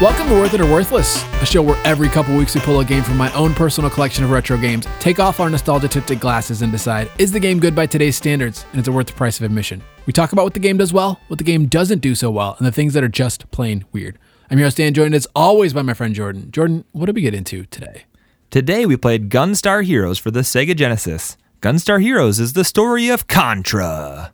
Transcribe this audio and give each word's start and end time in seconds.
Welcome 0.00 0.28
to 0.28 0.34
Worth 0.34 0.54
It 0.54 0.60
or 0.60 0.70
Worthless, 0.70 1.24
a 1.42 1.44
show 1.44 1.60
where 1.60 1.76
every 1.84 2.08
couple 2.08 2.36
weeks 2.36 2.54
we 2.54 2.60
pull 2.60 2.78
a 2.78 2.84
game 2.84 3.02
from 3.02 3.16
my 3.16 3.32
own 3.32 3.52
personal 3.52 3.90
collection 3.90 4.22
of 4.22 4.30
retro 4.30 4.56
games, 4.56 4.86
take 5.00 5.18
off 5.18 5.40
our 5.40 5.50
nostalgia 5.50 5.88
tinted 5.88 6.20
glasses, 6.20 6.62
and 6.62 6.70
decide 6.70 7.10
is 7.18 7.32
the 7.32 7.40
game 7.40 7.58
good 7.58 7.74
by 7.74 7.84
today's 7.84 8.14
standards 8.14 8.64
and 8.70 8.80
is 8.80 8.86
it 8.86 8.92
worth 8.92 9.08
the 9.08 9.12
price 9.14 9.40
of 9.40 9.42
admission? 9.44 9.82
We 10.06 10.12
talk 10.12 10.30
about 10.30 10.44
what 10.44 10.54
the 10.54 10.60
game 10.60 10.76
does 10.76 10.92
well, 10.92 11.18
what 11.26 11.38
the 11.38 11.44
game 11.44 11.66
doesn't 11.66 11.98
do 11.98 12.14
so 12.14 12.30
well, 12.30 12.54
and 12.58 12.64
the 12.64 12.70
things 12.70 12.94
that 12.94 13.02
are 13.02 13.08
just 13.08 13.50
plain 13.50 13.86
weird. 13.90 14.20
I'm 14.48 14.58
your 14.58 14.66
host 14.66 14.76
Dan, 14.76 14.94
joined 14.94 15.16
as 15.16 15.26
always 15.34 15.72
by 15.72 15.82
my 15.82 15.94
friend 15.94 16.14
Jordan. 16.14 16.52
Jordan, 16.52 16.84
what 16.92 17.06
did 17.06 17.16
we 17.16 17.22
get 17.22 17.34
into 17.34 17.64
today? 17.64 18.04
Today 18.50 18.86
we 18.86 18.96
played 18.96 19.30
Gunstar 19.30 19.84
Heroes 19.84 20.20
for 20.20 20.30
the 20.30 20.42
Sega 20.42 20.76
Genesis. 20.76 21.36
Gunstar 21.60 22.00
Heroes 22.00 22.38
is 22.38 22.52
the 22.52 22.64
story 22.64 23.08
of 23.08 23.26
Contra. 23.26 24.32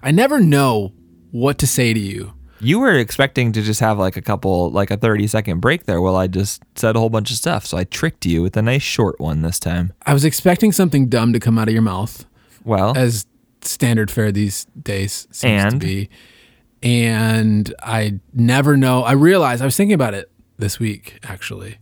I 0.00 0.12
never 0.12 0.38
know 0.38 0.92
what 1.32 1.58
to 1.58 1.66
say 1.66 1.92
to 1.92 1.98
you. 1.98 2.34
You 2.60 2.80
were 2.80 2.92
expecting 2.92 3.52
to 3.52 3.62
just 3.62 3.80
have 3.80 3.98
like 3.98 4.16
a 4.16 4.22
couple, 4.22 4.70
like 4.70 4.90
a 4.90 4.96
30 4.96 5.26
second 5.26 5.60
break 5.60 5.84
there 5.84 6.00
while 6.00 6.16
I 6.16 6.26
just 6.26 6.62
said 6.74 6.96
a 6.96 6.98
whole 6.98 7.10
bunch 7.10 7.30
of 7.30 7.36
stuff. 7.36 7.64
So 7.66 7.78
I 7.78 7.84
tricked 7.84 8.26
you 8.26 8.42
with 8.42 8.56
a 8.56 8.62
nice 8.62 8.82
short 8.82 9.18
one 9.18 9.42
this 9.42 9.58
time. 9.58 9.92
I 10.04 10.12
was 10.12 10.24
expecting 10.24 10.72
something 10.72 11.08
dumb 11.08 11.32
to 11.32 11.40
come 11.40 11.58
out 11.58 11.68
of 11.68 11.72
your 11.74 11.82
mouth, 11.82 12.26
Well, 12.64 12.96
as 12.96 13.26
standard 13.62 14.10
fare 14.10 14.32
these 14.32 14.66
days 14.82 15.26
seems 15.30 15.72
to 15.72 15.78
be. 15.78 16.10
And 16.82 17.74
I 17.82 18.20
never 18.32 18.76
know. 18.76 19.02
I 19.02 19.12
realized 19.12 19.62
I 19.62 19.66
was 19.66 19.76
thinking 19.76 19.94
about 19.94 20.14
it 20.14 20.30
this 20.58 20.78
week 20.78 21.18
actually. 21.22 21.78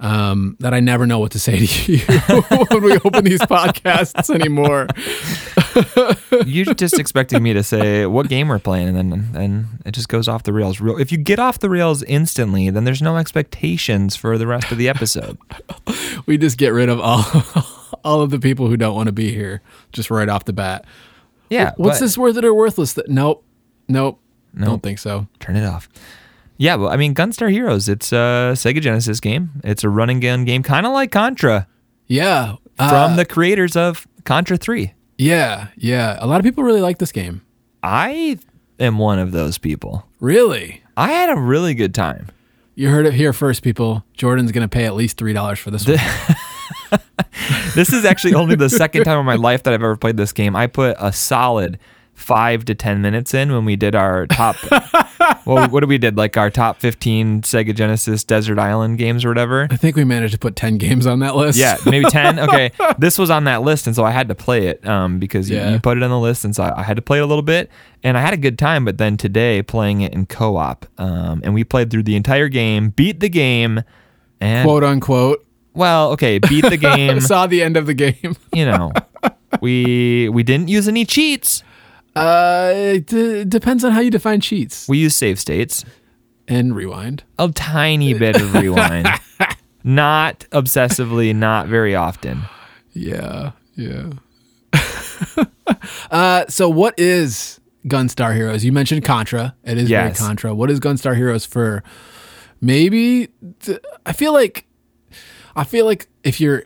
Um, 0.00 0.56
that 0.60 0.72
I 0.72 0.78
never 0.78 1.06
know 1.08 1.18
what 1.18 1.32
to 1.32 1.40
say 1.40 1.66
to 1.66 1.92
you 1.92 1.98
when 2.70 2.82
we 2.84 2.92
open 3.04 3.24
these 3.24 3.40
podcasts 3.40 4.32
anymore. 4.32 4.86
you're 6.46 6.72
just 6.74 6.98
expecting 7.00 7.42
me 7.42 7.52
to 7.52 7.64
say 7.64 8.06
what 8.06 8.28
game 8.28 8.46
we're 8.48 8.60
playing, 8.60 8.96
and 8.96 8.96
then 9.12 9.30
and 9.34 9.66
it 9.84 9.92
just 9.92 10.08
goes 10.08 10.28
off 10.28 10.44
the 10.44 10.52
rails. 10.52 10.80
Real. 10.80 10.98
If 10.98 11.10
you 11.10 11.18
get 11.18 11.40
off 11.40 11.58
the 11.58 11.68
rails 11.68 12.04
instantly, 12.04 12.70
then 12.70 12.84
there's 12.84 13.02
no 13.02 13.16
expectations 13.16 14.14
for 14.14 14.38
the 14.38 14.46
rest 14.46 14.70
of 14.70 14.78
the 14.78 14.88
episode. 14.88 15.38
We 16.26 16.36
just 16.36 16.58
get 16.58 16.74
rid 16.74 16.90
of 16.90 17.00
all 17.00 17.24
all 18.04 18.20
of 18.20 18.28
the 18.30 18.38
people 18.38 18.68
who 18.68 18.76
don't 18.76 18.94
want 18.94 19.06
to 19.06 19.12
be 19.12 19.32
here 19.32 19.62
just 19.92 20.10
right 20.10 20.28
off 20.28 20.44
the 20.44 20.52
bat. 20.52 20.84
Yeah. 21.48 21.72
What's 21.76 21.98
but- 21.98 22.04
this 22.04 22.18
worth 22.18 22.36
it 22.36 22.44
or 22.44 22.52
worthless? 22.52 22.92
That 22.92 23.08
nope, 23.08 23.42
nope, 23.88 24.20
don't 24.58 24.82
think 24.82 24.98
so. 24.98 25.26
Turn 25.40 25.56
it 25.56 25.64
off. 25.64 25.88
Yeah, 26.58 26.74
well, 26.74 26.90
I 26.90 26.96
mean, 26.96 27.14
Gunstar 27.14 27.50
Heroes. 27.50 27.88
It's 27.88 28.12
a 28.12 28.52
Sega 28.54 28.80
Genesis 28.80 29.20
game. 29.20 29.60
It's 29.64 29.84
a 29.84 29.88
run 29.88 30.10
and 30.10 30.20
gun 30.20 30.44
game, 30.44 30.62
kind 30.62 30.84
of 30.86 30.92
like 30.92 31.12
Contra, 31.12 31.66
Yeah, 32.08 32.56
from 32.76 33.12
uh, 33.12 33.16
the 33.16 33.24
creators 33.24 33.76
of 33.76 34.06
Contra 34.24 34.56
Three. 34.56 34.94
yeah, 35.16 35.68
yeah. 35.76 36.16
A 36.20 36.26
lot 36.26 36.40
of 36.40 36.44
people 36.44 36.64
really 36.64 36.80
like 36.80 36.98
this 36.98 37.12
game. 37.12 37.42
I 37.82 38.38
am 38.80 38.98
one 38.98 39.18
of 39.20 39.30
those 39.32 39.56
people. 39.56 40.04
Really, 40.20 40.82
I 40.96 41.08
had 41.12 41.30
a 41.30 41.40
really 41.40 41.74
good 41.74 41.94
time. 41.94 42.26
you 42.74 42.88
heard 42.90 43.06
it 43.06 43.14
here 43.14 43.32
first, 43.32 43.62
people. 43.62 44.04
Jordan's 44.14 44.50
gonna 44.50 44.66
pay 44.68 44.84
at 44.84 44.94
least 44.96 45.16
three 45.16 45.32
dollars 45.32 45.60
for 45.60 45.70
this 45.70 45.86
one. 45.86 45.98
This 47.74 47.92
is 47.92 48.04
actually 48.04 48.34
only 48.34 48.56
the 48.56 48.68
second 48.68 49.04
time 49.04 49.18
in 49.20 49.24
my 49.26 49.36
life 49.36 49.62
that 49.62 49.72
I've 49.74 49.82
ever 49.82 49.96
played 49.96 50.16
this 50.16 50.32
game. 50.32 50.56
I 50.56 50.66
put 50.66 50.96
a 50.98 51.12
solid 51.12 51.78
five 52.18 52.64
to 52.66 52.74
ten 52.74 53.00
minutes 53.00 53.32
in 53.32 53.52
when 53.52 53.64
we 53.64 53.76
did 53.76 53.94
our 53.94 54.26
top. 54.26 54.56
well, 55.46 55.68
what 55.68 55.80
did 55.80 55.88
we 55.88 55.98
did? 55.98 56.16
Like 56.16 56.36
our 56.36 56.50
top 56.50 56.80
fifteen 56.80 57.42
Sega 57.42 57.74
Genesis 57.74 58.24
Desert 58.24 58.58
Island 58.58 58.98
games 58.98 59.24
or 59.24 59.28
whatever. 59.28 59.68
I 59.70 59.76
think 59.76 59.96
we 59.96 60.04
managed 60.04 60.34
to 60.34 60.38
put 60.38 60.56
ten 60.56 60.76
games 60.78 61.06
on 61.06 61.20
that 61.20 61.36
list. 61.36 61.58
Yeah, 61.58 61.76
maybe 61.86 62.04
10. 62.06 62.38
Okay. 62.48 62.70
this 62.98 63.18
was 63.18 63.30
on 63.30 63.44
that 63.44 63.62
list, 63.62 63.86
and 63.86 63.94
so 63.96 64.04
I 64.04 64.10
had 64.10 64.28
to 64.28 64.34
play 64.34 64.66
it 64.66 64.86
um, 64.86 65.18
because 65.18 65.48
you, 65.50 65.60
you 65.60 65.78
put 65.80 65.96
it 65.96 66.02
on 66.02 66.10
the 66.10 66.18
list, 66.18 66.44
and 66.44 66.54
so 66.54 66.62
I, 66.64 66.80
I 66.80 66.82
had 66.82 66.96
to 66.96 67.02
play 67.02 67.18
it 67.18 67.22
a 67.22 67.26
little 67.26 67.42
bit. 67.42 67.70
And 68.02 68.16
I 68.16 68.20
had 68.20 68.32
a 68.32 68.38
good 68.38 68.58
time, 68.58 68.84
but 68.84 68.98
then 68.98 69.16
today 69.16 69.62
playing 69.62 70.02
it 70.02 70.12
in 70.12 70.26
co 70.26 70.56
op, 70.56 70.86
um, 70.98 71.40
and 71.44 71.52
we 71.54 71.64
played 71.64 71.90
through 71.90 72.04
the 72.04 72.16
entire 72.16 72.48
game, 72.48 72.90
beat 72.90 73.20
the 73.20 73.28
game, 73.28 73.82
and, 74.40 74.64
quote 74.66 74.84
unquote. 74.84 75.44
well, 75.74 76.12
okay, 76.12 76.38
beat 76.38 76.68
the 76.68 76.76
game, 76.90 77.20
Saw 77.20 77.46
the 77.46 77.62
end 77.62 77.76
of 77.76 77.86
the 77.86 77.94
game. 77.94 78.36
you 78.52 78.64
know. 78.64 78.92
We 79.62 80.28
we 80.28 80.42
didn't 80.42 80.68
use 80.68 80.86
any 80.88 81.04
cheats. 81.06 81.62
Uh, 82.18 82.72
it 82.74 83.06
d- 83.06 83.44
depends 83.44 83.84
on 83.84 83.92
how 83.92 84.00
you 84.00 84.10
define 84.10 84.40
cheats 84.40 84.88
We 84.88 84.98
use 84.98 85.14
save 85.16 85.38
states, 85.38 85.84
and 86.46 86.74
rewind. 86.74 87.24
a 87.38 87.48
tiny 87.50 88.14
bit 88.14 88.36
of 88.40 88.54
rewind, 88.54 89.06
not 89.84 90.40
obsessively, 90.50 91.34
not 91.34 91.66
very 91.68 91.94
often. 91.94 92.42
Yeah, 92.92 93.52
yeah. 93.76 94.10
uh, 96.10 96.44
so 96.48 96.68
what 96.68 96.98
is 96.98 97.60
Gunstar 97.86 98.34
Heroes? 98.34 98.64
You 98.64 98.72
mentioned 98.72 99.04
Contra. 99.04 99.54
It 99.64 99.78
is 99.78 99.88
Yes. 99.90 100.18
very 100.18 100.28
Contra. 100.28 100.54
What 100.54 100.70
is 100.70 100.80
Gunstar 100.80 101.14
Heroes 101.16 101.44
for? 101.44 101.82
Maybe 102.60 103.28
th- 103.60 103.78
I 104.04 104.12
feel 104.12 104.32
like 104.32 104.66
I 105.54 105.64
feel 105.64 105.84
like 105.84 106.08
if 106.24 106.40
you're 106.40 106.64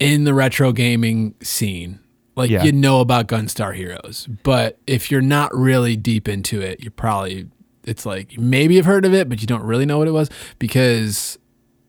in 0.00 0.24
the 0.24 0.34
retro 0.34 0.72
gaming 0.72 1.34
scene, 1.42 2.00
like 2.36 2.50
Yeah. 2.50 2.62
you 2.62 2.72
know 2.72 3.00
about 3.00 3.26
Gunstar 3.28 3.74
Heroes, 3.74 4.28
but 4.42 4.78
if 4.86 5.10
you're 5.10 5.20
not 5.20 5.54
really 5.54 5.96
deep 5.96 6.28
into 6.28 6.60
it, 6.60 6.80
you're 6.80 6.90
probably 6.90 7.48
it's 7.84 8.04
like 8.06 8.38
maybe 8.38 8.74
you've 8.74 8.86
heard 8.86 9.04
of 9.04 9.14
it, 9.14 9.28
but 9.28 9.40
you 9.40 9.46
don't 9.46 9.62
really 9.62 9.86
know 9.86 9.98
what 9.98 10.06
it 10.08 10.12
was 10.12 10.28
because 10.58 11.38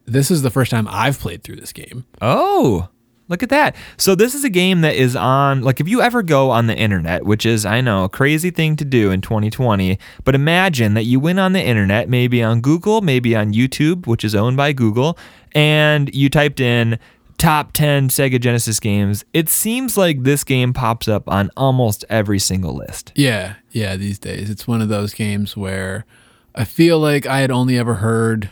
this 0.06 0.32
is 0.32 0.42
the 0.42 0.50
first 0.50 0.72
time 0.72 0.88
I've 0.90 1.20
played 1.20 1.44
through 1.44 1.58
this 1.58 1.72
game. 1.74 2.06
Oh, 2.22 2.90
look 3.28 3.44
at 3.44 3.50
that. 3.50 3.76
So 3.98 4.16
this 4.16 4.34
is 4.34 4.44
a 4.44 4.50
game 4.50 4.82
that 4.82 4.96
is 4.96 5.16
on 5.16 5.62
like 5.62 5.80
if 5.80 5.88
you 5.88 6.02
ever 6.02 6.24
go 6.24 6.50
on 6.50 6.68
the 6.68 6.76
internet, 6.76 7.26
which 7.26 7.46
is 7.46 7.66
I 7.66 7.82
know 7.82 8.06
a 8.06 8.10
crazy 8.10 8.50
thing 8.52 8.76
to 8.78 8.86
do 8.86 9.12
in 9.12 9.22
2020, 9.22 10.00
but 10.24 10.34
imagine 10.34 10.96
that 10.96 11.04
you 11.04 11.20
went 11.20 11.40
on 11.40 11.54
the 11.54 11.62
internet, 11.64 12.10
maybe 12.10 12.42
on 12.42 12.62
Google, 12.62 13.02
maybe 13.02 13.36
on 13.36 13.54
YouTube, 13.54 14.08
which 14.08 14.24
is 14.24 14.34
owned 14.34 14.58
by 14.58 14.74
Google, 14.74 15.18
and 15.54 16.14
you 16.16 16.30
typed 16.30 16.60
in 16.60 16.98
top 17.42 17.74
10 17.74 18.10
Sega 18.10 18.40
Genesis 18.40 18.80
games. 18.80 19.26
It 19.34 19.50
seems 19.50 19.98
like 19.98 20.22
this 20.22 20.44
game 20.44 20.74
pops 20.74 21.08
up 21.08 21.28
on 21.28 21.50
almost 21.58 22.06
every 22.08 22.38
single 22.38 22.76
list. 22.76 23.12
Yeah, 23.16 23.56
yeah, 23.72 23.96
these 23.96 24.20
days. 24.20 24.52
It's 24.52 24.68
one 24.68 24.80
of 24.80 24.90
those 24.90 25.16
games 25.16 25.58
where 25.58 26.06
I 26.54 26.66
feel 26.66 27.00
like 27.00 27.26
I 27.26 27.40
had 27.40 27.50
only 27.50 27.80
ever 27.80 27.96
heard, 27.96 28.52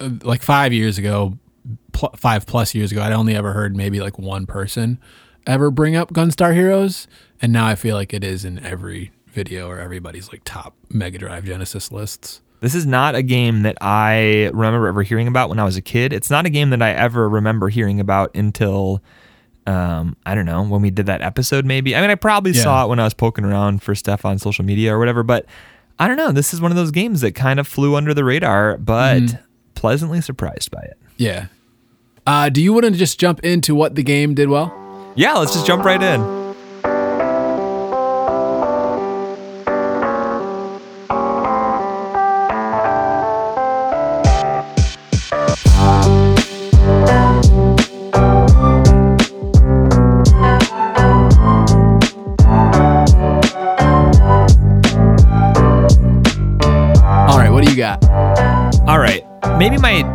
uh, 0.00 0.10
like 0.22 0.42
five 0.42 0.70
years 0.70 0.98
ago, 0.98 1.38
pl- 1.92 2.14
five 2.14 2.44
plus 2.44 2.74
years 2.74 2.92
ago, 2.92 3.00
I'd 3.00 3.12
only 3.12 3.34
ever 3.34 3.54
heard 3.54 3.74
maybe 3.74 4.00
like 4.00 4.18
one 4.18 4.44
person 4.44 5.00
ever 5.46 5.70
bring 5.70 5.96
up 5.96 6.12
Gunstar 6.12 6.52
Heroes. 6.52 7.08
And 7.40 7.54
now 7.54 7.66
I 7.66 7.74
feel 7.74 7.96
like 7.96 8.12
it 8.12 8.22
is 8.22 8.44
in 8.44 8.58
every 8.58 9.12
video 9.28 9.66
or 9.68 9.78
everybody's 9.78 10.30
like 10.30 10.42
top 10.44 10.76
Mega 10.90 11.16
Drive 11.16 11.46
Genesis 11.46 11.90
lists. 11.90 12.42
This 12.64 12.74
is 12.74 12.86
not 12.86 13.14
a 13.14 13.22
game 13.22 13.62
that 13.62 13.76
I 13.80 14.50
remember 14.52 14.88
ever 14.88 15.02
hearing 15.02 15.28
about 15.28 15.48
when 15.50 15.58
I 15.58 15.64
was 15.64 15.76
a 15.76 15.82
kid. 15.82 16.12
It's 16.12 16.30
not 16.30 16.46
a 16.46 16.50
game 16.50 16.70
that 16.70 16.80
I 16.82 16.90
ever 16.92 17.28
remember 17.28 17.68
hearing 17.68 18.00
about 18.00 18.34
until 18.34 19.02
um, 19.66 20.16
I 20.26 20.34
don't 20.34 20.44
know, 20.44 20.62
when 20.62 20.82
we 20.82 20.90
did 20.90 21.06
that 21.06 21.22
episode 21.22 21.64
maybe. 21.64 21.94
I 21.96 22.00
mean, 22.02 22.10
I 22.10 22.14
probably 22.16 22.52
Yeah. 22.52 22.62
saw 22.62 22.84
it 22.84 22.88
when 22.88 22.98
I 23.00 23.04
was 23.04 23.14
poking 23.14 23.44
around 23.44 23.82
for 23.82 23.94
stuff 23.94 24.24
on 24.26 24.38
social 24.38 24.64
media 24.64 24.94
or 24.94 24.98
whatever, 24.98 25.22
but 25.22 25.46
I 25.98 26.06
don't 26.08 26.16
know. 26.18 26.32
This 26.32 26.52
is 26.52 26.60
one 26.60 26.70
of 26.70 26.76
those 26.76 26.90
games 26.90 27.20
that 27.22 27.32
kind 27.34 27.58
of 27.60 27.66
flew 27.68 27.94
under 27.94 28.12
the 28.12 28.24
radar, 28.24 28.76
but 28.78 29.22
Mm-hmm. 29.22 29.36
pleasantly 29.74 30.20
surprised 30.20 30.70
by 30.70 30.80
it. 30.82 30.98
Yeah. 31.16 31.46
Uh, 32.26 32.48
do 32.48 32.60
you 32.62 32.72
want 32.72 32.84
to 32.86 32.90
just 32.92 33.18
jump 33.20 33.40
into 33.44 33.74
what 33.74 33.94
the 33.94 34.02
game 34.02 34.34
did 34.34 34.48
well? 34.48 34.74
Yeah, 35.16 35.34
let's 35.34 35.52
just 35.54 35.66
jump 35.66 35.84
right 35.84 36.02
in. 36.02 36.43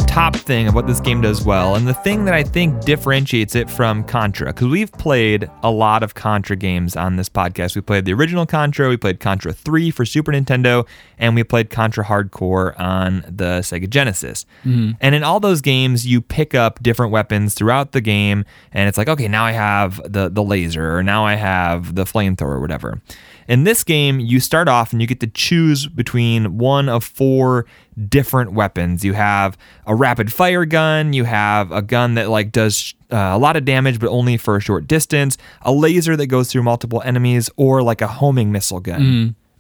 Top 0.09 0.35
thing 0.35 0.67
of 0.67 0.73
what 0.73 0.87
this 0.87 0.99
game 0.99 1.21
does 1.21 1.45
well, 1.45 1.75
and 1.75 1.87
the 1.87 1.93
thing 1.93 2.25
that 2.25 2.33
I 2.33 2.43
think 2.43 2.83
differentiates 2.83 3.53
it 3.53 3.69
from 3.69 4.03
Contra, 4.03 4.47
because 4.47 4.67
we've 4.67 4.91
played 4.91 5.49
a 5.61 5.69
lot 5.69 6.01
of 6.01 6.15
Contra 6.15 6.55
games 6.55 6.95
on 6.95 7.15
this 7.15 7.29
podcast. 7.29 7.75
We 7.75 7.81
played 7.81 8.05
the 8.05 8.13
original 8.13 8.45
Contra, 8.47 8.89
we 8.89 8.97
played 8.97 9.19
Contra 9.19 9.53
3 9.53 9.91
for 9.91 10.05
Super 10.05 10.31
Nintendo, 10.31 10.85
and 11.19 11.35
we 11.35 11.43
played 11.43 11.69
Contra 11.69 12.03
Hard 12.03 12.31
Corps 12.31 12.75
on 12.81 13.23
the 13.27 13.59
Sega 13.61 13.87
Genesis. 13.87 14.47
Mm-hmm. 14.65 14.93
And 14.99 15.15
in 15.15 15.23
all 15.23 15.39
those 15.39 15.61
games, 15.61 16.07
you 16.07 16.21
pick 16.21 16.55
up 16.55 16.81
different 16.81 17.11
weapons 17.11 17.53
throughout 17.53 17.91
the 17.91 18.01
game, 18.01 18.45
and 18.73 18.89
it's 18.89 18.97
like, 18.97 19.07
okay, 19.09 19.27
now 19.27 19.45
I 19.45 19.51
have 19.51 20.01
the, 20.11 20.27
the 20.27 20.43
laser, 20.43 20.97
or 20.97 21.03
now 21.03 21.23
I 21.23 21.35
have 21.35 21.93
the 21.93 22.03
flamethrower, 22.03 22.55
or 22.55 22.59
whatever. 22.59 22.99
In 23.49 23.63
this 23.63 23.83
game, 23.83 24.19
you 24.19 24.39
start 24.39 24.69
off 24.69 24.91
and 24.91 25.01
you 25.01 25.07
get 25.07 25.19
to 25.21 25.27
choose 25.27 25.87
between 25.87 26.59
one 26.59 26.87
of 26.87 27.03
four 27.03 27.65
different 28.07 28.53
weapons. 28.53 29.03
You 29.03 29.13
have 29.13 29.57
a 29.87 29.95
rapid 29.95 30.31
fire 30.31 30.65
gun, 30.65 31.13
you 31.13 31.23
have 31.23 31.71
a 31.71 31.81
gun 31.81 32.13
that 32.13 32.29
like 32.29 32.51
does 32.51 32.93
uh, 33.11 33.17
a 33.17 33.39
lot 33.39 33.57
of 33.57 33.65
damage 33.65 33.99
but 33.99 34.09
only 34.09 34.37
for 34.37 34.55
a 34.55 34.59
short 34.61 34.85
distance, 34.85 35.35
a 35.63 35.71
laser 35.71 36.15
that 36.15 36.27
goes 36.27 36.51
through 36.51 36.61
multiple 36.61 37.01
enemies, 37.03 37.49
or 37.57 37.81
like 37.81 38.01
a 38.01 38.07
homing 38.07 38.51
missile 38.51 38.79
gun. 38.79 39.01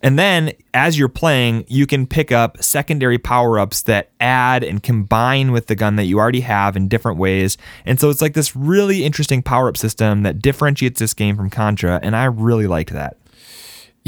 And 0.01 0.17
then 0.17 0.53
as 0.73 0.97
you're 0.97 1.09
playing, 1.09 1.65
you 1.67 1.85
can 1.87 2.05
pick 2.07 2.31
up 2.31 2.63
secondary 2.63 3.17
power 3.17 3.59
ups 3.59 3.81
that 3.83 4.11
add 4.19 4.63
and 4.63 4.81
combine 4.81 5.51
with 5.51 5.65
the 5.65 5.75
gun 5.75 5.95
that 5.97 6.05
you 6.05 6.19
already 6.19 6.41
have 6.41 6.77
in 6.77 6.87
different 6.87 7.17
ways. 7.17 7.57
And 7.85 7.99
so 7.99 8.09
it's 8.09 8.21
like 8.21 8.33
this 8.33 8.55
really 8.55 9.03
interesting 9.03 9.41
power 9.41 9.67
up 9.67 9.75
system 9.77 10.23
that 10.23 10.41
differentiates 10.41 10.99
this 10.99 11.13
game 11.13 11.35
from 11.35 11.49
Contra. 11.49 11.99
And 12.01 12.15
I 12.15 12.25
really 12.25 12.67
liked 12.67 12.93
that. 12.93 13.17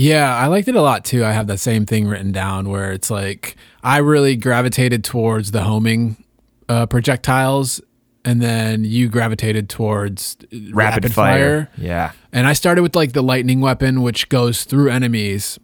Yeah, 0.01 0.36
I 0.36 0.48
liked 0.48 0.68
it 0.68 0.75
a 0.75 0.81
lot 0.81 1.06
too. 1.06 1.24
I 1.24 1.31
have 1.31 1.48
that 1.48 1.59
same 1.59 1.86
thing 1.86 2.07
written 2.07 2.31
down 2.31 2.69
where 2.69 2.92
it's 2.92 3.12
like 3.12 3.56
I 3.83 3.98
really 3.98 4.36
gravitated 4.36 5.03
towards 5.03 5.51
the 5.51 5.63
homing 5.63 6.24
uh, 6.68 6.88
projectiles, 6.88 7.80
and 8.25 8.42
then 8.42 8.83
you 8.83 9.09
gravitated 9.09 9.69
towards 9.69 10.38
rapid, 10.51 10.74
rapid 10.74 11.13
fire. 11.13 11.65
fire. 11.65 11.69
Yeah. 11.77 12.12
And 12.31 12.48
I 12.48 12.53
started 12.53 12.81
with 12.81 12.95
like 12.95 13.13
the 13.13 13.21
lightning 13.21 13.62
weapon, 13.62 14.01
which 14.01 14.27
goes 14.30 14.63
through 14.63 14.89
enemies 14.89 15.59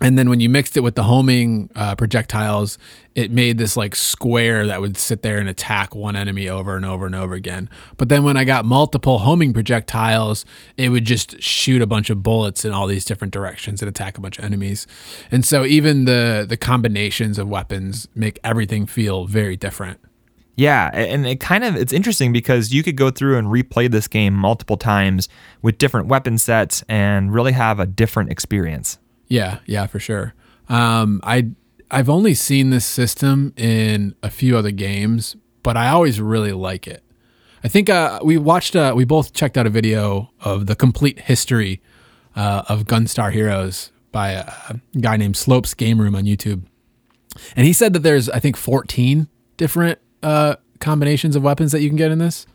and 0.00 0.18
then 0.18 0.30
when 0.30 0.40
you 0.40 0.48
mixed 0.48 0.76
it 0.76 0.80
with 0.80 0.94
the 0.94 1.02
homing 1.02 1.70
uh, 1.76 1.94
projectiles, 1.94 2.78
it 3.14 3.30
made 3.30 3.58
this 3.58 3.76
like 3.76 3.94
square 3.94 4.66
that 4.66 4.80
would 4.80 4.96
sit 4.96 5.22
there 5.22 5.38
and 5.38 5.48
attack 5.48 5.94
one 5.94 6.16
enemy 6.16 6.48
over 6.48 6.74
and 6.74 6.86
over 6.86 7.04
and 7.04 7.14
over 7.14 7.34
again. 7.34 7.68
But 7.98 8.08
then 8.08 8.24
when 8.24 8.36
I 8.36 8.44
got 8.44 8.64
multiple 8.64 9.18
homing 9.18 9.52
projectiles, 9.52 10.46
it 10.78 10.88
would 10.88 11.04
just 11.04 11.42
shoot 11.42 11.82
a 11.82 11.86
bunch 11.86 12.08
of 12.08 12.22
bullets 12.22 12.64
in 12.64 12.72
all 12.72 12.86
these 12.86 13.04
different 13.04 13.34
directions 13.34 13.82
and 13.82 13.88
attack 13.88 14.16
a 14.16 14.20
bunch 14.22 14.38
of 14.38 14.44
enemies. 14.44 14.86
And 15.30 15.44
so 15.44 15.66
even 15.66 16.06
the 16.06 16.46
the 16.48 16.56
combinations 16.56 17.38
of 17.38 17.48
weapons 17.48 18.08
make 18.14 18.38
everything 18.42 18.86
feel 18.86 19.26
very 19.26 19.56
different. 19.56 20.00
Yeah, 20.56 20.90
and 20.92 21.26
it 21.26 21.40
kind 21.40 21.64
of 21.64 21.76
it's 21.76 21.92
interesting 21.92 22.32
because 22.32 22.72
you 22.72 22.82
could 22.82 22.96
go 22.96 23.10
through 23.10 23.38
and 23.38 23.48
replay 23.48 23.90
this 23.90 24.08
game 24.08 24.34
multiple 24.34 24.76
times 24.76 25.28
with 25.62 25.78
different 25.78 26.08
weapon 26.08 26.38
sets 26.38 26.84
and 26.88 27.32
really 27.32 27.52
have 27.52 27.80
a 27.80 27.86
different 27.86 28.30
experience. 28.30 28.98
Yeah, 29.30 29.60
yeah, 29.64 29.86
for 29.86 29.98
sure. 29.98 30.34
Um, 30.68 31.20
I 31.22 31.50
I've 31.90 32.10
only 32.10 32.34
seen 32.34 32.70
this 32.70 32.84
system 32.84 33.54
in 33.56 34.14
a 34.22 34.30
few 34.30 34.56
other 34.56 34.70
games, 34.70 35.36
but 35.62 35.76
I 35.76 35.88
always 35.88 36.20
really 36.20 36.52
like 36.52 36.86
it. 36.86 37.02
I 37.64 37.68
think 37.68 37.88
uh, 37.88 38.20
we 38.22 38.38
watched, 38.38 38.74
uh, 38.74 38.94
we 38.96 39.04
both 39.04 39.32
checked 39.34 39.58
out 39.58 39.66
a 39.66 39.70
video 39.70 40.30
of 40.40 40.66
the 40.66 40.74
complete 40.74 41.20
history 41.20 41.82
uh, 42.34 42.62
of 42.68 42.84
Gunstar 42.84 43.32
Heroes 43.32 43.92
by 44.12 44.30
a 44.30 44.50
guy 45.00 45.16
named 45.16 45.36
Slopes 45.36 45.74
Game 45.74 46.00
Room 46.00 46.14
on 46.14 46.24
YouTube, 46.24 46.62
and 47.54 47.66
he 47.66 47.72
said 47.72 47.92
that 47.92 48.00
there's 48.00 48.28
I 48.28 48.40
think 48.40 48.56
14 48.56 49.28
different 49.56 49.98
uh, 50.22 50.56
combinations 50.80 51.36
of 51.36 51.42
weapons 51.42 51.72
that 51.72 51.80
you 51.80 51.88
can 51.88 51.96
get 51.96 52.10
in 52.10 52.18
this. 52.18 52.46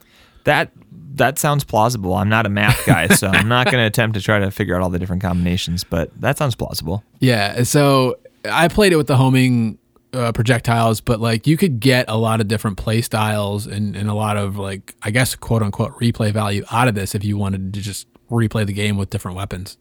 That 0.44 0.72
that 1.16 1.38
sounds 1.38 1.64
plausible. 1.64 2.14
I'm 2.14 2.28
not 2.28 2.46
a 2.46 2.48
math 2.48 2.86
guy, 2.86 3.06
so 3.14 3.28
I'm 3.28 3.48
not 3.48 3.66
going 3.66 3.78
to 3.78 3.86
attempt 3.86 4.14
to 4.14 4.22
try 4.22 4.38
to 4.38 4.50
figure 4.50 4.76
out 4.76 4.82
all 4.82 4.90
the 4.90 4.98
different 4.98 5.22
combinations, 5.22 5.84
but 5.84 6.10
that 6.20 6.38
sounds 6.38 6.54
plausible. 6.54 7.02
Yeah. 7.20 7.62
So 7.64 8.18
I 8.44 8.68
played 8.68 8.92
it 8.92 8.96
with 8.96 9.06
the 9.06 9.16
homing 9.16 9.78
uh, 10.12 10.32
projectiles, 10.32 11.00
but 11.00 11.20
like 11.20 11.46
you 11.46 11.56
could 11.56 11.80
get 11.80 12.06
a 12.08 12.16
lot 12.16 12.40
of 12.40 12.48
different 12.48 12.76
play 12.76 13.02
styles 13.02 13.66
and, 13.66 13.96
and 13.96 14.08
a 14.08 14.14
lot 14.14 14.36
of 14.36 14.56
like, 14.56 14.94
I 15.02 15.10
guess, 15.10 15.34
quote 15.34 15.62
unquote, 15.62 15.98
replay 15.98 16.32
value 16.32 16.64
out 16.70 16.88
of 16.88 16.94
this 16.94 17.14
if 17.14 17.24
you 17.24 17.36
wanted 17.36 17.74
to 17.74 17.80
just 17.80 18.06
replay 18.30 18.66
the 18.66 18.72
game 18.72 18.96
with 18.96 19.10
different 19.10 19.36
weapons. 19.36 19.76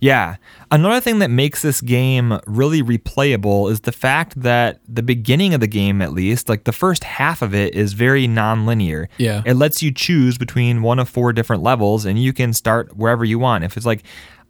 Yeah. 0.00 0.36
Another 0.70 1.00
thing 1.00 1.20
that 1.20 1.30
makes 1.30 1.62
this 1.62 1.80
game 1.80 2.38
really 2.46 2.82
replayable 2.82 3.70
is 3.70 3.80
the 3.80 3.92
fact 3.92 4.40
that 4.42 4.80
the 4.88 5.02
beginning 5.02 5.54
of 5.54 5.60
the 5.60 5.66
game, 5.66 6.02
at 6.02 6.12
least, 6.12 6.48
like 6.48 6.64
the 6.64 6.72
first 6.72 7.04
half 7.04 7.42
of 7.42 7.54
it, 7.54 7.74
is 7.74 7.92
very 7.92 8.26
non-linear. 8.26 9.08
Yeah. 9.18 9.42
It 9.46 9.54
lets 9.54 9.82
you 9.82 9.92
choose 9.92 10.38
between 10.38 10.82
one 10.82 10.98
of 10.98 11.08
four 11.08 11.32
different 11.32 11.62
levels, 11.62 12.04
and 12.04 12.22
you 12.22 12.32
can 12.32 12.52
start 12.52 12.96
wherever 12.96 13.24
you 13.24 13.38
want. 13.38 13.64
If 13.64 13.76
it's 13.76 13.86
like, 13.86 14.02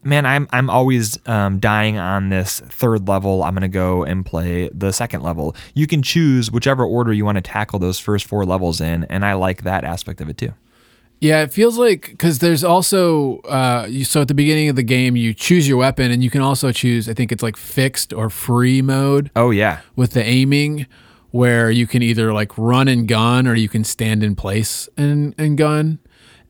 man, 0.03 0.25
I'm 0.25 0.49
I'm 0.51 0.71
always 0.71 1.19
um, 1.27 1.59
dying 1.59 1.99
on 1.99 2.29
this 2.31 2.61
third 2.61 3.09
level. 3.09 3.43
I'm 3.43 3.55
gonna 3.55 3.69
go 3.69 4.05
and 4.05 4.25
play 4.25 4.71
the 4.73 4.93
second 4.93 5.23
level. 5.23 5.55
You 5.75 5.87
can 5.87 6.03
choose 6.03 6.51
whichever 6.51 6.85
order 6.85 7.13
you 7.13 7.25
want 7.25 7.37
to 7.37 7.43
tackle 7.43 7.79
those 7.79 7.99
first 7.99 8.27
four 8.27 8.45
levels 8.45 8.81
in, 8.81 9.05
and 9.05 9.25
I 9.25 9.35
like 9.35 9.63
that 9.63 9.85
aspect 9.85 10.21
of 10.21 10.29
it 10.29 10.39
too. 10.39 10.55
Yeah, 11.27 11.43
it 11.43 11.53
feels 11.53 11.77
like 11.77 12.11
because 12.11 12.39
there's 12.39 12.63
also 12.63 13.39
uh, 13.39 13.87
you, 13.89 14.05
so 14.05 14.21
at 14.21 14.29
the 14.29 14.35
beginning 14.35 14.69
of 14.69 14.77
the 14.77 14.85
game 14.85 15.17
you 15.17 15.35
choose 15.35 15.67
your 15.67 15.77
weapon 15.77 16.13
and 16.13 16.23
you 16.23 16.31
can 16.31 16.41
also 16.41 16.71
choose 16.71 17.09
I 17.09 17.15
think 17.15 17.33
it's 17.33 17.43
like 17.43 17.57
fixed 17.57 18.13
or 18.13 18.31
free 18.31 18.81
mode. 18.81 19.33
Oh 19.35 19.51
yeah, 19.51 19.81
with 19.97 20.13
the 20.13 20.23
aiming 20.23 20.87
where 21.33 21.69
you 21.69 21.89
can 21.89 22.01
either 22.01 22.33
like 22.33 22.57
run 22.57 22.87
and 22.87 23.09
gun 23.09 23.49
or 23.49 23.55
you 23.55 23.69
can 23.69 23.83
stand 23.83 24.23
in 24.23 24.37
place 24.37 24.89
and 24.97 25.35
and 25.37 25.59
gun, 25.59 25.99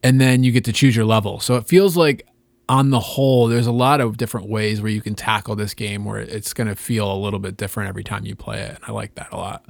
and 0.02 0.20
then 0.20 0.44
you 0.44 0.52
get 0.52 0.67
to 0.67 0.75
choose 0.75 0.94
your 0.94 1.06
level. 1.06 1.40
So 1.40 1.56
it 1.56 1.67
feels 1.67 1.96
like 1.96 2.26
on 2.69 2.90
the 2.90 3.00
whole 3.00 3.46
there's 3.46 3.67
a 3.67 3.73
lot 3.73 4.02
of 4.02 4.19
different 4.19 4.46
ways 4.46 4.82
where 4.82 4.93
you 4.93 5.00
can 5.00 5.14
tackle 5.14 5.56
this 5.56 5.73
game 5.73 6.05
where 6.05 6.19
it's 6.19 6.52
going 6.52 6.69
to 6.69 6.76
feel 6.76 7.11
a 7.11 7.17
little 7.17 7.38
bit 7.38 7.56
different 7.56 7.88
every 7.88 8.05
time 8.05 8.26
you 8.26 8.37
play 8.37 8.61
it. 8.61 8.75
And 8.75 8.84
I 8.87 8.93
like 8.93 9.14
that 9.14 9.32
a 9.32 9.37
lot. 9.38 9.64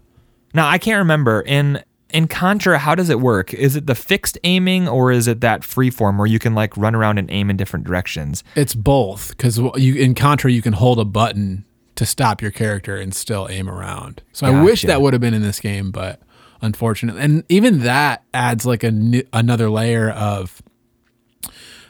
Now 0.53 0.67
I 0.69 0.79
can't 0.79 0.99
remember 0.99 1.43
in 1.43 1.85
in 2.17 2.29
Contra, 2.29 2.79
how 2.79 2.95
does 2.95 3.11
it 3.11 3.21
work? 3.21 3.53
Is 3.53 3.77
it 3.77 3.87
the 3.87 3.95
fixed 3.95 4.39
aiming 4.43 4.89
or 4.89 5.13
is 5.13 5.29
it 5.29 5.43
that 5.43 5.63
free 5.63 5.91
form 5.91 6.17
where 6.17 6.27
you 6.27 6.39
can 6.39 6.55
like 6.55 6.75
run 6.75 6.95
around 6.95 7.19
and 7.19 7.31
aim 7.31 7.51
in 7.51 7.59
different 7.59 7.85
directions? 7.85 8.43
It's 8.55 8.75
both 8.75 9.37
because 9.37 9.59
you 9.77 9.97
in 9.97 10.15
Contra 10.15 10.51
you 10.51 10.63
can 10.63 10.73
hold 10.73 10.99
a 10.99 11.05
button 11.05 11.67
to 11.97 12.07
stop 12.07 12.41
your 12.41 12.51
character 12.51 12.97
and 12.97 13.15
still 13.15 13.49
aim 13.51 13.69
around. 13.69 14.23
So 14.33 14.47
gotcha. 14.47 14.59
I 14.59 14.65
wish 14.65 14.83
that 14.83 15.03
would 15.03 15.13
have 15.13 15.21
been 15.21 15.35
in 15.35 15.43
this 15.43 15.61
game, 15.61 15.91
but 15.91 16.23
unfortunately, 16.63 17.21
and 17.21 17.45
even 17.51 17.81
that 17.81 18.25
adds 18.33 18.65
like 18.65 18.83
a 18.83 18.91
new, 18.91 19.23
another 19.35 19.69
layer 19.69 20.09
of 20.09 20.63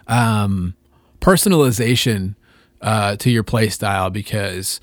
um, 0.08 0.74
personalization 1.20 2.34
uh, 2.80 3.14
to 3.14 3.30
your 3.30 3.44
play 3.44 3.68
style 3.68 4.10
because 4.10 4.80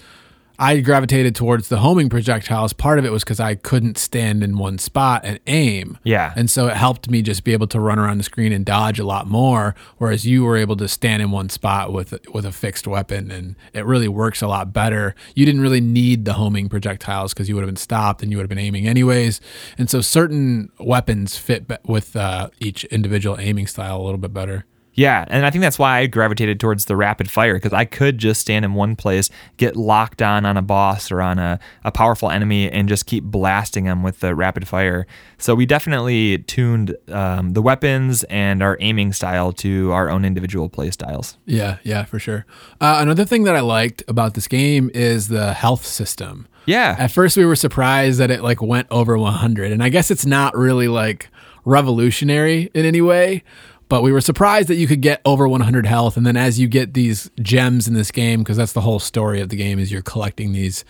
I 0.59 0.79
gravitated 0.81 1.35
towards 1.35 1.69
the 1.69 1.77
homing 1.79 2.09
projectiles. 2.09 2.73
Part 2.73 2.99
of 2.99 3.05
it 3.05 3.11
was 3.11 3.23
because 3.23 3.39
I 3.39 3.55
couldn't 3.55 3.97
stand 3.97 4.43
in 4.43 4.57
one 4.57 4.77
spot 4.77 5.21
and 5.23 5.39
aim. 5.47 5.97
Yeah. 6.03 6.33
And 6.35 6.49
so 6.49 6.67
it 6.67 6.75
helped 6.75 7.09
me 7.09 7.21
just 7.21 7.43
be 7.43 7.53
able 7.53 7.67
to 7.67 7.79
run 7.79 7.97
around 7.97 8.19
the 8.19 8.23
screen 8.23 8.51
and 8.51 8.65
dodge 8.65 8.99
a 8.99 9.03
lot 9.03 9.27
more, 9.27 9.75
whereas 9.97 10.25
you 10.25 10.43
were 10.43 10.57
able 10.57 10.75
to 10.77 10.87
stand 10.87 11.21
in 11.21 11.31
one 11.31 11.49
spot 11.49 11.91
with 11.91 12.13
with 12.33 12.45
a 12.45 12.51
fixed 12.51 12.87
weapon, 12.87 13.31
and 13.31 13.55
it 13.73 13.85
really 13.85 14.07
works 14.07 14.41
a 14.41 14.47
lot 14.47 14.71
better. 14.71 15.15
You 15.35 15.45
didn't 15.45 15.61
really 15.61 15.81
need 15.81 16.25
the 16.25 16.33
homing 16.33 16.69
projectiles 16.69 17.33
because 17.33 17.49
you 17.49 17.55
would 17.55 17.61
have 17.61 17.69
been 17.69 17.75
stopped 17.75 18.21
and 18.21 18.31
you 18.31 18.37
would 18.37 18.43
have 18.43 18.49
been 18.49 18.59
aiming 18.59 18.87
anyways. 18.87 19.41
And 19.77 19.89
so 19.89 20.01
certain 20.01 20.71
weapons 20.79 21.37
fit 21.37 21.69
with 21.85 22.15
uh, 22.15 22.49
each 22.59 22.83
individual 22.85 23.39
aiming 23.39 23.67
style 23.67 23.99
a 23.99 24.03
little 24.03 24.17
bit 24.19 24.33
better. 24.33 24.65
Yeah, 24.93 25.25
and 25.27 25.45
I 25.45 25.49
think 25.49 25.61
that's 25.61 25.79
why 25.79 25.99
I 25.99 26.07
gravitated 26.07 26.59
towards 26.59 26.85
the 26.85 26.95
rapid 26.95 27.29
fire 27.29 27.55
because 27.55 27.73
I 27.73 27.85
could 27.85 28.17
just 28.17 28.41
stand 28.41 28.63
in 28.63 28.73
one 28.73 28.95
place, 28.95 29.29
get 29.57 29.75
locked 29.75 30.21
on 30.21 30.45
on 30.45 30.55
a 30.55 30.61
boss 30.61 31.11
or 31.11 31.21
on 31.21 31.39
a, 31.39 31.59
a 31.83 31.91
powerful 31.91 32.29
enemy, 32.29 32.69
and 32.69 32.87
just 32.87 33.05
keep 33.05 33.23
blasting 33.23 33.85
them 33.85 34.03
with 34.03 34.19
the 34.19 34.35
rapid 34.35 34.67
fire. 34.67 35.07
So 35.37 35.55
we 35.55 35.65
definitely 35.65 36.39
tuned 36.39 36.95
um, 37.09 37.53
the 37.53 37.61
weapons 37.61 38.23
and 38.25 38.61
our 38.61 38.77
aiming 38.81 39.13
style 39.13 39.51
to 39.53 39.91
our 39.91 40.09
own 40.09 40.25
individual 40.25 40.69
play 40.69 40.91
styles. 40.91 41.37
Yeah, 41.45 41.77
yeah, 41.83 42.05
for 42.05 42.19
sure. 42.19 42.45
Uh, 42.79 42.97
another 42.99 43.25
thing 43.25 43.43
that 43.43 43.55
I 43.55 43.61
liked 43.61 44.03
about 44.07 44.35
this 44.35 44.47
game 44.47 44.91
is 44.93 45.27
the 45.27 45.53
health 45.53 45.85
system. 45.85 46.47
Yeah. 46.65 46.95
At 46.97 47.11
first, 47.11 47.35
we 47.35 47.45
were 47.45 47.55
surprised 47.55 48.19
that 48.19 48.31
it 48.31 48.41
like 48.41 48.61
went 48.61 48.87
over 48.89 49.17
100, 49.17 49.71
and 49.71 49.83
I 49.83 49.89
guess 49.89 50.11
it's 50.11 50.25
not 50.25 50.55
really 50.55 50.87
like 50.87 51.29
revolutionary 51.65 52.69
in 52.73 52.85
any 52.85 53.01
way 53.01 53.43
but 53.89 54.01
we 54.01 54.11
were 54.11 54.21
surprised 54.21 54.67
that 54.69 54.75
you 54.75 54.87
could 54.87 55.01
get 55.01 55.21
over 55.25 55.47
100 55.47 55.85
health. 55.85 56.17
And 56.17 56.25
then 56.25 56.37
as 56.37 56.59
you 56.59 56.67
get 56.67 56.93
these 56.93 57.29
gems 57.41 57.87
in 57.87 57.93
this 57.93 58.11
game 58.11 58.39
because 58.39 58.57
that's 58.57 58.73
the 58.73 58.81
whole 58.81 58.99
story 58.99 59.41
of 59.41 59.49
the 59.49 59.55
game 59.55 59.79
is 59.79 59.91
you're 59.91 60.01
collecting 60.01 60.53
these 60.53 60.83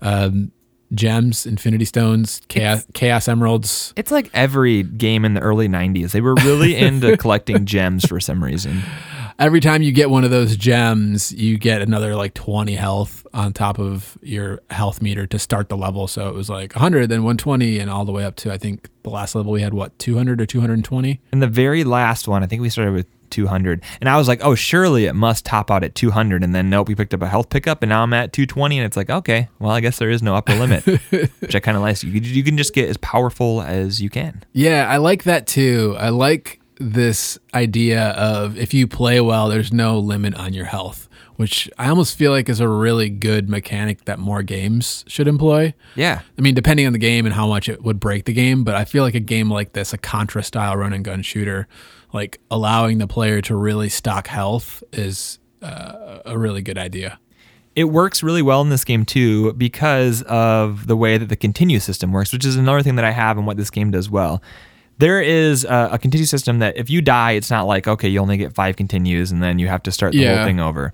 um, 0.00 0.52
gems 0.92 1.46
infinity 1.46 1.84
stones 1.84 2.40
chaos, 2.48 2.86
chaos 2.94 3.28
emeralds. 3.28 3.92
It's 3.96 4.10
like 4.10 4.30
every 4.34 4.82
game 4.82 5.24
in 5.24 5.34
the 5.34 5.40
early 5.40 5.68
90s 5.68 6.12
they 6.12 6.20
were 6.20 6.34
really 6.36 6.74
into 6.86 7.16
collecting 7.16 7.64
gems 7.66 8.04
for 8.06 8.18
some 8.20 8.42
reason 8.42 8.82
every 9.40 9.60
time 9.60 9.82
you 9.82 9.90
get 9.90 10.10
one 10.10 10.22
of 10.22 10.30
those 10.30 10.56
gems, 10.56 11.32
you 11.32 11.58
get 11.58 11.80
another 11.80 12.14
like 12.14 12.34
20 12.34 12.74
health 12.74 13.26
on 13.32 13.52
top 13.52 13.78
of 13.78 14.18
your 14.22 14.60
health 14.70 15.02
meter 15.02 15.26
to 15.26 15.38
start 15.38 15.68
the 15.68 15.76
level. 15.76 16.06
So 16.06 16.28
it 16.28 16.34
was 16.34 16.48
like 16.50 16.74
100, 16.74 17.08
then 17.08 17.22
120, 17.22 17.78
and 17.78 17.90
all 17.90 18.04
the 18.04 18.12
way 18.12 18.24
up 18.24 18.36
to 18.36 18.52
I 18.52 18.58
think 18.58 18.88
the 19.02 19.10
last 19.10 19.34
level 19.34 19.50
we 19.50 19.62
had 19.62 19.74
what 19.74 19.98
200 19.98 20.40
or 20.40 20.46
220. 20.46 21.20
And 21.32 21.42
the 21.42 21.46
very 21.48 21.82
last 21.82 22.28
one, 22.28 22.44
I 22.44 22.46
think 22.46 22.60
we 22.60 22.68
started 22.68 22.92
with 22.92 23.06
200, 23.30 23.82
and 24.00 24.10
I 24.10 24.18
was 24.18 24.26
like, 24.26 24.44
oh, 24.44 24.56
surely 24.56 25.06
it 25.06 25.14
must 25.14 25.46
top 25.46 25.70
out 25.70 25.84
at 25.84 25.94
200. 25.94 26.42
And 26.42 26.52
then 26.52 26.68
nope, 26.68 26.88
we 26.88 26.94
picked 26.94 27.14
up 27.14 27.22
a 27.22 27.28
health 27.28 27.48
pickup, 27.48 27.82
and 27.82 27.88
now 27.88 28.02
I'm 28.02 28.12
at 28.12 28.32
220, 28.32 28.78
and 28.78 28.86
it's 28.86 28.96
like, 28.96 29.08
okay, 29.08 29.48
well, 29.60 29.70
I 29.70 29.80
guess 29.80 29.98
there 29.98 30.10
is 30.10 30.22
no 30.22 30.34
upper 30.34 30.54
limit, 30.54 30.84
which 31.40 31.54
I 31.54 31.60
kind 31.60 31.76
of 31.76 31.82
like. 31.82 32.02
You 32.02 32.10
you 32.10 32.42
can 32.42 32.56
just 32.56 32.74
get 32.74 32.88
as 32.88 32.96
powerful 32.98 33.62
as 33.62 34.00
you 34.00 34.10
can. 34.10 34.42
Yeah, 34.52 34.86
I 34.88 34.96
like 34.96 35.22
that 35.24 35.46
too. 35.46 35.96
I 35.98 36.08
like 36.08 36.59
this 36.80 37.38
idea 37.54 38.08
of 38.10 38.58
if 38.58 38.72
you 38.74 38.86
play 38.88 39.20
well, 39.20 39.48
there's 39.48 39.72
no 39.72 39.98
limit 39.98 40.34
on 40.34 40.52
your 40.54 40.64
health, 40.64 41.08
which 41.36 41.70
I 41.78 41.88
almost 41.88 42.16
feel 42.16 42.32
like 42.32 42.48
is 42.48 42.58
a 42.58 42.68
really 42.68 43.10
good 43.10 43.48
mechanic 43.48 44.06
that 44.06 44.18
more 44.18 44.42
games 44.42 45.04
should 45.06 45.28
employ. 45.28 45.74
Yeah. 45.94 46.22
I 46.38 46.40
mean, 46.40 46.54
depending 46.54 46.86
on 46.86 46.92
the 46.92 46.98
game 46.98 47.26
and 47.26 47.34
how 47.34 47.46
much 47.46 47.68
it 47.68 47.84
would 47.84 48.00
break 48.00 48.24
the 48.24 48.32
game, 48.32 48.64
but 48.64 48.74
I 48.74 48.84
feel 48.84 49.04
like 49.04 49.14
a 49.14 49.20
game 49.20 49.50
like 49.50 49.74
this, 49.74 49.92
a 49.92 49.98
Contra 49.98 50.42
style 50.42 50.76
run 50.76 50.92
and 50.92 51.04
gun 51.04 51.22
shooter, 51.22 51.68
like 52.12 52.40
allowing 52.50 52.98
the 52.98 53.06
player 53.06 53.40
to 53.42 53.54
really 53.54 53.88
stock 53.90 54.26
health 54.26 54.82
is 54.92 55.38
uh, 55.62 56.20
a 56.24 56.38
really 56.38 56.62
good 56.62 56.78
idea. 56.78 57.18
it 57.76 57.84
works 57.84 58.22
really 58.22 58.42
well 58.42 58.62
in 58.62 58.68
this 58.70 58.84
game 58.84 59.04
too 59.04 59.52
because 59.52 60.22
of 60.22 60.86
the 60.86 60.96
way 60.96 61.18
that 61.18 61.28
the 61.28 61.36
continue 61.36 61.78
system 61.78 62.12
works, 62.12 62.32
which 62.32 62.44
is 62.44 62.56
another 62.56 62.82
thing 62.82 62.96
that 62.96 63.04
I 63.04 63.12
have 63.12 63.38
and 63.38 63.46
what 63.46 63.56
this 63.56 63.70
game 63.70 63.90
does 63.90 64.10
well. 64.10 64.42
There 65.00 65.20
is 65.22 65.64
a, 65.64 65.90
a 65.92 65.98
continue 65.98 66.26
system 66.26 66.58
that 66.58 66.76
if 66.76 66.90
you 66.90 67.00
die, 67.00 67.32
it's 67.32 67.50
not 67.50 67.62
like 67.66 67.88
okay, 67.88 68.08
you 68.08 68.20
only 68.20 68.36
get 68.36 68.54
five 68.54 68.76
continues 68.76 69.32
and 69.32 69.42
then 69.42 69.58
you 69.58 69.66
have 69.68 69.82
to 69.84 69.92
start 69.92 70.12
the 70.12 70.18
Yeah. 70.18 70.36
whole 70.36 70.44
thing 70.44 70.60
over. 70.60 70.92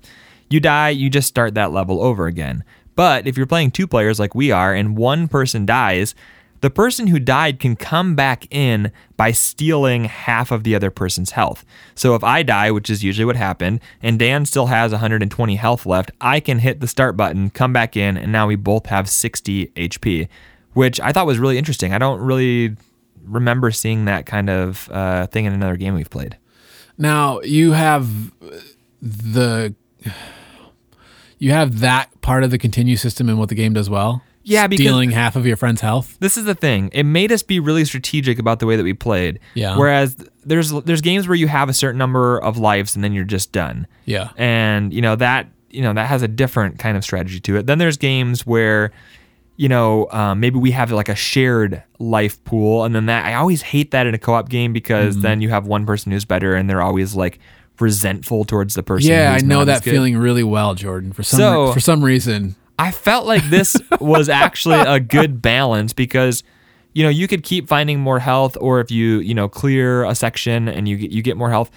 You 0.49 0.59
die, 0.61 0.89
you 0.89 1.09
just 1.09 1.27
start 1.27 1.55
that 1.55 1.71
level 1.73 2.01
over 2.01 2.25
again. 2.25 2.63
But 2.95 3.27
if 3.27 3.35
you're 3.37 3.45
playing 3.45 3.71
two 3.71 3.85
players 3.85 4.17
like 4.19 4.33
we 4.33 4.49
are 4.49 4.73
and 4.73 4.97
one 4.97 5.27
person 5.27 5.65
dies, 5.65 6.15
the 6.61 6.69
person 6.71 7.07
who 7.07 7.19
died 7.19 7.59
can 7.59 7.75
come 7.75 8.15
back 8.15 8.47
in 8.49 8.91
by 9.17 9.31
stealing 9.31 10.05
half 10.05 10.51
of 10.51 10.63
the 10.63 10.73
other 10.73 10.89
person's 10.89 11.31
health. 11.31 11.63
So 11.93 12.15
if 12.15 12.23
I 12.23 12.41
die, 12.43 12.71
which 12.71 12.89
is 12.89 13.03
usually 13.03 13.25
what 13.25 13.35
happened, 13.35 13.79
and 14.01 14.17
Dan 14.17 14.45
still 14.45 14.65
has 14.67 14.91
120 14.91 15.55
health 15.57 15.85
left, 15.85 16.09
I 16.21 16.39
can 16.39 16.59
hit 16.59 16.79
the 16.79 16.87
start 16.87 17.15
button, 17.17 17.49
come 17.51 17.73
back 17.73 17.95
in, 17.95 18.17
and 18.17 18.31
now 18.31 18.47
we 18.47 18.55
both 18.55 18.87
have 18.87 19.07
60 19.09 19.67
HP, 19.75 20.27
which 20.73 20.99
I 21.01 21.11
thought 21.11 21.27
was 21.27 21.37
really 21.37 21.59
interesting. 21.59 21.93
I 21.93 21.99
don't 21.99 22.21
really 22.21 22.75
remember 23.27 23.71
seeing 23.71 24.05
that 24.05 24.25
kind 24.25 24.49
of 24.49 24.89
uh, 24.91 25.27
thing 25.27 25.45
in 25.45 25.53
another 25.53 25.75
game 25.77 25.93
we've 25.95 26.09
played. 26.09 26.37
Now 26.97 27.41
you 27.41 27.73
have 27.73 28.31
the 29.01 29.75
you 31.37 31.51
have 31.51 31.79
that 31.79 32.09
part 32.21 32.43
of 32.43 32.51
the 32.51 32.57
continue 32.57 32.97
system 32.97 33.29
in 33.29 33.37
what 33.37 33.49
the 33.49 33.55
game 33.55 33.73
does 33.73 33.89
well. 33.89 34.23
Yeah, 34.43 34.65
stealing 34.67 35.11
half 35.11 35.35
of 35.35 35.45
your 35.45 35.57
friend's 35.57 35.81
health. 35.81 36.15
this 36.21 36.37
is 36.37 36.45
the 36.45 36.55
thing. 36.55 36.89
It 36.93 37.03
made 37.03 37.33
us 37.33 37.43
be 37.43 37.59
really 37.59 37.83
strategic 37.83 38.39
about 38.39 38.59
the 38.59 38.65
way 38.65 38.77
that 38.77 38.83
we 38.83 38.93
played. 38.93 39.41
Yeah. 39.55 39.77
Whereas 39.77 40.15
there's 40.45 40.71
there's 40.71 41.01
games 41.01 41.27
where 41.27 41.35
you 41.35 41.49
have 41.49 41.67
a 41.67 41.73
certain 41.73 41.97
number 41.97 42.39
of 42.39 42.57
lives 42.57 42.95
and 42.95 43.03
then 43.03 43.11
you're 43.11 43.25
just 43.25 43.51
done. 43.51 43.87
Yeah, 44.05 44.29
And 44.37 44.93
you 44.93 45.01
know 45.01 45.17
that 45.17 45.47
you 45.69 45.81
know 45.81 45.91
that 45.91 46.07
has 46.07 46.21
a 46.21 46.29
different 46.29 46.79
kind 46.79 46.95
of 46.95 47.03
strategy 47.03 47.41
to 47.41 47.57
it. 47.57 47.65
Then 47.65 47.77
there's 47.77 47.97
games 47.97 48.45
where 48.45 48.93
you 49.57 49.67
know 49.67 50.07
um, 50.11 50.39
maybe 50.39 50.57
we 50.57 50.71
have 50.71 50.91
like 50.91 51.09
a 51.09 51.15
shared 51.15 51.83
life 51.99 52.41
pool, 52.45 52.85
and 52.85 52.95
then 52.95 53.07
that 53.07 53.25
I 53.25 53.33
always 53.33 53.61
hate 53.61 53.91
that 53.91 54.07
in 54.07 54.13
a 54.13 54.17
co-op 54.17 54.47
game 54.49 54.71
because 54.71 55.15
Mm-hmm. 55.15 55.21
then 55.23 55.41
you 55.41 55.49
have 55.49 55.67
one 55.67 55.85
person 55.85 56.11
who's 56.11 56.25
better 56.25 56.55
and 56.55 56.69
they're 56.69 56.81
always 56.81 57.15
like 57.15 57.39
resentful 57.79 58.43
towards 58.45 58.73
the 58.75 58.83
person. 58.83 59.11
yeah, 59.11 59.35
I 59.37 59.43
know 59.45 59.65
that 59.65 59.83
feeling 59.83 60.17
really 60.17 60.43
well, 60.43 60.73
Jordan. 60.75 61.11
For 61.13 61.23
some 61.23 61.37
So- 61.39 61.73
for 61.73 61.79
some 61.79 62.03
reason, 62.03 62.55
I 62.79 62.91
felt 62.91 63.25
like 63.25 63.43
this 63.49 63.75
was 63.99 64.29
actually 64.29 64.79
a 64.79 64.99
good 64.99 65.41
balance 65.41 65.93
because 65.93 66.43
you 66.93 67.03
know 67.03 67.09
you 67.09 67.27
could 67.27 67.43
keep 67.43 67.67
finding 67.67 67.99
more 67.99 68.19
health 68.19 68.57
or 68.61 68.79
if 68.79 68.89
you 68.91 69.19
you 69.19 69.33
know 69.35 69.47
clear 69.49 70.03
a 70.05 70.15
section 70.15 70.67
and 70.67 70.87
you 70.87 70.97
get 70.97 71.11
you 71.11 71.21
get 71.21 71.37
more 71.37 71.49
health 71.51 71.69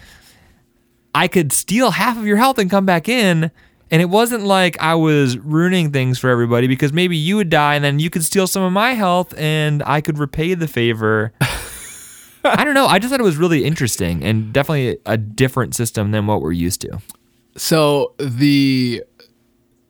I 1.15 1.27
could 1.29 1.53
steal 1.53 1.91
half 1.91 2.17
of 2.17 2.25
your 2.27 2.37
health 2.37 2.59
and 2.59 2.71
come 2.71 2.87
back 2.87 3.09
in 3.09 3.51
and 3.91 4.01
it 4.01 4.09
wasn't 4.09 4.45
like 4.45 4.81
I 4.81 4.95
was 4.95 5.37
ruining 5.39 5.93
things 5.93 6.19
for 6.19 6.31
everybody 6.31 6.67
because 6.67 6.93
maybe 6.93 7.17
you 7.17 7.37
would 7.37 7.51
die 7.51 7.75
and 7.75 7.85
then 7.85 7.99
you 7.99 8.11
could 8.11 8.25
steal 8.25 8.47
some 8.47 8.63
of 8.63 8.73
my 8.73 8.93
health 8.95 9.35
and 9.37 9.83
I 9.85 10.01
could 10.01 10.19
repay 10.19 10.55
the 10.55 10.69
favor. 10.69 11.33
I 12.45 12.65
don't 12.65 12.75
know. 12.75 12.87
I 12.87 12.99
just 12.99 13.11
thought 13.11 13.21
it 13.21 13.25
was 13.25 13.37
really 13.37 13.65
interesting 13.65 14.23
and 14.25 14.53
definitely 14.53 14.99
a 15.07 15.17
different 15.17 15.75
system 15.75 16.11
than 16.11 16.27
what 16.27 16.41
we're 16.41 16.53
used 16.53 16.81
to. 16.83 17.01
so 17.57 18.15
the 18.19 19.03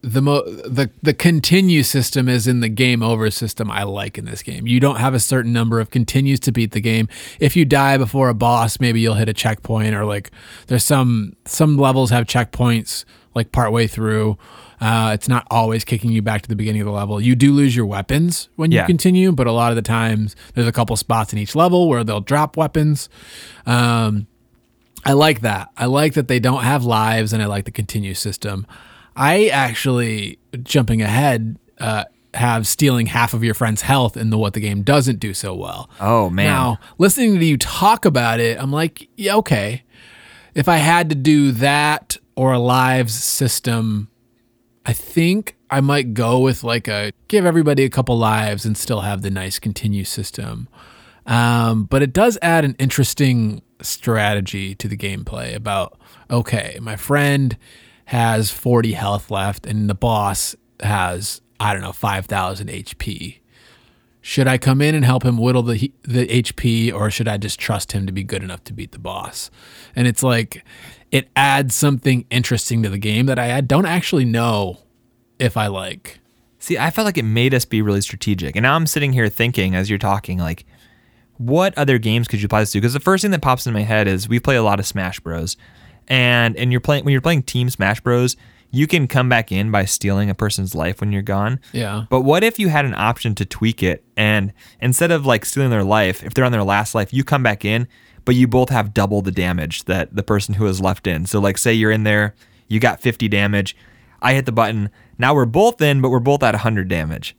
the 0.02 0.22
mo- 0.22 0.50
the 0.50 0.90
the 1.02 1.12
continue 1.12 1.82
system 1.82 2.26
is 2.26 2.46
in 2.46 2.60
the 2.60 2.70
game 2.70 3.02
over 3.02 3.30
system 3.30 3.70
I 3.70 3.82
like 3.82 4.16
in 4.16 4.24
this 4.24 4.42
game. 4.42 4.66
You 4.66 4.80
don't 4.80 4.96
have 4.96 5.12
a 5.12 5.20
certain 5.20 5.52
number 5.52 5.78
of 5.78 5.90
continues 5.90 6.40
to 6.40 6.52
beat 6.52 6.72
the 6.72 6.80
game. 6.80 7.06
If 7.38 7.54
you 7.54 7.66
die 7.66 7.98
before 7.98 8.30
a 8.30 8.34
boss, 8.34 8.80
maybe 8.80 9.00
you'll 9.00 9.14
hit 9.14 9.28
a 9.28 9.34
checkpoint 9.34 9.94
or 9.94 10.06
like 10.06 10.30
there's 10.68 10.84
some 10.84 11.34
some 11.44 11.76
levels 11.76 12.08
have 12.10 12.24
checkpoints 12.26 13.04
like 13.34 13.52
partway 13.52 13.86
through. 13.86 14.36
Uh, 14.80 15.10
it's 15.14 15.28
not 15.28 15.46
always 15.50 15.84
kicking 15.84 16.10
you 16.10 16.22
back 16.22 16.40
to 16.42 16.48
the 16.48 16.56
beginning 16.56 16.80
of 16.80 16.86
the 16.86 16.92
level. 16.92 17.20
You 17.20 17.34
do 17.34 17.52
lose 17.52 17.76
your 17.76 17.84
weapons 17.86 18.48
when 18.56 18.70
you 18.70 18.78
Yeah. 18.78 18.86
continue, 18.86 19.30
but 19.30 19.46
a 19.46 19.52
lot 19.52 19.70
of 19.72 19.76
the 19.76 19.82
times 19.82 20.34
there's 20.54 20.66
a 20.66 20.72
couple 20.72 20.96
spots 20.96 21.32
in 21.32 21.38
each 21.38 21.54
level 21.54 21.88
where 21.88 22.02
they'll 22.02 22.20
drop 22.20 22.56
weapons. 22.56 23.08
Um, 23.66 24.26
I 25.04 25.12
like 25.12 25.40
that. 25.42 25.68
I 25.76 25.86
like 25.86 26.14
that 26.14 26.28
they 26.28 26.40
don't 26.40 26.62
have 26.62 26.84
lives, 26.84 27.32
and 27.32 27.42
I 27.42 27.46
like 27.46 27.64
the 27.64 27.70
continue 27.70 28.14
system. 28.14 28.66
I 29.16 29.48
actually, 29.48 30.38
jumping 30.62 31.02
ahead, 31.02 31.58
uh, 31.78 32.04
have 32.34 32.66
stealing 32.66 33.06
half 33.06 33.34
of 33.34 33.42
your 33.42 33.54
friend's 33.54 33.82
health 33.82 34.16
in 34.16 34.30
the 34.30 34.38
what 34.38 34.52
the 34.54 34.60
game 34.60 34.82
doesn't 34.82 35.18
do 35.18 35.34
so 35.34 35.54
well. 35.54 35.90
Oh, 36.00 36.30
man. 36.30 36.46
Now, 36.46 36.78
listening 36.98 37.38
to 37.38 37.44
you 37.44 37.56
talk 37.58 38.04
about 38.04 38.40
it, 38.40 38.56
I'm 38.60 38.70
like, 38.70 39.08
yeah, 39.16 39.36
okay. 39.36 39.82
If 40.54 40.68
I 40.68 40.76
had 40.76 41.08
to 41.10 41.14
do 41.14 41.52
that 41.52 42.16
or 42.40 42.54
a 42.54 42.58
lives 42.58 43.12
system, 43.12 44.08
I 44.86 44.94
think 44.94 45.58
I 45.68 45.82
might 45.82 46.14
go 46.14 46.38
with 46.38 46.64
like 46.64 46.88
a 46.88 47.12
give 47.28 47.44
everybody 47.44 47.84
a 47.84 47.90
couple 47.90 48.16
lives 48.16 48.64
and 48.64 48.78
still 48.78 49.02
have 49.02 49.20
the 49.20 49.30
nice 49.30 49.58
continue 49.58 50.04
system. 50.04 50.66
Um, 51.26 51.84
but 51.84 52.00
it 52.00 52.14
does 52.14 52.38
add 52.40 52.64
an 52.64 52.76
interesting 52.78 53.60
strategy 53.82 54.74
to 54.76 54.88
the 54.88 54.96
gameplay 54.96 55.54
about 55.54 56.00
okay, 56.30 56.78
my 56.80 56.96
friend 56.96 57.58
has 58.06 58.50
40 58.50 58.92
health 58.92 59.30
left 59.30 59.66
and 59.66 59.90
the 59.90 59.94
boss 59.94 60.56
has 60.82 61.42
I 61.60 61.74
don't 61.74 61.82
know 61.82 61.92
5000 61.92 62.70
HP. 62.70 63.40
Should 64.22 64.48
I 64.48 64.56
come 64.56 64.80
in 64.80 64.94
and 64.94 65.04
help 65.04 65.26
him 65.26 65.36
whittle 65.36 65.62
the 65.62 65.92
the 66.04 66.26
HP 66.26 66.90
or 66.90 67.10
should 67.10 67.28
I 67.28 67.36
just 67.36 67.60
trust 67.60 67.92
him 67.92 68.06
to 68.06 68.12
be 68.12 68.24
good 68.24 68.42
enough 68.42 68.64
to 68.64 68.72
beat 68.72 68.92
the 68.92 68.98
boss? 68.98 69.50
And 69.94 70.08
it's 70.08 70.22
like 70.22 70.64
it 71.10 71.28
adds 71.34 71.74
something 71.74 72.24
interesting 72.30 72.82
to 72.82 72.88
the 72.88 72.98
game 72.98 73.26
that 73.26 73.38
I 73.38 73.60
don't 73.60 73.86
actually 73.86 74.24
know 74.24 74.78
if 75.38 75.56
I 75.56 75.66
like. 75.66 76.20
See, 76.58 76.78
I 76.78 76.90
felt 76.90 77.06
like 77.06 77.18
it 77.18 77.24
made 77.24 77.54
us 77.54 77.64
be 77.64 77.82
really 77.82 78.02
strategic. 78.02 78.54
And 78.54 78.62
now 78.62 78.76
I'm 78.76 78.86
sitting 78.86 79.12
here 79.12 79.28
thinking 79.28 79.74
as 79.74 79.88
you're 79.88 79.98
talking, 79.98 80.38
like, 80.38 80.66
what 81.38 81.76
other 81.78 81.98
games 81.98 82.28
could 82.28 82.40
you 82.40 82.46
apply 82.46 82.60
this 82.60 82.72
to? 82.72 82.78
Because 82.78 82.92
the 82.92 83.00
first 83.00 83.22
thing 83.22 83.30
that 83.30 83.40
pops 83.40 83.66
into 83.66 83.78
my 83.78 83.84
head 83.84 84.06
is 84.06 84.28
we 84.28 84.38
play 84.38 84.56
a 84.56 84.62
lot 84.62 84.78
of 84.78 84.86
Smash 84.86 85.20
Bros. 85.20 85.56
And 86.06 86.56
and 86.56 86.70
you're 86.70 86.80
playing 86.80 87.04
when 87.04 87.12
you're 87.12 87.20
playing 87.22 87.44
Team 87.44 87.70
Smash 87.70 88.00
Bros, 88.00 88.36
you 88.70 88.86
can 88.86 89.06
come 89.06 89.28
back 89.28 89.50
in 89.50 89.70
by 89.70 89.84
stealing 89.84 90.28
a 90.28 90.34
person's 90.34 90.74
life 90.74 91.00
when 91.00 91.12
you're 91.12 91.22
gone. 91.22 91.60
Yeah. 91.72 92.04
But 92.10 92.22
what 92.22 92.44
if 92.44 92.58
you 92.58 92.68
had 92.68 92.84
an 92.84 92.94
option 92.94 93.34
to 93.36 93.44
tweak 93.44 93.82
it 93.82 94.04
and 94.16 94.52
instead 94.80 95.10
of 95.10 95.24
like 95.24 95.44
stealing 95.44 95.70
their 95.70 95.84
life, 95.84 96.22
if 96.22 96.34
they're 96.34 96.44
on 96.44 96.52
their 96.52 96.62
last 96.62 96.94
life, 96.94 97.12
you 97.12 97.24
come 97.24 97.42
back 97.42 97.64
in, 97.64 97.88
but 98.24 98.34
you 98.34 98.46
both 98.46 98.68
have 98.70 98.94
double 98.94 99.22
the 99.22 99.30
damage 99.32 99.84
that 99.84 100.14
the 100.14 100.22
person 100.22 100.54
who 100.54 100.64
was 100.64 100.80
left 100.80 101.06
in. 101.06 101.26
So 101.26 101.40
like 101.40 101.58
say 101.58 101.72
you're 101.72 101.90
in 101.90 102.04
there, 102.04 102.34
you 102.68 102.80
got 102.80 103.00
50 103.00 103.28
damage, 103.28 103.76
I 104.22 104.34
hit 104.34 104.46
the 104.46 104.52
button, 104.52 104.90
now 105.18 105.34
we're 105.34 105.46
both 105.46 105.80
in, 105.80 106.00
but 106.00 106.10
we're 106.10 106.20
both 106.20 106.42
at 106.42 106.54
100 106.54 106.88
damage. 106.88 107.36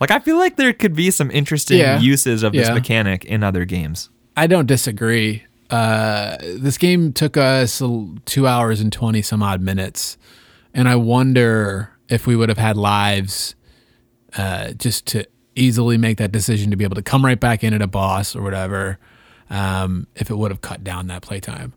Like 0.00 0.10
I 0.10 0.18
feel 0.18 0.36
like 0.36 0.56
there 0.56 0.72
could 0.72 0.94
be 0.94 1.10
some 1.10 1.30
interesting 1.30 1.78
Yeah. 1.78 2.00
uses 2.00 2.42
of 2.42 2.52
this 2.52 2.68
Yeah. 2.68 2.74
mechanic 2.74 3.24
in 3.24 3.42
other 3.42 3.64
games. 3.64 4.10
I 4.36 4.46
don't 4.46 4.66
disagree. 4.66 5.44
Uh, 5.70 6.36
this 6.58 6.76
game 6.78 7.12
took 7.12 7.36
us 7.36 7.80
two 8.26 8.46
hours 8.46 8.80
and 8.80 8.92
20 8.92 9.22
some 9.22 9.42
odd 9.42 9.60
minutes. 9.62 10.18
And 10.74 10.88
I 10.88 10.96
wonder 10.96 11.90
if 12.08 12.26
we 12.26 12.34
would 12.36 12.48
have 12.48 12.58
had 12.58 12.76
lives 12.76 13.54
uh, 14.36 14.72
just 14.72 15.06
to 15.06 15.24
easily 15.54 15.96
make 15.96 16.18
that 16.18 16.32
decision 16.32 16.70
to 16.72 16.76
be 16.76 16.82
able 16.84 16.96
to 16.96 17.02
come 17.02 17.24
right 17.24 17.38
back 17.38 17.62
in 17.62 17.72
at 17.72 17.80
a 17.80 17.86
boss 17.86 18.34
or 18.34 18.42
whatever, 18.42 18.98
um, 19.54 20.06
if 20.16 20.30
it 20.30 20.36
would 20.36 20.50
have 20.50 20.60
cut 20.60 20.82
down 20.84 21.06
that 21.08 21.22
playtime. 21.22 21.72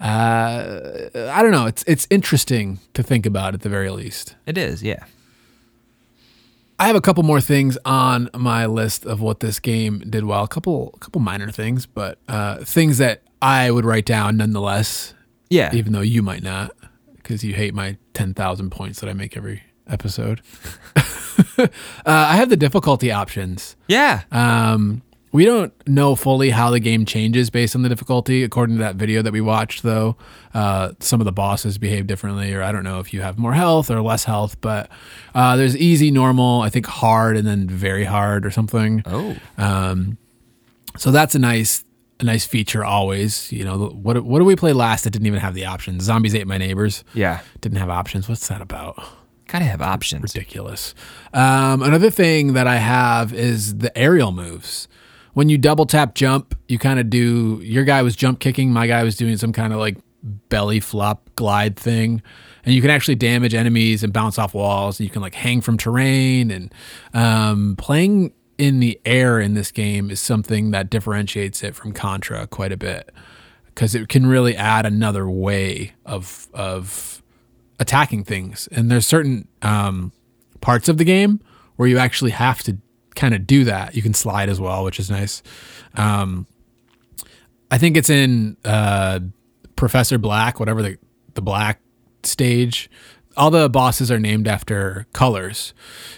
Uh, 0.00 1.08
I 1.14 1.42
don't 1.42 1.50
know. 1.50 1.66
It's 1.66 1.82
it's 1.86 2.06
interesting 2.10 2.78
to 2.94 3.02
think 3.02 3.26
about 3.26 3.54
at 3.54 3.62
the 3.62 3.68
very 3.68 3.90
least. 3.90 4.36
It 4.46 4.56
is, 4.56 4.82
yeah. 4.82 5.04
I 6.78 6.86
have 6.86 6.94
a 6.94 7.00
couple 7.00 7.24
more 7.24 7.40
things 7.40 7.76
on 7.84 8.30
my 8.36 8.66
list 8.66 9.04
of 9.04 9.20
what 9.20 9.40
this 9.40 9.58
game 9.58 9.98
did 10.08 10.24
well. 10.24 10.44
A 10.44 10.48
couple, 10.48 10.92
a 10.94 10.98
couple 10.98 11.20
minor 11.20 11.50
things, 11.50 11.86
but 11.86 12.18
uh, 12.28 12.58
things 12.58 12.98
that 12.98 13.22
I 13.42 13.72
would 13.72 13.84
write 13.84 14.04
down 14.06 14.36
nonetheless, 14.36 15.12
Yeah. 15.50 15.74
even 15.74 15.92
though 15.92 16.02
you 16.02 16.22
might 16.22 16.44
not, 16.44 16.70
because 17.16 17.42
you 17.42 17.54
hate 17.54 17.74
my 17.74 17.96
ten 18.14 18.32
thousand 18.34 18.70
points 18.70 19.00
that 19.00 19.10
I 19.10 19.12
make 19.14 19.36
every 19.36 19.64
episode. 19.88 20.40
uh, 21.58 21.66
I 22.06 22.36
have 22.36 22.48
the 22.50 22.56
difficulty 22.56 23.10
options. 23.10 23.74
Yeah. 23.88 24.22
Um, 24.30 25.02
we 25.32 25.44
don't 25.44 25.72
know 25.86 26.14
fully 26.14 26.50
how 26.50 26.70
the 26.70 26.80
game 26.80 27.04
changes 27.04 27.50
based 27.50 27.74
on 27.76 27.82
the 27.82 27.88
difficulty. 27.88 28.42
According 28.42 28.76
to 28.76 28.80
that 28.82 28.96
video 28.96 29.20
that 29.22 29.32
we 29.32 29.40
watched, 29.40 29.82
though, 29.82 30.16
uh, 30.54 30.92
some 31.00 31.20
of 31.20 31.24
the 31.26 31.32
bosses 31.32 31.76
behave 31.78 32.06
differently, 32.06 32.52
or 32.54 32.62
I 32.62 32.72
don't 32.72 32.84
know 32.84 32.98
if 33.00 33.12
you 33.12 33.20
have 33.22 33.38
more 33.38 33.52
health 33.54 33.90
or 33.90 34.00
less 34.00 34.24
health. 34.24 34.60
But 34.60 34.90
uh, 35.34 35.56
there's 35.56 35.76
easy, 35.76 36.10
normal, 36.10 36.62
I 36.62 36.70
think 36.70 36.86
hard, 36.86 37.36
and 37.36 37.46
then 37.46 37.68
very 37.68 38.04
hard 38.04 38.46
or 38.46 38.50
something. 38.50 39.02
oh. 39.06 39.36
Um, 39.58 40.16
So 40.96 41.10
that's 41.10 41.34
a 41.34 41.38
nice, 41.38 41.84
a 42.20 42.24
nice 42.24 42.44
feature 42.44 42.84
always. 42.84 43.52
You 43.52 43.64
know, 43.64 43.88
what 43.90 44.24
what 44.24 44.38
did 44.40 44.46
we 44.46 44.56
play 44.56 44.72
last 44.72 45.04
that 45.04 45.10
didn't 45.10 45.26
even 45.26 45.40
have 45.40 45.54
the 45.54 45.66
options? 45.66 46.04
Zombies 46.04 46.34
ate 46.34 46.46
my 46.46 46.58
neighbors. 46.58 47.04
Yeah. 47.14 47.40
Didn't 47.60 47.78
have 47.78 47.90
options. 47.90 48.28
What's 48.28 48.48
that 48.48 48.60
about? 48.60 48.96
Gotta 49.46 49.64
have 49.64 49.80
options. 49.80 50.34
ridiculous. 50.34 50.94
Um, 51.32 51.82
another 51.82 52.10
thing 52.10 52.54
that 52.54 52.66
I 52.66 52.76
have 52.76 53.32
is 53.32 53.78
the 53.78 53.96
aerial 53.96 54.32
moves. 54.32 54.88
When 55.38 55.48
you 55.48 55.56
double 55.56 55.86
tap 55.86 56.16
jump, 56.16 56.58
you 56.66 56.80
kind 56.80 56.98
of 56.98 57.10
do. 57.10 57.60
Your 57.62 57.84
guy 57.84 58.02
was 58.02 58.16
jump 58.16 58.40
kicking. 58.40 58.72
My 58.72 58.88
guy 58.88 59.04
was 59.04 59.14
doing 59.14 59.36
some 59.36 59.52
kind 59.52 59.72
of 59.72 59.78
like 59.78 59.96
belly 60.48 60.80
flop 60.80 61.30
glide 61.36 61.76
thing. 61.76 62.22
And 62.64 62.74
you 62.74 62.80
can 62.80 62.90
actually 62.90 63.14
damage 63.14 63.54
enemies 63.54 64.02
and 64.02 64.12
bounce 64.12 64.36
off 64.36 64.52
walls. 64.52 64.98
and 64.98 65.04
You 65.04 65.12
can 65.12 65.22
like 65.22 65.36
hang 65.36 65.60
from 65.60 65.78
terrain 65.78 66.50
and 66.50 66.74
um, 67.14 67.76
playing 67.78 68.32
in 68.58 68.80
the 68.80 69.00
air 69.04 69.38
in 69.38 69.54
this 69.54 69.70
game 69.70 70.10
is 70.10 70.18
something 70.18 70.72
that 70.72 70.90
differentiates 70.90 71.62
it 71.62 71.76
from 71.76 71.92
Contra 71.92 72.48
quite 72.48 72.72
a 72.72 72.76
bit 72.76 73.12
because 73.66 73.94
it 73.94 74.08
can 74.08 74.26
really 74.26 74.56
add 74.56 74.86
another 74.86 75.30
way 75.30 75.92
of 76.04 76.48
of 76.52 77.22
attacking 77.78 78.24
things. 78.24 78.68
And 78.72 78.90
there's 78.90 79.06
certain 79.06 79.46
um, 79.62 80.10
parts 80.60 80.88
of 80.88 80.98
the 80.98 81.04
game 81.04 81.38
where 81.76 81.86
you 81.86 81.96
actually 81.96 82.32
have 82.32 82.64
to 82.64 82.78
kind 83.18 83.34
of 83.34 83.46
do 83.46 83.64
that. 83.64 83.94
You 83.94 84.00
can 84.02 84.14
slide 84.14 84.48
as 84.48 84.60
well, 84.60 84.84
which 84.84 84.98
is 84.98 85.10
nice. 85.10 85.42
Um, 85.94 86.46
I 87.70 87.76
think 87.76 87.96
it's 87.96 88.08
in 88.08 88.56
uh, 88.64 89.20
Professor 89.76 90.16
Black, 90.18 90.58
whatever 90.58 90.82
the 90.82 90.98
the 91.34 91.42
Black 91.42 91.80
stage. 92.22 92.90
All 93.36 93.50
the 93.50 93.68
bosses 93.68 94.10
are 94.10 94.18
named 94.18 94.48
after 94.48 95.06
colors, 95.12 95.74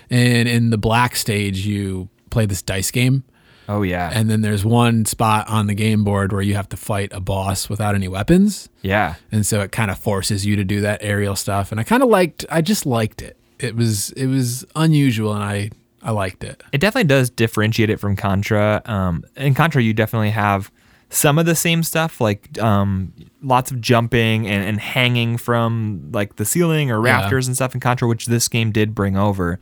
and 0.08 0.48
in 0.48 0.70
the 0.70 0.78
Black 0.78 1.16
stage, 1.16 1.66
you 1.66 2.08
play 2.30 2.46
this 2.46 2.62
dice 2.62 2.90
game. 2.90 3.24
Oh 3.68 3.82
yeah. 3.82 4.10
And 4.12 4.28
then 4.28 4.40
there's 4.40 4.64
one 4.64 5.04
spot 5.04 5.48
on 5.48 5.68
the 5.68 5.74
game 5.74 6.02
board 6.02 6.32
where 6.32 6.42
you 6.42 6.54
have 6.54 6.68
to 6.70 6.76
fight 6.76 7.12
a 7.12 7.20
boss 7.20 7.68
without 7.68 7.94
any 7.94 8.08
weapons. 8.08 8.68
yeah. 8.82 9.14
And 9.30 9.46
so 9.46 9.60
it 9.60 9.70
kind 9.70 9.92
of 9.92 9.98
forces 9.98 10.44
you 10.44 10.56
to 10.56 10.64
do 10.64 10.80
that 10.80 10.98
aerial 11.02 11.36
stuff. 11.36 11.70
And 11.70 11.80
I 11.80 11.84
kind 11.84 12.02
of 12.02 12.08
liked 12.08 12.44
I 12.50 12.62
just 12.62 12.84
liked 12.84 13.22
it. 13.22 13.36
It 13.60 13.76
was 13.76 14.10
it 14.12 14.26
was 14.26 14.64
unusual 14.74 15.32
and 15.34 15.44
I 15.44 15.70
I 16.02 16.12
liked 16.12 16.42
it. 16.44 16.62
It 16.72 16.80
definitely 16.80 17.08
does 17.08 17.28
differentiate 17.30 17.90
it 17.90 17.98
from 18.00 18.16
Contra. 18.16 18.80
Um, 18.86 19.24
in 19.36 19.54
Contra, 19.54 19.82
you 19.82 19.92
definitely 19.92 20.30
have 20.30 20.70
some 21.10 21.38
of 21.38 21.44
the 21.46 21.54
same 21.54 21.82
stuff, 21.82 22.20
like 22.20 22.58
um, 22.60 23.12
lots 23.42 23.70
of 23.70 23.80
jumping 23.80 24.46
and, 24.46 24.64
and 24.64 24.80
hanging 24.80 25.36
from 25.36 26.08
like 26.12 26.36
the 26.36 26.44
ceiling 26.44 26.90
or 26.90 27.04
Yeah. 27.04 27.20
rafters 27.20 27.46
and 27.46 27.56
stuff 27.56 27.74
in 27.74 27.80
Contra, 27.80 28.06
which 28.08 28.26
this 28.26 28.48
game 28.48 28.70
did 28.70 28.94
bring 28.94 29.16
over. 29.16 29.58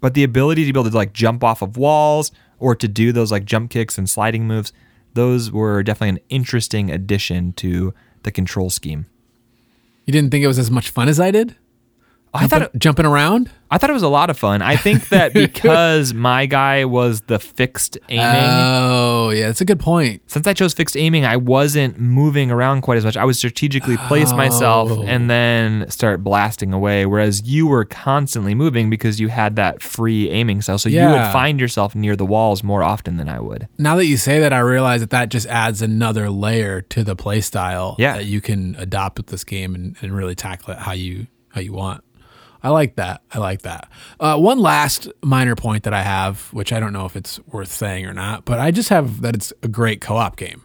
But 0.00 0.14
the 0.14 0.22
ability 0.24 0.64
to 0.66 0.72
be 0.72 0.78
able 0.78 0.88
to 0.90 0.96
like 0.96 1.12
jump 1.12 1.42
off 1.42 1.62
of 1.62 1.76
walls 1.76 2.30
or 2.58 2.74
to 2.76 2.86
do 2.86 3.12
those 3.12 3.32
like 3.32 3.44
jump 3.44 3.70
kicks 3.70 3.98
and 3.98 4.08
sliding 4.08 4.46
moves, 4.46 4.72
those 5.14 5.50
were 5.50 5.82
definitely 5.82 6.20
an 6.20 6.24
interesting 6.28 6.90
addition 6.90 7.52
to 7.54 7.92
the 8.22 8.30
control 8.30 8.70
scheme. 8.70 9.06
You 10.06 10.12
didn't 10.12 10.30
think 10.30 10.44
it 10.44 10.48
was 10.48 10.58
as 10.58 10.70
much 10.70 10.90
fun 10.90 11.08
as 11.08 11.18
I 11.18 11.30
did? 11.30 11.56
I 12.32 12.46
thought 12.46 12.60
Jumping- 12.60 12.78
jumping 12.80 13.06
around? 13.06 13.50
I 13.72 13.78
thought 13.78 13.90
it 13.90 13.92
was 13.94 14.02
a 14.04 14.08
lot 14.08 14.30
of 14.30 14.38
fun. 14.38 14.62
I 14.62 14.76
think 14.76 15.08
that 15.10 15.32
because 15.34 16.12
my 16.14 16.46
guy 16.46 16.84
was 16.84 17.22
the 17.22 17.38
fixed 17.38 17.98
aiming. 18.08 18.24
Oh, 18.24 19.30
yeah, 19.30 19.46
that's 19.46 19.60
a 19.60 19.64
good 19.64 19.80
point. 19.80 20.22
since 20.26 20.46
I 20.46 20.52
chose 20.54 20.74
fixed 20.74 20.96
aiming, 20.96 21.24
I 21.24 21.36
wasn't 21.36 21.98
moving 22.00 22.50
around 22.50 22.82
quite 22.82 22.98
as 22.98 23.04
much. 23.04 23.16
I 23.16 23.24
would 23.24 23.36
strategically 23.36 23.96
place 23.96 24.32
myself 24.32 24.90
Oh. 24.92 25.02
and 25.02 25.30
then 25.30 25.88
start 25.90 26.22
blasting 26.24 26.72
away. 26.72 27.06
Whereas 27.06 27.42
you 27.48 27.66
were 27.66 27.84
constantly 27.84 28.54
moving 28.54 28.90
because 28.90 29.20
you 29.20 29.28
had 29.28 29.56
that 29.56 29.82
free 29.82 30.30
aiming 30.30 30.62
style. 30.62 30.78
So 30.78 30.88
you 30.88 31.00
would 31.06 31.32
find 31.32 31.60
yourself 31.60 31.94
near 31.94 32.16
the 32.16 32.26
walls 32.26 32.62
more 32.64 32.82
often 32.82 33.16
than 33.16 33.28
I 33.28 33.40
would. 33.40 33.68
Now 33.78 33.96
that 33.96 34.06
you 34.06 34.16
say 34.16 34.40
that, 34.40 34.52
I 34.52 34.58
realize 34.60 35.00
that 35.00 35.10
that 35.10 35.28
just 35.30 35.46
adds 35.46 35.80
another 35.82 36.28
layer 36.30 36.80
to 36.82 37.04
the 37.04 37.14
play 37.16 37.40
style 37.40 37.96
Yeah. 37.98 38.14
that 38.16 38.26
you 38.26 38.40
can 38.40 38.74
adopt 38.78 39.18
with 39.18 39.28
this 39.28 39.44
game 39.44 39.74
and, 39.74 39.96
and 40.00 40.14
really 40.14 40.34
tackle 40.34 40.74
it 40.74 40.78
how 40.80 40.92
you 40.92 41.26
how 41.50 41.60
you 41.60 41.72
want. 41.72 42.04
I 42.62 42.68
like 42.70 42.96
that. 42.96 43.22
I 43.32 43.38
like 43.38 43.62
that. 43.62 43.88
Uh, 44.18 44.36
one 44.36 44.58
last 44.58 45.08
minor 45.22 45.56
point 45.56 45.84
that 45.84 45.94
I 45.94 46.02
have, 46.02 46.52
which 46.52 46.72
I 46.72 46.80
don't 46.80 46.92
know 46.92 47.06
if 47.06 47.16
it's 47.16 47.40
worth 47.46 47.72
saying 47.72 48.04
or 48.06 48.12
not, 48.12 48.44
but 48.44 48.58
I 48.58 48.70
just 48.70 48.88
have 48.90 49.22
that 49.22 49.34
it's 49.34 49.52
a 49.62 49.68
great 49.68 50.00
co-op 50.00 50.36
game. 50.36 50.62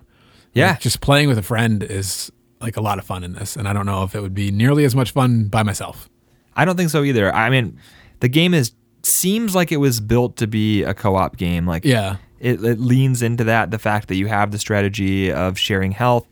Yeah. 0.53 0.71
Like, 0.71 0.79
just 0.81 1.01
playing 1.01 1.27
with 1.29 1.37
a 1.37 1.41
friend 1.43 1.81
is 1.83 2.31
like 2.61 2.77
a 2.77 2.81
lot 2.81 2.99
of 2.99 3.05
fun 3.05 3.23
in 3.23 3.33
this, 3.33 3.55
and 3.55 3.67
I 3.67 3.73
don't 3.73 3.85
know 3.85 4.03
if 4.03 4.15
it 4.15 4.21
would 4.21 4.33
be 4.33 4.51
nearly 4.51 4.83
as 4.85 4.95
much 4.95 5.11
fun 5.11 5.45
by 5.49 5.63
myself. 5.63 6.09
I 6.55 6.65
don't 6.65 6.77
think 6.77 6.89
so 6.89 7.03
either. 7.03 7.33
I 7.33 7.49
mean, 7.49 7.79
the 8.21 8.29
game 8.29 8.53
is 8.53 8.71
seems 9.03 9.53
like 9.53 9.71
it 9.71 9.77
was 9.77 9.99
built 9.99 10.37
to 10.37 10.47
be 10.47 10.83
a 10.83 10.93
co-op 10.93 11.37
game. 11.37 11.67
Like 11.67 11.85
Yeah. 11.85 12.15
it, 12.39 12.63
it 12.63 12.79
leans 12.79 13.21
into 13.21 13.43
that 13.43 13.69
the 13.71 13.77
fact 13.77 14.07
that 14.07 14.15
you 14.15 14.27
have 14.27 14.51
the 14.51 14.57
strategy 14.57 15.31
of 15.31 15.59
sharing 15.59 15.91
health 15.91 16.27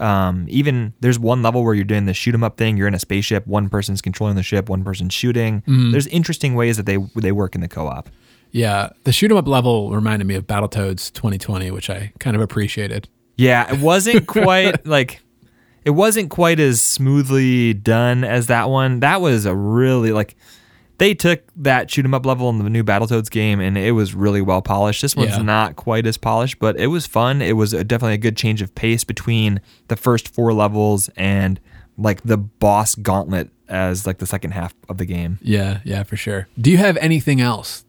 um, 0.00 0.46
even 0.48 0.92
there's 1.00 1.18
one 1.18 1.42
level 1.42 1.62
where 1.64 1.74
you're 1.74 1.84
doing 1.84 2.06
the 2.06 2.14
shoot 2.14 2.34
'em 2.34 2.42
up 2.44 2.56
thing. 2.56 2.76
You're 2.76 2.88
in 2.88 2.94
a 2.94 2.98
spaceship. 2.98 3.46
One 3.46 3.68
person's 3.68 4.00
controlling 4.00 4.36
the 4.36 4.42
ship. 4.42 4.68
One 4.68 4.84
person's 4.84 5.14
shooting. 5.14 5.62
There's 5.66 6.06
interesting 6.08 6.54
ways 6.54 6.76
that 6.76 6.86
they 6.86 6.98
they 7.16 7.32
work 7.32 7.54
in 7.54 7.60
the 7.60 7.68
co-op. 7.68 8.08
Yeah. 8.52 8.90
The 9.04 9.12
shoot 9.12 9.30
'em 9.30 9.36
up 9.36 9.48
level 9.48 9.90
reminded 9.92 10.26
me 10.26 10.34
of 10.34 10.46
Battletoads 10.46 11.12
2020, 11.12 11.70
which 11.70 11.90
I 11.90 12.12
kind 12.20 12.34
of 12.36 12.42
appreciated. 12.42 13.08
yeah 13.36 13.70
it 13.72 13.80
wasn't 13.80 14.26
quite 14.38 14.86
like 14.86 15.20
it 15.84 15.90
wasn't 15.90 16.30
quite 16.30 16.58
as 16.58 16.80
smoothly 16.82 17.72
done 17.74 18.24
as 18.24 18.46
that 18.48 18.68
one. 18.70 19.00
That 19.00 19.20
was 19.20 19.46
a 19.46 19.54
really 19.54 20.10
like 20.12 20.36
they 20.98 21.14
took 21.14 21.42
that 21.56 21.90
shoot 21.90 22.04
'em 22.04 22.14
up 22.14 22.24
level 22.24 22.48
in 22.50 22.58
the 22.58 22.70
new 22.70 22.82
Battletoads 22.84 23.30
game 23.30 23.60
and 23.60 23.76
it 23.76 23.92
was 23.92 24.14
really 24.14 24.40
well 24.40 24.62
polished. 24.62 25.02
This 25.02 25.14
one's 25.16 25.30
Yeah. 25.36 25.42
not 25.42 25.76
quite 25.76 26.06
as 26.06 26.16
polished, 26.16 26.58
but 26.58 26.76
it 26.78 26.86
was 26.88 27.06
fun. 27.06 27.42
It 27.42 27.56
was 27.56 27.72
a, 27.74 27.84
definitely 27.84 28.14
a 28.14 28.18
good 28.18 28.36
change 28.36 28.62
of 28.62 28.74
pace 28.74 29.04
between 29.04 29.60
the 29.88 29.96
first 29.96 30.32
four 30.34 30.52
levels 30.52 31.10
and 31.16 31.60
like 31.98 32.22
the 32.22 32.36
boss 32.36 32.94
gauntlet 32.94 33.50
as 33.68 34.06
like 34.06 34.18
the 34.18 34.26
second 34.26 34.52
half 34.52 34.74
of 34.88 34.98
the 34.98 35.04
game. 35.06 35.38
Yeah, 35.42 35.78
yeah, 35.84 36.02
for 36.02 36.16
sure. 36.16 36.48
Do 36.60 36.70
you 36.70 36.76
have 36.78 36.96
anything 36.98 37.40
else? 37.40 37.84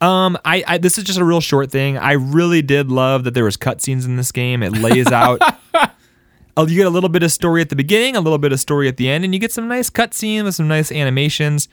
Um, 0.00 0.36
I, 0.44 0.62
I 0.66 0.78
this 0.78 0.98
is 0.98 1.04
just 1.04 1.18
a 1.18 1.24
real 1.24 1.40
short 1.40 1.70
thing. 1.72 1.96
I 1.96 2.12
really 2.12 2.60
did 2.60 2.90
love 2.90 3.24
that 3.24 3.32
there 3.34 3.44
was 3.44 3.56
cutscenes 3.56 4.04
in 4.04 4.16
this 4.16 4.30
game. 4.30 4.62
It 4.62 4.72
lays 4.72 5.10
out. 5.10 5.40
Oh, 6.58 6.66
you 6.66 6.74
get 6.74 6.86
a 6.86 6.90
little 6.90 7.10
bit 7.10 7.22
of 7.22 7.30
story 7.30 7.60
at 7.60 7.68
the 7.68 7.76
beginning, 7.76 8.16
a 8.16 8.20
little 8.22 8.38
bit 8.38 8.50
of 8.50 8.58
story 8.58 8.88
at 8.88 8.96
the 8.96 9.10
end, 9.10 9.24
and 9.26 9.34
you 9.34 9.38
get 9.38 9.52
some 9.52 9.68
nice 9.68 9.90
cutscenes 9.90 10.44
with 10.44 10.54
some 10.54 10.66
nice 10.66 10.90
animations. 10.90 11.68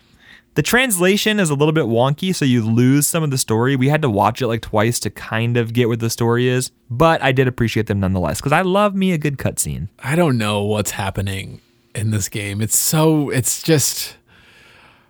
The 0.56 0.62
translation 0.62 1.40
is 1.40 1.50
a 1.50 1.56
little 1.56 1.72
bit 1.72 1.86
wonky, 1.86 2.36
so 2.36 2.46
you 2.46 2.64
lose 2.64 3.08
some 3.08 3.24
of 3.24 3.32
the 3.32 3.38
story. 3.38 3.76
We 3.76 3.90
had 3.90 4.02
to 4.04 4.10
watch 4.10 4.42
it 4.42 4.48
like 4.48 4.62
twice 4.62 5.00
to 5.00 5.10
kind 5.10 5.58
of 5.58 5.74
get 5.74 5.88
what 5.88 6.00
the 6.00 6.10
story 6.10 6.48
is, 6.48 6.72
but 6.90 7.22
I 7.24 7.32
did 7.32 7.48
appreciate 7.48 7.88
them 7.88 8.00
nonetheless 8.00 8.40
because 8.40 8.52
I 8.52 8.62
love 8.62 8.96
me 8.96 9.14
a 9.14 9.18
good 9.18 9.38
cutscene. 9.38 9.90
I 10.00 10.16
don't 10.16 10.38
know 10.38 10.64
what's 10.64 10.92
happening 10.92 11.62
in 11.96 12.12
this 12.12 12.30
game. 12.30 12.62
It's 12.62 12.78
so 12.78 13.30
it's 13.30 13.64
just 13.64 14.18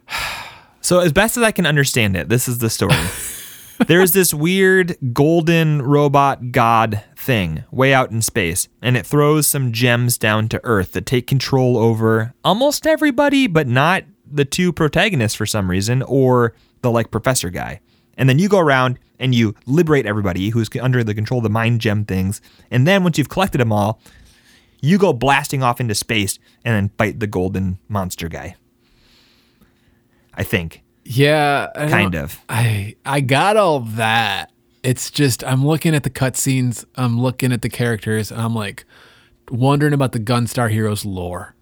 So, 0.84 1.00
as 1.00 1.14
best 1.14 1.38
as 1.38 1.44
I 1.44 1.52
can 1.52 1.66
understand 1.66 2.18
it, 2.18 2.28
this 2.28 2.50
is 2.50 2.58
the 2.58 2.70
story. 2.70 2.94
There's 3.88 4.12
this 4.12 4.34
weird 4.34 4.98
golden 5.14 5.82
robot 5.82 6.52
god 6.52 7.02
thing 7.16 7.64
way 7.72 7.94
out 7.94 8.12
in 8.12 8.22
space, 8.22 8.68
and 8.82 8.98
it 8.98 9.06
throws 9.06 9.48
some 9.48 9.72
gems 9.72 10.18
down 10.18 10.50
to 10.50 10.60
Earth 10.66 10.92
that 10.92 11.06
take 11.06 11.26
control 11.26 11.78
over 11.78 12.34
almost 12.44 12.86
everybody, 12.86 13.48
but 13.48 13.66
not 13.66 14.04
the 14.34 14.46
two 14.46 14.74
protagonists 14.74 15.36
for 15.36 15.46
some 15.46 15.70
reason, 15.70 16.02
or 16.04 16.54
the 16.82 16.92
like 16.92 17.12
professor 17.12 17.50
guy. 17.50 17.80
And 18.18 18.30
then 18.30 18.40
you 18.40 18.48
go 18.50 18.60
around 18.60 19.00
and 19.20 19.34
you 19.34 19.56
liberate 19.66 20.06
everybody 20.06 20.50
who's 20.50 20.70
under 20.80 21.04
the 21.04 21.16
control 21.16 21.40
of 21.40 21.44
the 21.44 21.50
mind 21.50 21.82
gem 21.82 22.06
things. 22.06 22.42
And 22.70 22.88
then 22.88 23.04
once 23.04 23.18
you've 23.18 23.30
collected 23.30 23.60
them 23.60 23.72
all, 23.72 24.00
you 24.82 24.98
go 24.98 25.14
blasting 25.14 25.64
off 25.64 25.80
into 25.80 25.96
space 25.96 26.40
and 26.66 26.76
then 26.76 26.92
fight 26.98 27.20
the 27.20 27.28
golden 27.28 27.80
monster 27.88 28.28
guy. 28.28 28.56
I 30.36 30.44
think. 30.44 30.84
yeah, 31.06 31.70
I 31.76 31.88
Kind 31.90 32.16
of. 32.16 32.42
I 32.50 32.96
I 33.06 33.22
got 33.22 33.56
all 33.56 33.82
that. 33.82 34.52
It's 34.84 35.10
just 35.10 35.44
I'm 35.44 35.66
looking 35.66 35.96
at 35.96 36.04
the 36.04 36.10
cutscenes, 36.10 36.86
I'm 36.96 37.20
looking 37.22 37.54
at 37.54 37.62
the 37.62 37.70
characters, 37.70 38.32
and 38.32 38.42
I'm 38.42 38.56
like 38.56 38.86
wondering 39.50 39.94
about 39.94 40.12
the 40.12 40.20
Gunstar 40.20 40.70
Heroes 40.70 41.06
lore. 41.06 41.56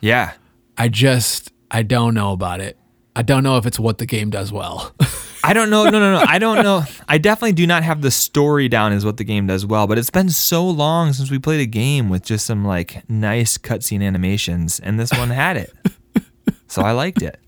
Yeah. 0.00 0.32
I 0.76 0.88
just 0.88 1.52
I 1.70 1.82
don't 1.82 2.14
know 2.14 2.32
about 2.32 2.60
it. 2.60 2.78
I 3.14 3.22
don't 3.22 3.42
know 3.42 3.56
if 3.56 3.66
it's 3.66 3.78
what 3.78 3.98
the 3.98 4.06
game 4.06 4.30
does 4.30 4.52
well. 4.52 4.94
I 5.44 5.52
don't 5.52 5.70
know. 5.70 5.84
No, 5.84 5.98
no, 5.98 6.18
no. 6.18 6.24
I 6.26 6.38
don't 6.38 6.62
know. 6.62 6.84
I 7.08 7.18
definitely 7.18 7.52
do 7.52 7.66
not 7.66 7.82
have 7.82 8.02
the 8.02 8.10
story 8.10 8.68
down 8.68 8.92
as 8.92 9.04
what 9.04 9.16
the 9.16 9.24
game 9.24 9.46
does 9.46 9.64
well, 9.64 9.86
but 9.86 9.98
it's 9.98 10.10
been 10.10 10.30
so 10.30 10.68
long 10.68 11.12
since 11.12 11.30
we 11.30 11.38
played 11.38 11.60
a 11.60 11.66
game 11.66 12.08
with 12.08 12.24
just 12.24 12.46
some 12.46 12.64
like 12.64 13.08
nice 13.08 13.56
cutscene 13.58 14.02
animations, 14.02 14.78
and 14.80 14.98
this 14.98 15.12
one 15.12 15.30
had 15.30 15.56
it. 15.56 15.72
So 16.70 16.82
I 16.82 16.92
liked 16.92 17.22
it. 17.22 17.40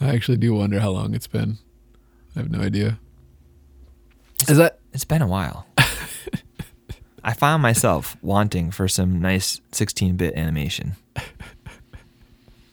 I 0.00 0.08
actually 0.08 0.38
do 0.38 0.54
wonder 0.54 0.80
how 0.80 0.88
long 0.90 1.14
it's 1.14 1.26
been. 1.26 1.58
I 2.34 2.38
have 2.38 2.50
no 2.50 2.60
idea. 2.60 2.98
Is 4.48 4.56
that 4.56 4.78
It's 4.94 5.04
been 5.04 5.20
a 5.20 5.26
while. 5.26 5.66
I 7.22 7.34
found 7.34 7.62
myself 7.62 8.16
wanting 8.22 8.70
for 8.70 8.88
some 8.88 9.20
nice 9.20 9.60
16 9.72 10.16
bit 10.16 10.34
animation. 10.34 10.96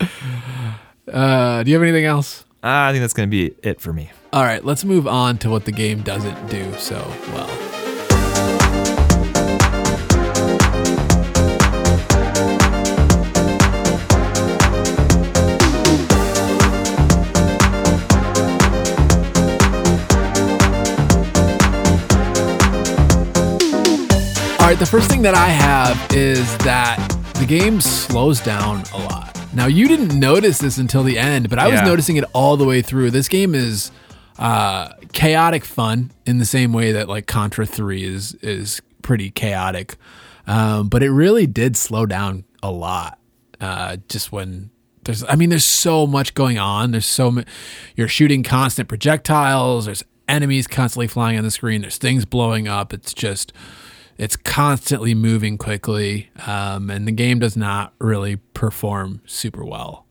uh 1.14 1.64
do 1.64 1.70
you 1.70 1.76
have 1.76 1.84
anything 1.84 2.06
else? 2.06 2.46
Uh, 2.64 2.88
I 2.88 2.92
think 2.94 3.02
that's 3.02 3.14
going 3.14 3.30
to 3.30 3.32
be 3.32 3.54
it 3.62 3.82
for 3.82 3.92
me. 3.92 4.10
All 4.32 4.44
right, 4.44 4.64
let's 4.64 4.86
move 4.86 5.06
on 5.06 5.38
to 5.40 5.50
what 5.50 5.66
the 5.66 5.72
game 5.74 6.02
doesn't 6.02 6.50
do 6.50 6.74
so 6.78 6.96
well. 7.34 7.50
All 24.64 24.70
right, 24.70 24.80
the 24.80 24.86
first 24.86 25.10
thing 25.10 25.22
that 25.24 25.36
I 25.36 25.50
have 25.50 26.16
is 26.16 26.58
that 26.60 26.98
the 27.36 27.46
game 27.46 27.82
slows 27.82 28.40
down 28.40 28.84
a 28.94 28.98
lot. 29.00 29.43
Now 29.56 29.68
you 29.68 29.88
didn't 29.88 30.18
notice 30.20 30.58
this 30.58 30.78
until 30.78 31.04
the 31.04 31.18
end, 31.18 31.50
but 31.50 31.60
I 31.60 31.68
was 31.68 31.76
Yeah. 31.80 31.86
noticing 31.86 32.16
it 32.18 32.26
all 32.34 32.58
the 32.58 32.66
way 32.66 32.82
through. 32.82 33.12
This 33.12 33.28
game 33.28 33.54
is 33.54 33.92
uh, 34.40 34.90
chaotic 35.14 35.64
fun 35.64 36.12
in 36.26 36.40
the 36.40 36.46
same 36.46 36.74
way 36.74 36.92
that 36.92 37.08
like 37.08 37.28
Contra 37.28 37.66
Three 37.68 38.04
is 38.04 38.34
is 38.42 38.82
pretty 39.04 39.30
chaotic, 39.30 39.96
um, 40.48 40.88
but 40.88 41.04
it 41.04 41.12
really 41.12 41.46
did 41.46 41.78
slow 41.78 42.06
down 42.08 42.44
a 42.64 42.72
lot. 42.72 43.20
Uh, 43.62 43.98
just 44.10 44.32
when 44.32 44.72
there's, 45.04 45.24
I 45.30 45.36
mean, 45.36 45.50
there's 45.50 45.64
so 45.66 46.08
much 46.08 46.34
going 46.34 46.58
on. 46.58 46.92
There's 46.92 47.06
so 47.06 47.30
much. 47.30 47.46
You're 47.96 48.08
shooting 48.08 48.42
constant 48.42 48.90
projectiles. 48.90 49.86
There's 49.86 50.04
enemies 50.28 50.66
constantly 50.66 51.08
flying 51.08 51.38
on 51.38 51.44
the 51.44 51.52
screen. 51.52 51.82
There's 51.82 51.98
things 51.98 52.26
blowing 52.26 52.68
up. 52.68 52.92
It's 52.94 53.14
just 53.14 53.54
it's 54.18 54.36
constantly 54.36 55.14
moving 55.14 55.58
quickly, 55.58 56.30
um, 56.46 56.90
and 56.90 57.08
the 57.08 57.12
game 57.12 57.40
does 57.40 57.58
not 57.58 57.94
really 58.00 58.38
perform 58.54 59.22
super 59.26 59.64
well. 59.64 60.06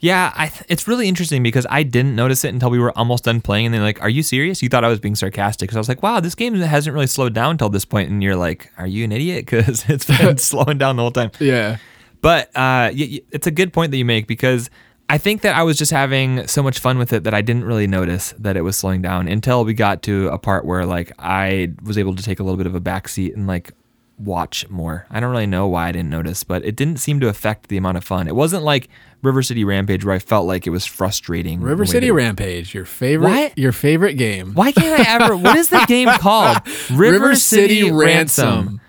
Yeah, 0.00 0.32
I 0.36 0.46
th- 0.46 0.62
it's 0.68 0.86
really 0.86 1.08
interesting 1.08 1.42
because 1.42 1.66
I 1.68 1.82
didn't 1.82 2.14
notice 2.14 2.44
it 2.44 2.54
until 2.54 2.70
we 2.70 2.78
were 2.78 2.96
almost 2.96 3.24
done 3.24 3.40
playing, 3.40 3.66
and 3.66 3.74
they're 3.74 3.82
like, 3.82 4.00
"Are 4.00 4.08
you 4.08 4.22
serious? 4.22 4.62
You 4.62 4.68
thought 4.68 4.84
I 4.84 4.88
was 4.88 5.00
being 5.00 5.16
sarcastic?" 5.16 5.68
Because 5.68 5.76
I 5.76 5.80
was 5.80 5.88
like, 5.88 6.02
"Wow, 6.02 6.20
this 6.20 6.36
game 6.36 6.54
hasn't 6.54 6.94
really 6.94 7.08
slowed 7.08 7.34
down 7.34 7.52
until 7.52 7.68
this 7.68 7.84
point," 7.84 8.08
and 8.10 8.22
you're 8.22 8.36
like, 8.36 8.70
"Are 8.78 8.86
you 8.86 9.04
an 9.04 9.12
idiot?" 9.12 9.46
Because 9.50 9.88
it's 9.88 10.04
been 10.04 10.38
slowing 10.38 10.78
down 10.78 10.96
the 10.96 11.02
whole 11.02 11.10
time. 11.10 11.32
Yeah. 11.40 11.78
But 12.20 12.54
uh, 12.56 12.90
it's 12.92 13.46
a 13.46 13.50
good 13.50 13.72
point 13.72 13.90
that 13.90 13.96
you 13.96 14.04
make 14.04 14.26
because 14.26 14.70
I 15.10 15.16
think 15.18 15.40
that 15.42 15.56
I 15.56 15.62
was 15.62 15.78
just 15.78 15.90
having 15.90 16.46
so 16.46 16.62
much 16.62 16.78
fun 16.80 16.98
with 16.98 17.12
it 17.14 17.24
that 17.24 17.32
I 17.32 17.40
didn't 17.40 17.64
really 17.64 17.86
notice 17.86 18.34
that 18.38 18.56
it 18.56 18.60
was 18.60 18.76
slowing 18.76 19.00
down 19.00 19.26
until 19.26 19.64
we 19.64 19.72
got 19.72 20.02
to 20.02 20.28
a 20.28 20.38
part 20.38 20.64
where 20.66 20.84
like 20.84 21.12
I 21.18 21.72
was 21.82 21.96
able 21.96 22.14
to 22.16 22.22
take 22.22 22.40
a 22.40 22.42
little 22.42 22.58
bit 22.58 22.66
of 22.66 22.74
a 22.74 22.80
backseat 22.80 23.34
and 23.34 23.46
like 23.46 23.72
watch 24.18 24.68
more. 24.68 25.06
I 25.10 25.20
don't 25.20 25.30
really 25.30 25.46
know 25.46 25.66
why 25.66 25.88
I 25.88 25.92
didn't 25.92 26.10
notice, 26.10 26.44
but 26.44 26.62
it 26.64 26.76
didn't 26.76 26.98
seem 26.98 27.20
to 27.20 27.28
affect 27.28 27.68
the 27.68 27.76
amount 27.78 27.96
of 27.96 28.04
fun. 28.04 28.28
It 28.28 28.34
wasn't 28.34 28.64
like 28.64 28.88
River 29.22 29.42
City 29.42 29.64
Rampage 29.64 30.04
where 30.04 30.14
I 30.14 30.18
felt 30.18 30.46
like 30.46 30.66
it 30.66 30.70
was 30.70 30.84
frustrating. 30.84 31.60
River 31.62 31.86
City 31.86 32.10
Rampage, 32.10 32.74
your 32.74 32.84
favorite, 32.84 33.28
What? 33.28 33.56
your 33.56 33.72
favorite 33.72 34.14
game. 34.14 34.52
Why 34.54 34.72
can't 34.72 35.00
I 35.00 35.10
ever? 35.24 35.36
What 35.38 35.56
is 35.56 35.70
the 35.70 35.84
game 35.88 36.08
called? 36.18 36.58
River 36.92 37.34
City 37.34 37.90
Ransom. 37.90 38.80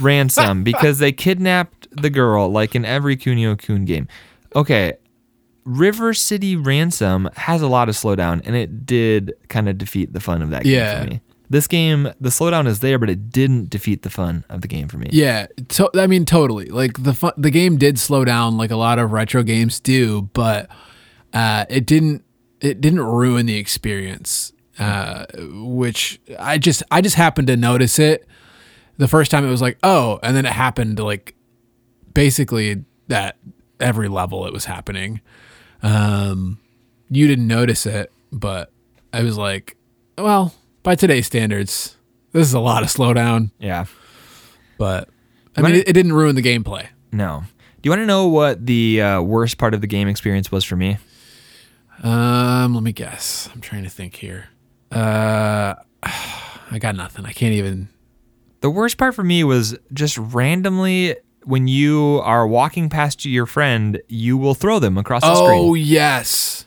Ransom, 0.00 0.64
because 0.64 0.98
they 0.98 1.12
kidnapped 1.12 1.88
the 1.90 2.10
girl, 2.10 2.48
like 2.48 2.74
in 2.74 2.84
every 2.84 3.16
Kunio 3.16 3.58
Kun 3.58 3.84
game. 3.84 4.08
Okay, 4.56 4.94
River 5.68 6.14
City 6.14 6.56
Ransom 6.56 7.28
has 7.36 7.60
a 7.62 7.68
lot 7.68 7.88
of 7.88 7.94
slowdown, 7.94 8.40
and 8.46 8.56
it 8.56 8.86
did 8.86 9.34
kind 9.48 9.68
of 9.68 9.76
defeat 9.76 10.12
the 10.14 10.20
fun 10.20 10.40
of 10.42 10.50
that 10.50 10.64
game 10.64 10.72
Yeah. 10.74 11.04
for 11.04 11.10
me. 11.10 11.20
This 11.50 11.66
game, 11.66 12.04
the 12.20 12.28
slowdown 12.28 12.66
is 12.66 12.80
there, 12.80 12.98
but 12.98 13.08
it 13.08 13.30
didn't 13.30 13.70
defeat 13.70 14.02
the 14.02 14.10
fun 14.10 14.44
of 14.50 14.60
the 14.60 14.68
game 14.68 14.86
for 14.88 14.98
me. 14.98 15.08
Yeah, 15.12 15.46
to, 15.70 15.90
I 15.94 16.06
mean 16.06 16.24
totally. 16.26 16.66
Like 16.66 17.02
the 17.02 17.14
fu- 17.14 17.32
the 17.38 17.50
game 17.50 17.76
did 17.78 17.98
slow 17.98 18.24
down 18.24 18.56
like 18.58 18.70
a 18.70 18.76
lot 18.76 18.98
of 18.98 19.12
retro 19.12 19.42
games 19.42 19.80
do, 19.80 20.22
but 20.34 20.68
uh, 21.32 21.64
it 21.70 21.86
didn't 21.86 22.22
it 22.60 22.80
didn't 22.80 23.00
ruin 23.00 23.46
the 23.46 23.56
experience. 23.56 24.52
Uh, 24.78 25.24
which 25.40 26.20
I 26.38 26.56
just 26.58 26.82
I 26.90 27.00
just 27.00 27.16
happened 27.16 27.48
to 27.48 27.56
notice 27.56 27.98
it 27.98 28.26
the 28.98 29.08
first 29.08 29.30
time. 29.30 29.46
It 29.46 29.50
was 29.50 29.62
like 29.62 29.78
oh, 29.82 30.18
and 30.22 30.36
then 30.36 30.44
it 30.46 30.52
happened 30.52 30.98
like 30.98 31.34
basically 32.14 32.84
that 33.08 33.36
every 33.80 34.08
level 34.08 34.46
it 34.46 34.52
was 34.52 34.66
happening. 34.66 35.20
Um, 35.82 36.58
you 37.10 37.26
didn't 37.26 37.46
notice 37.46 37.86
it, 37.86 38.12
but 38.32 38.70
I 39.12 39.22
was 39.22 39.38
like, 39.38 39.76
well, 40.16 40.54
by 40.82 40.94
today's 40.94 41.26
standards, 41.26 41.96
this 42.32 42.46
is 42.46 42.54
a 42.54 42.60
lot 42.60 42.82
of 42.82 42.88
slowdown. 42.88 43.50
Yeah. 43.58 43.86
But 44.76 45.08
I 45.56 45.62
mean, 45.62 45.74
it, 45.74 45.88
it 45.88 45.92
didn't 45.92 46.12
ruin 46.12 46.34
the 46.34 46.42
gameplay. 46.42 46.88
No. 47.12 47.44
Do 47.80 47.86
you 47.86 47.90
want 47.90 48.02
to 48.02 48.06
know 48.06 48.26
what 48.26 48.66
the 48.66 49.00
uh, 49.00 49.22
worst 49.22 49.58
part 49.58 49.74
of 49.74 49.80
the 49.80 49.86
game 49.86 50.08
experience 50.08 50.50
was 50.50 50.64
for 50.64 50.76
me? 50.76 50.98
Um, 52.02 52.74
let 52.74 52.82
me 52.82 52.92
guess. 52.92 53.48
I'm 53.52 53.60
trying 53.60 53.84
to 53.84 53.90
think 53.90 54.16
here. 54.16 54.48
Uh, 54.90 55.74
I 56.02 56.78
got 56.78 56.96
nothing. 56.96 57.24
I 57.24 57.32
can't 57.32 57.54
even. 57.54 57.88
The 58.60 58.70
worst 58.70 58.98
part 58.98 59.14
for 59.14 59.24
me 59.24 59.44
was 59.44 59.76
just 59.92 60.18
randomly 60.18 61.16
when 61.44 61.68
you 61.68 62.20
are 62.24 62.46
walking 62.46 62.88
past 62.88 63.24
your 63.24 63.46
friend, 63.46 64.00
you 64.08 64.36
will 64.36 64.54
throw 64.54 64.78
them 64.78 64.98
across 64.98 65.22
the 65.22 65.34
screen. 65.34 65.60
Oh 65.70 65.74
yes, 65.74 66.64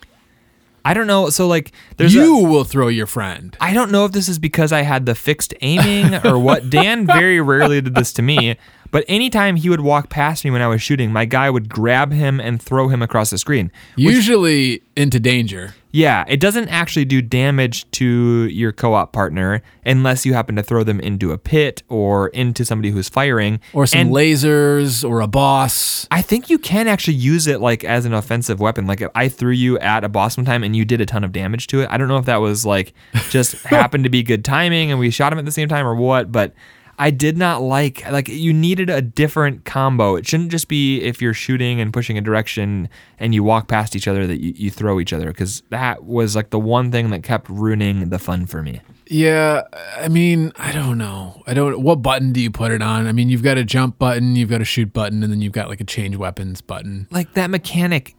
I 0.84 0.94
don't 0.94 1.08
know. 1.08 1.30
So 1.30 1.48
like, 1.48 1.72
there's 1.98 2.14
you 2.14 2.46
A, 2.46 2.50
will 2.50 2.64
throw 2.64 2.88
your 2.88 3.06
friend. 3.06 3.56
I 3.62 3.74
don't 3.74 3.92
know 3.92 4.06
if 4.06 4.12
this 4.12 4.28
is 4.28 4.40
because 4.40 4.72
I 4.72 4.82
had 4.82 5.06
the 5.06 5.16
fixed 5.16 5.54
aiming 5.62 6.26
or 6.26 6.40
what. 6.40 6.70
Dan 6.70 7.06
very 7.06 7.40
rarely 7.40 7.82
did 7.82 7.96
this 7.96 8.12
to 8.14 8.22
me, 8.22 8.58
but 8.92 9.04
anytime 9.08 9.56
he 9.56 9.70
would 9.70 9.82
walk 9.82 10.10
past 10.10 10.44
me 10.46 10.52
when 10.52 10.62
I 10.62 10.68
was 10.68 10.82
shooting, 10.82 11.12
my 11.12 11.26
guy 11.26 11.50
would 11.50 11.70
grab 11.70 12.12
him 12.12 12.40
and 12.40 12.62
throw 12.62 12.88
him 12.90 13.02
across 13.02 13.30
the 13.30 13.38
screen. 13.38 13.72
Usually 13.96 14.84
into 14.96 15.20
danger. 15.20 15.74
Yeah, 15.94 16.24
it 16.28 16.40
doesn't 16.40 16.70
actually 16.70 17.04
do 17.06 17.22
damage 17.22 17.90
to 17.92 18.46
your 18.46 18.72
co-op 18.72 19.12
partner 19.12 19.62
unless 19.86 20.26
you 20.26 20.34
happen 20.34 20.56
to 20.56 20.64
throw 20.64 20.84
them 20.86 21.00
into 21.02 21.32
a 21.34 21.38
pit 21.38 21.84
or 21.90 22.30
into 22.30 22.64
somebody 22.64 22.92
who's 22.92 23.10
firing 23.10 23.60
Or 23.74 23.86
some 23.86 24.00
And- 24.02 24.12
lasers 24.12 25.08
or 25.08 25.20
a 25.22 25.28
boss. 25.28 26.08
I 26.10 26.22
think 26.22 26.50
you 26.50 26.58
can 26.58 26.88
actually 26.88 27.16
use 27.16 27.46
it 27.48 27.60
like 27.60 27.84
as 27.84 28.06
an 28.06 28.14
offensive 28.14 28.60
weapon. 28.62 28.88
Like 28.88 29.02
if 29.02 29.10
I 29.16 29.28
threw 29.28 29.52
you 29.52 29.78
at 29.80 30.04
a 30.06 30.10
boss 30.10 30.38
one 30.38 30.46
time 30.46 30.64
and 30.64 30.76
you 30.76 30.86
did 30.86 31.02
a 31.02 31.06
ton 31.06 31.24
of 31.26 31.32
damage 31.34 31.68
to 31.68 31.82
it. 31.82 31.90
I 31.92 31.98
don't 31.98 32.08
know 32.08 32.18
if 32.18 32.26
that 32.26 32.38
was 32.38 32.66
like 32.66 32.94
just 33.30 33.54
happened 33.66 34.06
to 34.06 34.10
be 34.10 34.24
good 34.24 34.46
timing 34.46 34.92
and 34.92 35.00
we 35.00 35.10
shot 35.10 35.34
him 35.34 35.40
at 35.40 35.46
the 35.46 35.52
same 35.52 35.68
time 35.68 35.86
or 35.86 35.96
what, 35.96 36.32
but 36.32 36.54
I 37.02 37.10
did 37.10 37.36
not 37.36 37.64
like 37.64 38.08
like 38.12 38.28
you 38.28 38.54
needed 38.54 38.92
a 38.92 39.02
different 39.02 39.66
combo. 39.66 40.16
It 40.16 40.28
shouldn't 40.28 40.52
just 40.52 40.68
be 40.68 41.02
if 41.02 41.20
you're 41.20 41.34
shooting 41.34 41.82
and 41.82 41.92
pushing 41.92 42.16
a 42.16 42.22
direction 42.22 42.90
and 43.18 43.34
you 43.34 43.44
walk 43.44 43.68
past 43.68 43.96
each 43.96 44.08
other 44.08 44.28
that 44.28 44.40
you, 44.40 44.54
you 44.56 44.70
throw 44.70 45.00
each 45.00 45.12
other 45.12 45.26
because 45.26 45.64
that 45.72 46.04
was 46.04 46.36
like 46.36 46.52
the 46.52 46.60
one 46.60 46.92
thing 46.92 47.10
that 47.10 47.24
kept 47.24 47.50
ruining 47.50 48.10
the 48.10 48.20
fun 48.20 48.46
for 48.46 48.62
me. 48.62 48.82
Yeah, 49.08 49.64
I 49.98 50.10
mean, 50.10 50.52
I 50.58 50.72
don't 50.72 51.00
know. 51.00 51.42
I 51.48 51.56
don't. 51.56 51.82
What 51.82 52.04
button 52.04 52.34
do 52.34 52.40
you 52.40 52.52
put 52.52 52.72
it 52.72 52.84
on? 52.84 53.08
I 53.08 53.14
mean, 53.14 53.30
you've 53.30 53.42
got 53.42 53.58
a 53.58 53.64
jump 53.64 53.98
button, 53.98 54.36
you've 54.36 54.52
got 54.52 54.62
a 54.62 54.66
shoot 54.66 54.94
button, 54.94 55.24
and 55.24 55.34
then 55.34 55.42
you've 55.42 55.54
got 55.54 55.70
like 55.70 55.82
a 55.82 55.86
change 55.86 56.18
weapons 56.18 56.62
button. 56.62 57.08
Like 57.10 57.34
that 57.34 57.50
mechanic 57.50 58.16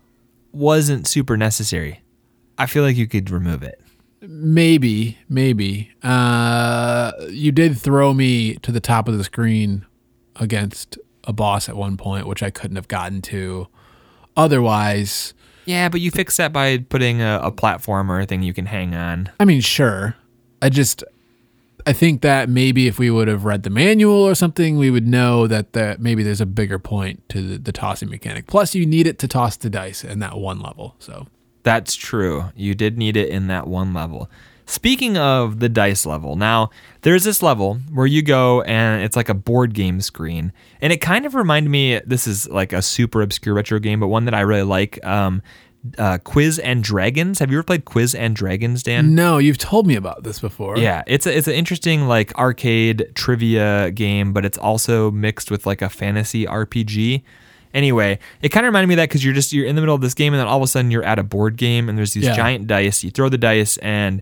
wasn't 0.50 1.06
super 1.06 1.36
necessary. 1.36 2.02
I 2.58 2.66
feel 2.66 2.82
like 2.82 2.96
you 2.96 3.06
could 3.06 3.30
remove 3.30 3.62
it. 3.62 3.80
Maybe, 4.22 5.18
maybe. 5.28 5.90
Uh, 6.02 7.12
you 7.28 7.50
did 7.52 7.76
throw 7.76 8.14
me 8.14 8.54
to 8.56 8.70
the 8.70 8.80
top 8.80 9.08
of 9.08 9.18
the 9.18 9.24
screen 9.24 9.84
against 10.36 10.96
a 11.24 11.32
boss 11.32 11.68
at 11.68 11.76
one 11.76 11.96
point, 11.96 12.26
which 12.26 12.42
I 12.42 12.50
couldn't 12.50 12.76
have 12.76 12.88
gotten 12.88 13.20
to 13.22 13.68
otherwise. 14.36 15.34
Yeah, 15.64 15.88
but 15.88 16.00
you 16.00 16.10
fix 16.10 16.36
that 16.38 16.52
by 16.52 16.78
putting 16.78 17.20
a, 17.20 17.40
a 17.42 17.52
platform 17.52 18.10
or 18.10 18.20
a 18.20 18.26
thing 18.26 18.42
you 18.42 18.54
can 18.54 18.66
hang 18.66 18.94
on. 18.94 19.30
I 19.38 19.44
mean, 19.44 19.60
sure. 19.60 20.16
I 20.60 20.68
just, 20.68 21.04
I 21.86 21.92
think 21.92 22.22
that 22.22 22.48
maybe 22.48 22.86
if 22.86 22.98
we 22.98 23.10
would 23.10 23.28
have 23.28 23.44
read 23.44 23.64
the 23.64 23.70
manual 23.70 24.22
or 24.22 24.34
something, 24.34 24.78
we 24.78 24.90
would 24.90 25.06
know 25.06 25.46
that 25.46 25.72
that 25.72 26.00
maybe 26.00 26.22
there's 26.22 26.40
a 26.40 26.46
bigger 26.46 26.78
point 26.78 27.28
to 27.30 27.42
the, 27.42 27.58
the 27.58 27.72
tossing 27.72 28.08
mechanic. 28.08 28.46
Plus, 28.46 28.74
you 28.74 28.86
need 28.86 29.06
it 29.06 29.18
to 29.20 29.28
toss 29.28 29.56
the 29.56 29.70
dice 29.70 30.04
in 30.04 30.20
that 30.20 30.38
one 30.38 30.60
level. 30.60 30.94
So 30.98 31.26
That's 31.62 31.94
true. 31.94 32.46
You 32.56 32.74
did 32.74 32.98
need 32.98 33.16
it 33.16 33.28
in 33.28 33.46
that 33.48 33.66
one 33.66 33.94
level. 33.94 34.28
Speaking 34.66 35.16
of 35.18 35.58
the 35.60 35.68
dice 35.68 36.06
level, 36.06 36.36
now 36.36 36.70
there's 37.02 37.24
this 37.24 37.42
level 37.42 37.74
where 37.92 38.06
you 38.06 38.22
go 38.22 38.62
and 38.62 39.02
it's 39.02 39.16
like 39.16 39.28
a 39.28 39.34
board 39.34 39.74
game 39.74 40.00
screen, 40.00 40.52
and 40.80 40.92
it 40.92 40.98
kind 40.98 41.26
of 41.26 41.34
reminded 41.34 41.68
me. 41.68 42.00
This 42.06 42.26
is 42.26 42.48
like 42.48 42.72
a 42.72 42.80
super 42.80 43.22
obscure 43.22 43.54
retro 43.54 43.78
game, 43.78 44.00
but 44.00 44.08
one 44.08 44.24
that 44.24 44.34
I 44.34 44.40
really 44.40 44.62
like. 44.62 45.04
Um, 45.04 45.42
uh, 45.98 46.18
Quiz 46.18 46.60
and 46.60 46.82
Dragons. 46.82 47.40
Have 47.40 47.50
you 47.50 47.58
ever 47.58 47.64
played 47.64 47.84
Quiz 47.84 48.14
and 48.14 48.36
Dragons, 48.36 48.82
Dan? 48.84 49.14
no, 49.14 49.38
you've 49.38 49.58
told 49.58 49.86
me 49.86 49.96
about 49.96 50.22
this 50.22 50.38
before. 50.38 50.78
Yeah, 50.78 51.02
it's 51.06 51.26
a, 51.26 51.36
it's 51.36 51.48
an 51.48 51.54
interesting 51.54 52.06
like 52.06 52.32
arcade 52.38 53.10
trivia 53.14 53.90
game, 53.90 54.32
but 54.32 54.44
it's 54.44 54.58
also 54.58 55.10
mixed 55.10 55.50
with 55.50 55.66
like 55.66 55.82
a 55.82 55.88
fantasy 55.88 56.46
RPG. 56.46 57.24
Anyway, 57.74 58.18
it 58.42 58.50
kind 58.50 58.66
of 58.66 58.68
reminded 58.70 58.88
me 58.88 58.94
of 58.94 58.98
that 58.98 59.08
because 59.08 59.24
you're 59.24 59.32
just 59.34 59.52
you're 59.52 59.66
in 59.66 59.74
the 59.76 59.82
middle 59.82 59.94
of 59.94 60.00
this 60.02 60.14
game 60.14 60.32
and 60.34 60.40
then 60.40 60.46
all 60.46 60.58
of 60.58 60.62
a 60.62 60.66
sudden 60.66 60.90
you're 60.90 61.02
at 61.04 61.18
a 61.18 61.22
board 61.22 61.56
game 61.56 61.88
and 61.88 61.96
there's 61.96 62.12
these 62.14 62.24
Yeah. 62.24 62.36
giant 62.36 62.66
dice. 62.66 63.02
You 63.02 63.10
throw 63.10 63.28
the 63.28 63.38
dice 63.38 63.76
and 63.78 64.20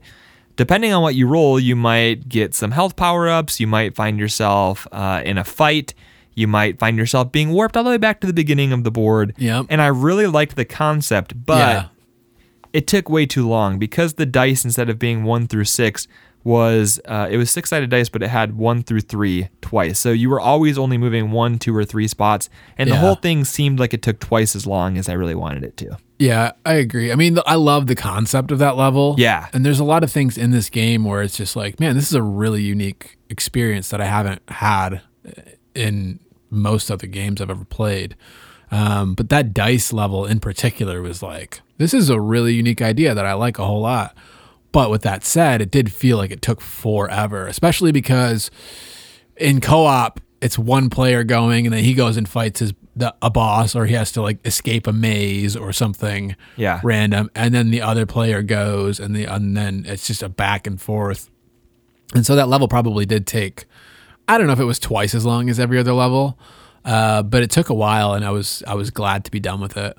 depending 0.56 0.92
on 0.92 1.02
what 1.02 1.14
you 1.14 1.26
roll, 1.26 1.58
you 1.58 1.74
might 1.74 2.28
get 2.28 2.54
some 2.54 2.70
health 2.70 2.94
power 2.96 3.28
ups. 3.28 3.58
You 3.60 3.66
might 3.66 3.94
find 3.94 4.18
yourself 4.18 4.86
uh, 4.92 5.22
in 5.24 5.36
a 5.38 5.44
fight. 5.44 5.94
You 6.34 6.46
might 6.46 6.78
find 6.78 6.96
yourself 6.96 7.32
being 7.32 7.50
warped 7.50 7.76
all 7.76 7.82
the 7.84 7.90
way 7.90 7.96
back 7.98 8.20
to 8.20 8.26
the 8.26 8.32
beginning 8.32 8.72
of 8.72 8.84
the 8.84 8.90
board. 8.90 9.34
Yep. 9.36 9.66
And 9.68 9.82
I 9.82 9.88
really 9.88 10.26
liked 10.26 10.54
the 10.56 10.64
concept, 10.64 11.44
but 11.44 11.58
Yeah. 11.58 11.84
it 12.72 12.86
took 12.86 13.08
way 13.10 13.26
too 13.26 13.48
long 13.48 13.78
because 13.78 14.14
the 14.14 14.26
dice 14.26 14.64
instead 14.64 14.88
of 14.88 14.98
being 14.98 15.24
one 15.24 15.46
through 15.48 15.64
six 15.64 16.06
was 16.42 17.00
uh, 17.04 17.28
it 17.30 17.36
was 17.36 17.50
six 17.50 17.70
sided 17.70 17.90
dice 17.90 18.08
but 18.08 18.22
it 18.22 18.28
had 18.28 18.56
one 18.56 18.82
through 18.82 19.00
three 19.00 19.48
twice 19.60 19.98
so 19.98 20.10
you 20.10 20.30
were 20.30 20.40
always 20.40 20.78
only 20.78 20.96
moving 20.96 21.30
one 21.30 21.58
two 21.58 21.76
or 21.76 21.84
three 21.84 22.08
spots 22.08 22.48
and 22.78 22.90
the 22.90 22.96
whole 22.96 23.14
thing 23.14 23.44
seemed 23.44 23.78
like 23.78 23.92
it 23.92 24.02
took 24.02 24.18
twice 24.20 24.56
as 24.56 24.66
long 24.66 24.96
as 24.96 25.08
i 25.08 25.12
really 25.12 25.34
wanted 25.34 25.62
it 25.62 25.76
to 25.76 25.96
Yeah, 26.18 26.52
I 26.66 26.74
agree. 26.74 27.10
I 27.10 27.14
mean, 27.14 27.38
I 27.46 27.54
love 27.54 27.86
the 27.86 27.94
concept 27.94 28.50
of 28.52 28.58
that 28.58 28.76
level. 28.76 29.14
Yeah. 29.16 29.48
And 29.54 29.64
there's 29.64 29.80
a 29.80 29.84
lot 29.84 30.04
of 30.04 30.12
things 30.12 30.36
in 30.36 30.50
this 30.50 30.68
game 30.68 31.06
where 31.06 31.22
it's 31.22 31.34
just 31.34 31.56
like, 31.56 31.80
man, 31.80 31.94
this 31.96 32.08
is 32.08 32.14
a 32.14 32.22
really 32.22 32.60
unique 32.60 33.16
experience 33.30 33.88
that 33.88 34.02
I 34.02 34.04
haven't 34.04 34.42
had 34.48 35.00
in 35.74 36.20
most 36.50 36.90
other 36.90 37.06
games 37.06 37.40
I've 37.40 37.48
ever 37.48 37.64
played. 37.64 38.16
Um, 38.70 39.14
but 39.14 39.30
that 39.30 39.54
dice 39.54 39.94
level 39.94 40.26
in 40.26 40.40
particular 40.40 41.00
was 41.00 41.22
like, 41.22 41.62
this 41.78 41.94
is 41.94 42.10
a 42.10 42.20
really 42.20 42.52
unique 42.52 42.82
idea 42.82 43.14
that 43.14 43.24
I 43.24 43.32
like 43.32 43.58
a 43.58 43.64
whole 43.64 43.80
lot. 43.80 44.14
But 44.72 44.90
with 44.90 45.02
that 45.02 45.24
said, 45.24 45.60
it 45.60 45.70
did 45.70 45.92
feel 45.92 46.16
like 46.16 46.30
it 46.30 46.42
took 46.42 46.60
forever, 46.60 47.46
especially 47.46 47.92
because 47.92 48.50
in 49.36 49.60
co-op, 49.60 50.20
it's 50.40 50.58
one 50.58 50.90
player 50.90 51.24
going 51.24 51.66
and 51.66 51.74
then 51.74 51.84
he 51.84 51.92
goes 51.94 52.16
and 52.16 52.28
fights 52.28 52.60
his 52.60 52.72
the, 52.96 53.14
a 53.22 53.30
boss 53.30 53.74
or 53.76 53.86
he 53.86 53.94
has 53.94 54.10
to 54.12 54.20
like 54.22 54.44
escape 54.44 54.86
a 54.86 54.92
maze 54.92 55.56
or 55.56 55.72
something 55.72 56.34
Yeah. 56.56 56.80
random. 56.82 57.30
And 57.34 57.54
then 57.54 57.70
the 57.70 57.80
other 57.82 58.04
player 58.04 58.42
goes 58.42 58.98
and 59.00 59.14
the 59.14 59.24
and 59.26 59.56
then 59.56 59.84
it's 59.86 60.06
just 60.06 60.22
a 60.22 60.28
back 60.28 60.66
and 60.66 60.80
forth. 60.80 61.30
And 62.14 62.26
so 62.26 62.34
that 62.36 62.48
level 62.48 62.66
probably 62.68 63.06
did 63.06 63.26
take 63.26 63.66
i 64.28 64.36
don't 64.38 64.46
know 64.46 64.52
if 64.52 64.60
it 64.60 64.64
was 64.64 64.78
twice 64.78 65.14
as 65.14 65.24
long 65.24 65.48
as 65.50 65.58
every 65.60 65.78
other 65.78 65.92
level 65.92 66.38
uh, 66.84 67.22
but 67.22 67.42
it 67.42 67.50
took 67.50 67.68
a 67.68 67.74
while 67.74 68.14
and 68.14 68.24
i 68.24 68.30
was 68.30 68.62
i 68.66 68.74
was 68.74 68.90
glad 68.90 69.24
to 69.24 69.30
be 69.30 69.40
done 69.40 69.60
with 69.60 69.76
it 69.76 69.96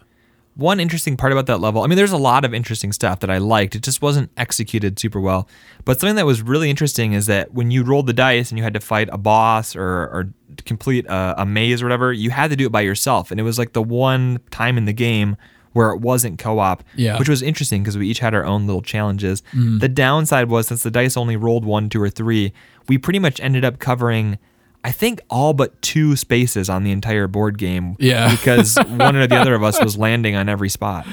One 0.62 0.80
interesting 0.80 1.18
part 1.18 1.32
about 1.34 1.48
that 1.48 1.58
level, 1.60 1.82
I 1.84 1.88
mean, 1.88 1.98
there's 1.98 2.12
a 2.12 2.18
lot 2.18 2.46
of 2.46 2.54
interesting 2.54 2.92
stuff 2.94 3.20
that 3.20 3.30
I 3.30 3.40
liked. 3.40 3.76
It 3.76 3.84
just 3.84 4.02
wasn't 4.02 4.32
executed 4.38 5.00
super 5.00 5.20
well. 5.20 5.50
But 5.84 6.00
something 6.00 6.16
that 6.16 6.26
was 6.26 6.42
really 6.42 6.70
interesting 6.70 7.14
is 7.14 7.26
that 7.26 7.54
when 7.54 7.72
you 7.72 7.84
rolled 7.84 8.08
the 8.08 8.14
dice 8.14 8.52
and 8.52 8.58
you 8.58 8.64
had 8.64 8.74
to 8.76 8.80
fight 8.80 9.10
a 9.12 9.18
boss 9.18 9.76
or, 9.76 9.84
or 9.84 10.34
complete 10.66 11.06
a, 11.08 11.42
a 11.42 11.46
maze 11.46 11.82
or 11.82 11.86
whatever, 11.86 12.14
you 12.14 12.30
had 12.30 12.50
to 12.52 12.56
do 12.56 12.66
it 12.68 12.72
by 12.72 12.82
yourself. 12.82 13.32
And 13.32 13.40
it 13.40 13.44
was 13.44 13.58
like 13.60 13.74
the 13.74 13.82
one 13.82 14.40
time 14.52 14.78
in 14.78 14.86
the 14.86 14.94
game 14.94 15.36
where 15.74 15.90
it 15.92 16.02
wasn't 16.02 16.38
co-op, 16.38 16.84
Yeah. 16.96 17.18
which 17.18 17.30
was 17.30 17.42
interesting 17.42 17.82
because 17.82 17.98
we 17.98 18.08
each 18.10 18.20
had 18.20 18.34
our 18.36 18.46
own 18.46 18.68
little 18.68 18.82
challenges. 18.82 19.42
Mm-hmm. 19.54 19.80
The 19.80 19.88
downside 19.90 20.50
was 20.50 20.68
since 20.68 20.84
the 20.84 20.92
dice 20.92 21.16
only 21.18 21.38
rolled 21.38 21.66
one, 21.66 21.90
two, 21.90 22.02
or 22.02 22.10
three, 22.10 22.54
we 22.88 22.98
pretty 22.98 23.20
much 23.20 23.40
ended 23.40 23.64
up 23.66 23.80
covering. 23.80 24.38
I 24.84 24.92
think 24.92 25.22
all 25.30 25.54
but 25.54 25.80
two 25.82 26.16
spaces 26.16 26.70
on 26.70 26.84
the 26.84 26.92
entire 26.92 27.28
board 27.28 27.58
game. 27.58 27.96
Yeah. 28.00 28.36
Because 28.42 28.76
one 28.88 29.16
or 29.16 29.28
the 29.28 29.36
other 29.36 29.54
of 29.54 29.64
us 29.64 29.82
was 29.84 29.98
landing 29.98 30.36
on 30.36 30.50
every 30.50 30.70
spot. 30.70 31.06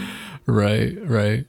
Right, 0.47 0.97
right. 1.07 1.47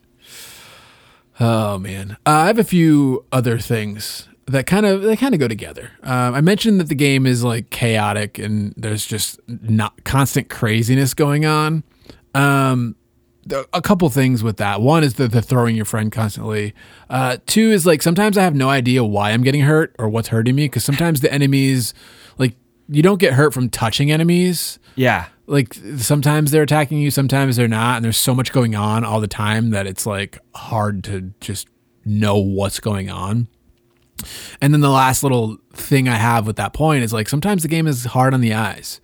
Oh 1.39 1.77
man, 1.77 2.17
uh, 2.25 2.31
I 2.31 2.47
have 2.47 2.59
a 2.59 2.65
few 2.65 3.25
other 3.31 3.57
things 3.59 4.27
that 4.47 4.65
kind 4.65 4.85
of 4.85 5.03
they 5.03 5.15
kind 5.15 5.33
of 5.33 5.39
go 5.39 5.47
together. 5.47 5.91
Um, 6.03 6.35
I 6.35 6.41
mentioned 6.41 6.79
that 6.81 6.89
the 6.89 6.95
game 6.95 7.25
is 7.25 7.43
like 7.43 7.69
chaotic 7.69 8.37
and 8.37 8.73
there's 8.75 9.05
just 9.05 9.39
not 9.47 10.03
constant 10.03 10.49
craziness 10.49 11.13
going 11.13 11.45
on. 11.45 11.83
Um, 12.35 12.95
a 13.73 13.81
couple 13.81 14.09
things 14.09 14.43
with 14.43 14.57
that. 14.57 14.81
One 14.81 15.03
is 15.03 15.15
the, 15.15 15.27
the 15.27 15.41
throwing 15.41 15.75
your 15.75 15.85
friend 15.85 16.11
constantly. 16.11 16.73
Uh, 17.09 17.37
two 17.45 17.71
is 17.71 17.85
like 17.85 18.01
sometimes 18.01 18.37
I 18.37 18.43
have 18.43 18.55
no 18.55 18.69
idea 18.69 19.03
why 19.03 19.31
I'm 19.31 19.43
getting 19.43 19.61
hurt 19.61 19.95
or 19.99 20.09
what's 20.09 20.27
hurting 20.29 20.55
me 20.55 20.65
because 20.65 20.83
sometimes 20.83 21.21
the 21.21 21.31
enemies 21.33 21.93
like 22.37 22.55
you 22.87 23.01
don't 23.03 23.19
get 23.19 23.33
hurt 23.33 23.53
from 23.53 23.69
touching 23.69 24.11
enemies 24.11 24.79
Yeah. 24.95 25.25
like 25.47 25.73
sometimes 25.97 26.51
they're 26.51 26.63
attacking 26.63 26.99
you, 26.99 27.11
sometimes 27.11 27.55
they're 27.55 27.67
not, 27.67 27.97
and 27.97 28.05
there's 28.05 28.17
so 28.17 28.33
much 28.33 28.51
going 28.51 28.75
on 28.75 29.03
all 29.03 29.19
the 29.19 29.27
time 29.27 29.69
that 29.71 29.85
it's 29.87 30.05
like 30.05 30.39
hard 30.55 31.03
to 31.05 31.33
just 31.39 31.67
know 32.05 32.37
what's 32.37 32.79
going 32.79 33.09
on. 33.09 33.47
And 34.61 34.73
then 34.73 34.81
the 34.81 34.89
last 34.89 35.23
little 35.23 35.57
thing 35.73 36.09
I 36.09 36.15
have 36.15 36.45
with 36.45 36.57
that 36.57 36.73
point 36.73 37.03
is 37.03 37.13
like 37.13 37.29
sometimes 37.29 37.61
the 37.61 37.69
game 37.69 37.87
is 37.87 38.05
hard 38.05 38.33
on 38.33 38.41
the 38.41 38.53
eyes 38.53 38.99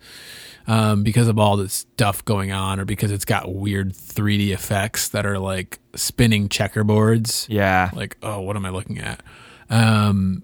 um, 0.66 1.02
because 1.02 1.28
of 1.28 1.38
all 1.38 1.56
this 1.56 1.72
stuff 1.72 2.24
going 2.24 2.50
on, 2.52 2.80
or 2.80 2.84
because 2.84 3.10
it's 3.12 3.24
got 3.24 3.54
weird 3.54 3.92
3D 3.92 4.50
effects 4.52 5.08
that 5.10 5.24
are 5.26 5.38
like 5.38 5.78
spinning 5.94 6.48
checkerboards 6.48 7.46
Yeah. 7.48 7.90
like 7.94 8.16
oh 8.22 8.40
what 8.42 8.54
am 8.56 8.66
i 8.66 8.70
looking 8.70 8.98
at 8.98 9.22
um 9.70 10.42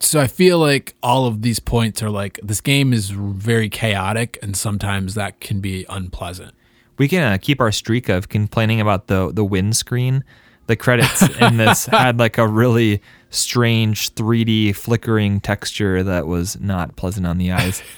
so 0.00 0.18
i 0.20 0.26
feel 0.26 0.58
like 0.58 0.94
all 1.04 1.26
of 1.26 1.42
these 1.42 1.60
points 1.60 2.02
are 2.02 2.10
like 2.10 2.40
this 2.42 2.60
game 2.60 2.92
is 2.92 3.10
very 3.10 3.68
chaotic 3.68 4.38
and 4.42 4.56
sometimes 4.56 5.14
that 5.14 5.38
can 5.40 5.60
be 5.60 5.86
unpleasant 5.88 6.52
We 6.98 7.06
can 7.08 7.22
uh, 7.22 7.38
keep 7.40 7.60
our 7.60 7.70
streak 7.72 8.08
of 8.08 8.28
complaining 8.28 8.80
about 8.80 9.06
the 9.06 9.30
the 9.32 9.44
win 9.44 9.72
screen. 9.72 10.24
The 10.66 10.76
credits 10.76 11.22
in 11.40 11.56
this 11.56 11.86
had 12.02 12.18
like 12.18 12.38
a 12.38 12.46
really 12.46 13.00
strange 13.30 14.14
3D 14.14 14.74
flickering 14.76 15.40
texture 15.40 16.02
that 16.04 16.26
was 16.26 16.58
not 16.60 16.94
pleasant 16.96 17.26
on 17.26 17.38
the 17.38 17.50
eyes. 17.52 17.82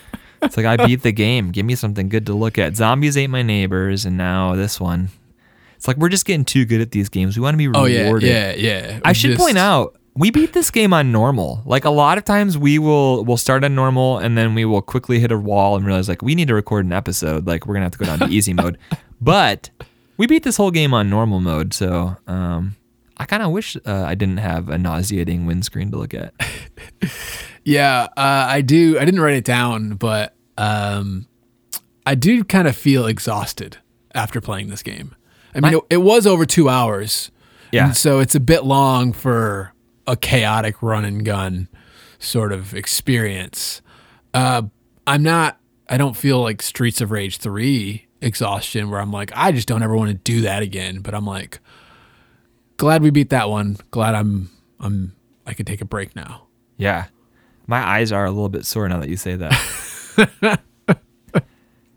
It's 0.44 0.56
like 0.56 0.66
I 0.66 0.76
beat 0.86 1.02
the 1.02 1.12
game. 1.12 1.50
Give 1.50 1.66
me 1.66 1.74
something 1.74 2.08
good 2.08 2.26
to 2.26 2.34
look 2.34 2.58
at. 2.58 2.76
Zombies 2.76 3.16
ate 3.16 3.28
my 3.30 3.42
neighbors, 3.42 4.04
and 4.04 4.16
now 4.16 4.54
this 4.54 4.78
one. 4.80 5.08
It's 5.76 5.88
like 5.88 5.96
we're 5.96 6.08
just 6.08 6.24
getting 6.24 6.44
too 6.44 6.64
good 6.64 6.80
at 6.80 6.92
these 6.92 7.08
games. 7.08 7.36
We 7.36 7.42
want 7.42 7.54
to 7.54 7.58
be 7.58 7.68
oh 7.78 7.84
yeah 7.84 8.02
rewarded. 8.04 8.28
yeah 8.28 8.52
yeah 8.54 9.00
I 9.04 9.12
should 9.12 9.30
just- 9.32 9.40
point 9.40 9.58
out 9.58 9.96
we 10.16 10.30
beat 10.30 10.52
this 10.52 10.70
game 10.70 10.92
on 10.94 11.10
normal. 11.10 11.60
Like 11.66 11.84
a 11.84 11.90
lot 11.90 12.18
of 12.18 12.24
times 12.24 12.56
we 12.56 12.78
will 12.78 13.24
we'll 13.24 13.36
start 13.36 13.64
on 13.64 13.74
normal 13.74 14.18
and 14.18 14.38
then 14.38 14.54
we 14.54 14.64
will 14.64 14.80
quickly 14.80 15.18
hit 15.18 15.32
a 15.32 15.38
wall 15.38 15.76
and 15.76 15.84
realize 15.84 16.08
like 16.08 16.22
we 16.22 16.34
need 16.36 16.48
to 16.48 16.54
record 16.54 16.86
an 16.86 16.92
episode. 16.92 17.46
Like 17.46 17.66
we're 17.66 17.74
gonna 17.74 17.86
have 17.86 17.92
to 17.92 17.98
go 17.98 18.04
down 18.06 18.18
to 18.20 18.28
easy 18.28 18.52
mode. 18.62 18.78
But 19.20 19.70
we 20.16 20.26
beat 20.26 20.44
this 20.44 20.56
whole 20.56 20.70
game 20.70 20.94
on 20.94 21.10
normal 21.10 21.40
mode, 21.40 21.74
so 21.74 22.16
um, 22.28 22.76
I 23.16 23.24
kind 23.24 23.42
of 23.42 23.50
wish 23.50 23.76
uh, 23.84 24.04
I 24.06 24.14
didn't 24.14 24.36
have 24.36 24.68
a 24.68 24.78
nauseating 24.78 25.44
win 25.46 25.62
screen 25.64 25.90
to 25.90 25.96
look 25.96 26.14
at. 26.14 26.32
yeah 27.64 28.02
uh, 28.16 28.46
i 28.48 28.60
do 28.60 28.98
i 28.98 29.04
didn't 29.06 29.20
write 29.20 29.36
it 29.36 29.44
down 29.44 29.94
but 29.94 30.33
um 30.58 31.26
i 32.06 32.14
do 32.14 32.44
kind 32.44 32.68
of 32.68 32.76
feel 32.76 33.06
exhausted 33.06 33.78
after 34.14 34.40
playing 34.40 34.68
this 34.68 34.82
game 34.82 35.14
i 35.54 35.60
mean 35.60 35.72
My- 35.72 35.78
it, 35.78 35.84
it 35.90 35.96
was 35.98 36.26
over 36.26 36.44
two 36.46 36.68
hours 36.68 37.30
Yeah. 37.72 37.86
and 37.86 37.96
so 37.96 38.20
it's 38.20 38.34
a 38.34 38.40
bit 38.40 38.64
long 38.64 39.12
for 39.12 39.72
a 40.06 40.16
chaotic 40.16 40.82
run 40.82 41.04
and 41.04 41.24
gun 41.24 41.68
sort 42.18 42.52
of 42.52 42.74
experience 42.74 43.82
uh 44.32 44.62
i'm 45.06 45.22
not 45.22 45.58
i 45.88 45.96
don't 45.96 46.16
feel 46.16 46.40
like 46.40 46.62
streets 46.62 47.00
of 47.00 47.10
rage 47.10 47.38
3 47.38 48.06
exhaustion 48.20 48.90
where 48.90 49.00
i'm 49.00 49.10
like 49.10 49.32
i 49.34 49.50
just 49.52 49.68
don't 49.68 49.82
ever 49.82 49.96
want 49.96 50.08
to 50.10 50.14
do 50.14 50.40
that 50.42 50.62
again 50.62 51.00
but 51.00 51.14
i'm 51.14 51.26
like 51.26 51.58
glad 52.76 53.02
we 53.02 53.10
beat 53.10 53.30
that 53.30 53.48
one 53.50 53.76
glad 53.90 54.14
i'm 54.14 54.50
i'm 54.80 55.14
i 55.46 55.52
could 55.52 55.66
take 55.66 55.80
a 55.80 55.84
break 55.84 56.14
now 56.16 56.46
Yeah. 56.76 57.06
My 57.66 57.78
eyes 57.78 58.12
are 58.12 58.26
a 58.26 58.30
little 58.30 58.50
bit 58.50 58.66
sore 58.66 58.86
now 58.90 59.00
that 59.00 59.08
you 59.08 59.16
say 59.16 59.36
that. 59.36 59.52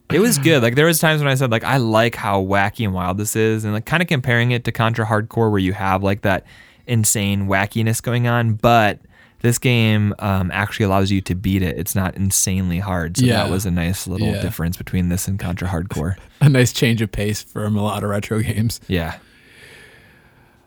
it 0.09 0.19
was 0.19 0.37
good. 0.37 0.63
Like 0.63 0.75
there 0.75 0.85
was 0.85 0.99
times 0.99 1.21
when 1.21 1.29
I 1.29 1.35
said 1.35 1.51
like 1.51 1.63
I 1.63 1.77
like 1.77 2.15
how 2.15 2.41
wacky 2.43 2.85
and 2.85 2.93
wild 2.93 3.17
this 3.17 3.35
is 3.35 3.63
and 3.63 3.73
like 3.73 3.85
kind 3.85 4.01
of 4.01 4.07
comparing 4.07 4.51
it 4.51 4.63
to 4.65 4.71
Contra 4.71 5.05
Hard 5.05 5.29
Corps 5.29 5.49
where 5.49 5.59
you 5.59 5.73
have 5.73 6.03
like 6.03 6.21
that 6.21 6.45
insane 6.85 7.47
wackiness 7.47 8.01
going 8.01 8.27
on, 8.27 8.53
but 8.53 8.99
this 9.41 9.59
game 9.59 10.15
um, 10.19 10.49
actually 10.51 10.85
allows 10.85 11.11
you 11.11 11.21
to 11.21 11.35
beat 11.35 11.61
it. 11.61 11.77
It's 11.77 11.93
not 11.93 12.15
insanely 12.15 12.79
hard. 12.79 13.17
So 13.17 13.25
Yeah. 13.25 13.43
that 13.43 13.51
was 13.51 13.65
a 13.65 13.71
nice 13.71 14.07
little 14.07 14.27
Yeah. 14.33 14.41
difference 14.41 14.77
between 14.77 15.09
this 15.09 15.27
and 15.27 15.37
Contra 15.37 15.67
Hard 15.67 15.89
Corps. 15.89 16.17
a 16.41 16.49
nice 16.49 16.73
change 16.73 17.01
of 17.01 17.11
pace 17.11 17.43
from 17.43 17.75
a 17.77 17.83
lot 17.83 18.03
of 18.03 18.09
retro 18.09 18.39
games 18.41 18.79
Yeah. 18.87 19.17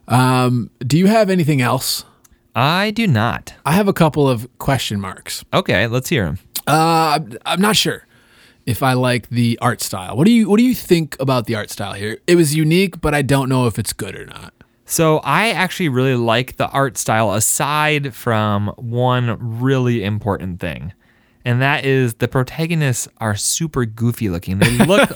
um 0.09 0.71
do 0.81 0.99
you 0.99 1.07
have 1.07 1.31
anything 1.31 1.61
else 1.63 2.05
I 2.55 2.91
do 2.91 3.07
not. 3.07 3.55
i 3.65 3.73
have 3.73 3.89
a 3.89 3.93
couple 3.93 4.29
of 4.29 4.49
question 4.59 5.01
marks 5.01 5.45
Okay, 5.53 5.87
let's 5.87 6.09
hear 6.09 6.25
them. 6.25 6.39
Uh, 6.67 7.19
I'm- 7.47 7.61
not 7.61 7.77
sure 7.77 8.07
if 8.67 8.83
I 8.83 8.93
like 8.93 9.29
the 9.31 9.59
art 9.63 9.81
style. 9.83 10.17
What 10.17 10.27
do 10.27 10.33
you 10.33 10.49
What 10.49 10.59
do 10.59 10.65
you 10.65 10.75
think 10.75 11.17
about 11.21 11.47
the 11.47 11.55
art 11.55 11.71
style 11.71 11.95
here? 11.95 12.19
It 12.27 12.37
was 12.37 12.55
unique, 12.55 13.01
but 13.01 13.15
I 13.15 13.23
don't 13.23 13.49
know 13.49 13.67
if 13.67 13.79
it's 13.79 13.93
good 13.93 14.15
or 14.15 14.27
not. 14.27 14.53
So 14.85 15.19
I 15.19 15.51
actually 15.51 15.89
really 15.89 16.17
like 16.17 16.57
the 16.57 16.69
art 16.69 16.99
style 16.99 17.33
aside 17.33 18.15
from 18.15 18.69
one 18.77 19.61
really 19.61 20.03
important 20.05 20.61
thing. 20.61 20.93
And 21.45 21.63
that 21.63 21.85
is 21.85 22.15
the 22.15 22.29
protagonists 22.29 23.09
are 23.19 23.35
super 23.37 23.87
goofy 23.87 24.29
looking. 24.29 24.59
They 24.59 24.77
look 24.85 25.11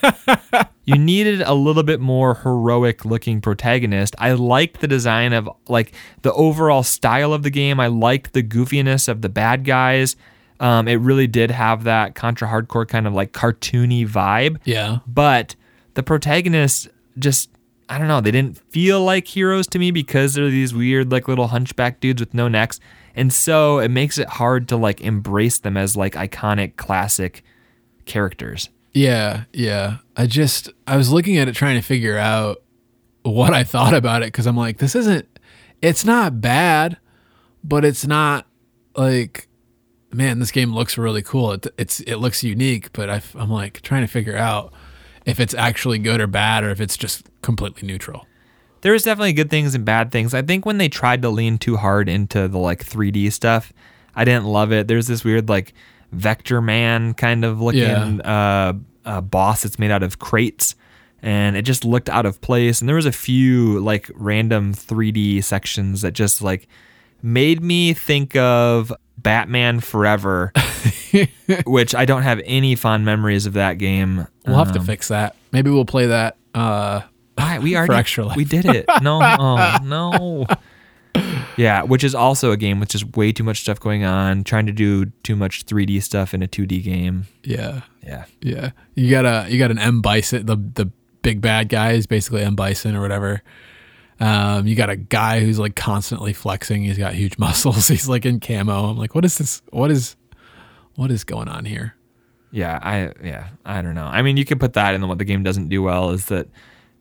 you 0.85 0.99
needed 0.99 1.41
a 1.43 1.55
little 1.55 1.83
bit 1.83 2.01
more 2.01 2.35
heroic 2.35 3.05
looking 3.05 3.41
protagonist. 3.41 4.15
I 4.19 4.33
liked 4.33 4.81
the 4.81 4.89
design 4.89 5.33
of 5.33 5.49
like 5.69 5.93
the 6.23 6.33
overall 6.35 6.83
style 6.83 7.33
of 7.33 7.43
the 7.43 7.51
game. 7.51 7.81
I 7.81 7.87
liked 7.87 8.33
the 8.33 8.43
goofiness 8.43 9.09
of 9.09 9.23
the 9.23 9.29
bad 9.29 9.65
guys. 9.65 10.17
Um, 10.61 10.87
it 10.87 10.97
really 10.97 11.27
did 11.27 11.51
have 11.51 11.85
that 11.85 12.15
contra 12.15 12.47
Hard 12.49 12.69
Corps 12.69 12.87
kind 12.87 13.07
of 13.07 13.13
like 13.13 13.33
cartoony 13.33 14.09
vibe 14.09 14.59
Yeah, 14.65 14.99
but 15.07 15.57
the 15.95 16.03
protagonists 16.03 16.89
just 17.19 17.51
I 17.89 17.99
don't 17.99 18.09
know, 18.09 18.21
they 18.21 18.31
didn't 18.31 18.59
feel 18.71 19.03
like 19.05 19.27
heroes 19.27 19.67
to 19.69 19.79
me 19.79 19.91
because 19.91 20.35
they're 20.35 20.49
these 20.49 20.73
weird 20.75 21.13
like 21.13 21.29
little 21.29 21.49
hunchback 21.49 22.01
dudes 22.01 22.21
with 22.21 22.35
no 22.35 22.49
necks. 22.49 22.81
And 23.15 23.33
so 23.33 23.79
it 23.79 23.91
makes 23.91 24.19
it 24.19 24.29
hard 24.29 24.69
to 24.69 24.77
like 24.77 25.01
embrace 25.01 25.59
them 25.59 25.77
as 25.77 25.97
like 25.97 26.15
iconic 26.15 26.77
classic 26.77 27.45
characters. 28.07 28.71
Yeah, 28.95 29.45
yeah. 29.53 29.99
I 30.17 30.27
just 30.27 30.71
I 30.87 30.97
was 30.97 31.11
looking 31.11 31.37
at 31.37 31.49
it 31.49 31.55
trying 31.55 31.77
to 31.77 31.83
figure 31.83 32.17
out 32.17 32.63
what 33.23 33.53
I 33.53 33.65
thought 33.65 33.95
about 33.95 34.23
it 34.23 34.27
because 34.27 34.47
I'm 34.47 34.57
like, 34.57 34.79
this 34.79 34.95
isn't. 34.95 35.29
It's 35.83 36.05
not 36.05 36.41
bad, 36.41 36.97
but 37.63 37.85
it's 37.85 38.07
not 38.07 38.47
like. 38.97 39.49
Man, 40.13 40.39
this 40.39 40.53
game 40.53 40.73
looks 40.73 40.97
really 40.97 41.23
cool. 41.23 41.51
It, 41.53 41.67
it's 41.77 41.99
it 42.01 42.17
looks 42.17 42.45
unique, 42.45 42.93
but 42.93 43.11
I, 43.11 43.21
I'm 43.35 43.51
like 43.51 43.83
trying 43.83 44.03
to 44.03 44.07
figure 44.07 44.37
out 44.37 44.73
if 45.27 45.41
it's 45.41 45.55
actually 45.55 45.99
good 45.99 46.21
or 46.21 46.29
bad, 46.29 46.63
or 46.63 46.71
if 46.71 46.81
it's 46.81 46.97
just 46.97 47.29
completely 47.43 47.89
neutral. 47.89 48.25
There's 48.83 49.03
definitely 49.03 49.33
good 49.33 49.51
things 49.51 49.75
and 49.75 49.85
bad 49.85 50.13
things. 50.13 50.33
I 50.33 50.43
think 50.43 50.65
when 50.65 50.79
they 50.79 50.89
tried 50.89 51.23
to 51.23 51.31
lean 51.31 51.59
too 51.59 51.77
hard 51.79 52.09
into 52.09 52.47
the 52.47 52.59
like 52.59 52.85
3D 52.85 53.33
stuff, 53.33 53.73
I 54.15 54.25
didn't 54.25 54.45
love 54.45 54.73
it. 54.73 54.87
There's 54.87 55.09
this 55.09 55.25
weird 55.25 55.49
like 55.49 55.75
Vector 56.15 56.61
Man 56.61 57.15
kind 57.15 57.45
of 57.45 57.61
looking 57.61 57.81
Yeah. 57.81 58.07
uh, 58.25 58.73
uh, 59.05 59.21
boss 59.21 59.63
that's 59.63 59.79
made 59.79 59.91
out 59.91 60.03
of 60.03 60.19
crates. 60.19 60.75
And 61.23 61.57
it 61.57 61.63
just 61.63 61.85
looked 61.85 62.11
out 62.11 62.27
of 62.27 62.41
place. 62.43 62.81
And 62.81 62.89
there 62.89 62.97
was 62.97 63.07
a 63.07 63.13
few 63.13 63.81
like 63.81 64.11
random 64.15 64.75
3D 64.75 65.43
sections 65.43 66.03
that 66.03 66.13
just 66.13 66.43
like 66.43 66.69
made 67.23 67.63
me 67.63 67.95
think 67.95 68.37
of 68.37 68.93
Batman 69.17 69.81
Forever, 69.81 70.53
which 71.67 71.95
I 71.95 72.05
don't 72.05 72.23
have 72.23 72.43
any 72.45 72.75
fond 72.75 73.05
memories 73.07 73.47
of 73.47 73.55
that 73.55 73.79
game. 73.79 74.27
We'll 74.47 74.57
have 74.59 74.73
to 74.73 74.81
fix 74.83 75.09
that. 75.09 75.35
Maybe 75.51 75.71
we'll 75.71 75.87
play 75.87 76.07
that. 76.07 76.37
Uh, 76.55 77.01
Why? 77.37 77.59
We 77.59 77.75
already 77.77 78.05
we 78.37 78.45
did 78.45 78.67
it. 78.67 78.85
No, 79.01 79.21
oh 79.23 79.77
no. 79.85 80.47
Yeah, 81.57 81.83
which 81.83 82.03
is 82.03 82.15
also 82.15 82.51
a 82.51 82.57
game 82.57 82.81
with 82.81 82.89
just 82.89 83.17
way 83.17 83.31
too 83.31 83.45
much 83.45 83.61
stuff 83.61 83.79
going 83.79 84.03
on, 84.05 84.43
trying 84.43 84.67
to 84.67 84.73
do 84.73 85.07
too 85.23 85.37
much 85.37 85.65
3D 85.67 86.03
stuff 86.03 86.35
in 86.35 86.43
a 86.43 86.49
2D 86.49 86.83
game. 86.83 87.27
yeah, 87.45 87.83
Yeah. 88.03 88.25
yeah. 88.41 88.71
You 88.97 89.09
got 89.11 89.25
a 89.25 89.47
you 89.51 89.59
got 89.59 89.71
an 89.71 89.79
M 89.79 90.01
Bison, 90.01 90.47
the 90.47 90.57
the 90.57 90.91
big 91.23 91.41
bad 91.41 91.69
guy 91.69 91.93
is 91.93 92.07
basically 92.07 92.43
M 92.43 92.57
Bison 92.57 92.97
or 92.97 93.01
whatever. 93.01 93.43
Um, 94.21 94.67
you 94.67 94.75
got 94.77 94.91
a 94.91 94.97
guy 94.97 95.41
who's 95.41 95.59
like 95.59 95.75
constantly 95.77 96.33
flexing. 96.33 96.83
He's 96.85 96.99
got 96.99 97.15
huge 97.15 97.39
muscles. 97.39 97.87
He's 97.89 98.09
like 98.09 98.27
in 98.27 98.41
camo. 98.41 98.87
I'm 98.91 98.99
like, 98.99 99.15
what 99.15 99.25
is 99.25 99.39
this? 99.39 99.63
What 99.71 99.91
is 99.93 100.17
what 100.97 101.11
is 101.13 101.23
going 101.25 101.49
on 101.49 101.65
here? 101.65 101.95
Yeah, 102.51 102.79
I 102.83 103.13
yeah, 103.25 103.49
I 103.65 103.81
don't 103.83 103.95
know. 103.95 104.07
I 104.07 104.23
mean, 104.23 104.37
you 104.37 104.45
could 104.45 104.59
put 104.61 104.73
that 104.75 104.95
in 104.95 105.01
the 105.01 105.07
what 105.07 105.19
the 105.19 105.25
game 105.25 105.43
doesn't 105.45 105.69
do 105.69 105.83
well 105.83 106.11
is 106.11 106.27
that 106.27 106.49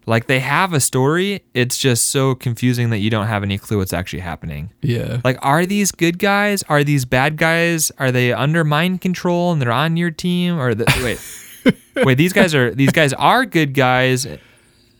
like 0.06 0.28
they 0.28 0.40
have 0.40 0.74
a 0.74 0.80
story, 0.80 1.44
it's 1.54 1.78
just 1.78 2.12
so 2.12 2.36
confusing 2.36 2.90
that 2.90 2.98
you 3.00 3.10
don't 3.10 3.28
have 3.28 3.44
any 3.44 3.58
clue 3.58 3.78
what's 3.78 3.94
actually 3.94 4.20
happening. 4.20 4.72
Yeah, 4.82 5.22
Like, 5.24 5.38
are 5.42 5.66
these 5.66 5.92
good 5.92 6.20
guys? 6.20 6.64
Are 6.64 6.84
these 6.84 7.06
bad 7.06 7.38
guys? 7.38 7.92
Are 8.00 8.12
they 8.12 8.34
under 8.34 8.64
mind 8.64 9.02
control 9.02 9.52
and 9.52 9.62
they're 9.62 9.72
on 9.72 9.98
your 9.98 10.12
team? 10.12 10.60
Or 10.60 10.76
the, 10.76 10.86
wait, 11.04 11.76
wait, 12.06 12.16
these 12.18 12.34
guys 12.34 12.54
are 12.54 12.74
these 12.74 12.92
guys 12.92 13.14
are 13.14 13.46
good 13.46 13.74
guys. 13.74 14.28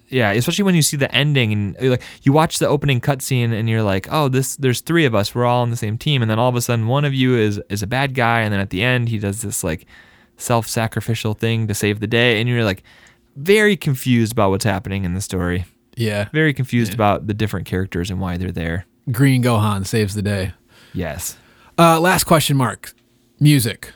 Yeah, 0.10 0.32
especially 0.32 0.64
when 0.64 0.76
you 0.76 0.84
see 0.84 0.96
the 0.96 1.14
ending 1.14 1.52
and 1.52 1.90
like 1.90 2.04
you 2.22 2.32
watch 2.34 2.60
the 2.60 2.68
opening 2.68 3.02
cutscene 3.02 3.52
and 3.52 3.68
you're 3.68 3.82
like, 3.82 4.08
oh, 4.12 4.30
this 4.30 4.56
there's 4.58 4.82
three 4.82 5.06
of 5.06 5.16
us, 5.16 5.34
we're 5.34 5.46
all 5.46 5.64
on 5.64 5.72
the 5.72 5.76
same 5.76 5.98
team, 5.98 6.22
and 6.22 6.30
then 6.30 6.38
all 6.38 6.50
of 6.50 6.56
a 6.56 6.62
sudden 6.62 6.88
one 6.88 7.04
of 7.04 7.14
you 7.14 7.36
is 7.36 7.60
is 7.70 7.82
a 7.82 7.88
bad 7.88 8.14
guy, 8.14 8.42
and 8.42 8.54
then 8.54 8.60
at 8.60 8.70
the 8.70 8.84
end 8.84 9.10
he 9.10 9.18
does 9.18 9.42
this 9.42 9.64
like 9.64 9.88
self-sacrificial 10.38 11.34
thing 11.34 11.68
to 11.68 11.74
save 11.74 12.00
the 12.00 12.08
day, 12.08 12.40
and 12.40 12.48
you're 12.50 12.64
like 12.64 12.84
very 13.36 13.76
confused 13.78 14.32
about 14.32 14.50
what's 14.52 14.66
happening 14.66 15.04
in 15.06 15.14
the 15.14 15.22
story. 15.22 15.66
yeah. 15.96 16.30
Very 16.34 16.54
confused 16.54 16.94
about 16.94 17.28
the 17.28 17.34
different 17.34 17.66
characters 17.66 18.10
and 18.10 18.20
why 18.20 18.38
they're 18.38 18.52
there. 18.52 18.86
Green 19.12 19.44
Gohan 19.44 19.86
saves 19.86 20.16
the 20.16 20.22
day. 20.22 20.54
Yes. 20.94 21.38
Uh, 21.78 22.00
last 22.00 22.24
question 22.26 22.56
mark. 22.58 22.94
Music. 23.40 23.92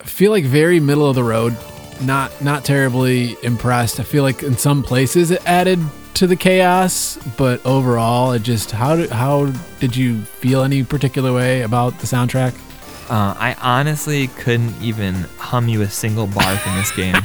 I 0.00 0.04
feel 0.04 0.30
like 0.30 0.44
very 0.44 0.80
middle 0.80 1.06
of 1.08 1.14
the 1.16 1.24
road. 1.24 1.56
Not 2.00 2.30
not 2.40 2.64
terribly 2.64 3.36
impressed. 3.42 3.98
I 3.98 4.04
feel 4.04 4.22
like 4.22 4.44
in 4.44 4.56
some 4.56 4.84
places 4.84 5.32
it 5.32 5.44
added 5.44 5.80
to 6.14 6.26
the 6.28 6.36
chaos, 6.36 7.18
but 7.36 7.64
overall 7.66 8.30
it 8.32 8.42
just 8.44 8.70
how 8.70 8.94
did 8.94 9.10
how 9.10 9.46
did 9.80 9.96
you 9.96 10.22
feel 10.22 10.62
any 10.62 10.84
particular 10.84 11.32
way 11.32 11.62
about 11.62 11.98
the 11.98 12.06
soundtrack? 12.06 12.54
Uh, 13.10 13.34
I 13.36 13.56
honestly 13.60 14.28
couldn't 14.28 14.80
even 14.80 15.14
hum 15.38 15.68
you 15.68 15.82
a 15.82 15.88
single 15.90 16.28
bar 16.28 16.56
from 16.58 16.76
this 16.76 16.92
game. 16.96 17.16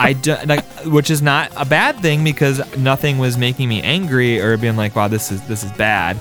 I 0.00 0.12
do, 0.12 0.36
like, 0.46 0.64
which 0.84 1.10
is 1.10 1.20
not 1.22 1.50
a 1.56 1.64
bad 1.64 1.96
thing 2.00 2.24
because 2.24 2.60
nothing 2.76 3.18
was 3.18 3.36
making 3.36 3.68
me 3.68 3.82
angry 3.82 4.40
or 4.40 4.56
being 4.56 4.76
like, 4.76 4.94
"Wow, 4.94 5.08
this 5.08 5.32
is 5.32 5.46
this 5.48 5.64
is 5.64 5.72
bad." 5.72 6.18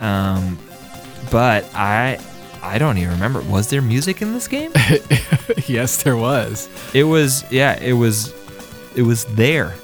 Um, 0.00 0.58
but 1.30 1.64
I, 1.74 2.18
I 2.62 2.78
don't 2.78 2.98
even 2.98 3.12
remember. 3.12 3.40
Was 3.42 3.70
there 3.70 3.80
music 3.80 4.22
in 4.22 4.32
this 4.32 4.48
game? 4.48 4.72
yes, 5.66 6.02
there 6.02 6.16
was. 6.16 6.68
it 6.92 7.04
was, 7.04 7.44
yeah, 7.50 7.78
it 7.80 7.92
was, 7.92 8.34
it 8.96 9.02
was 9.02 9.24
there. 9.26 9.74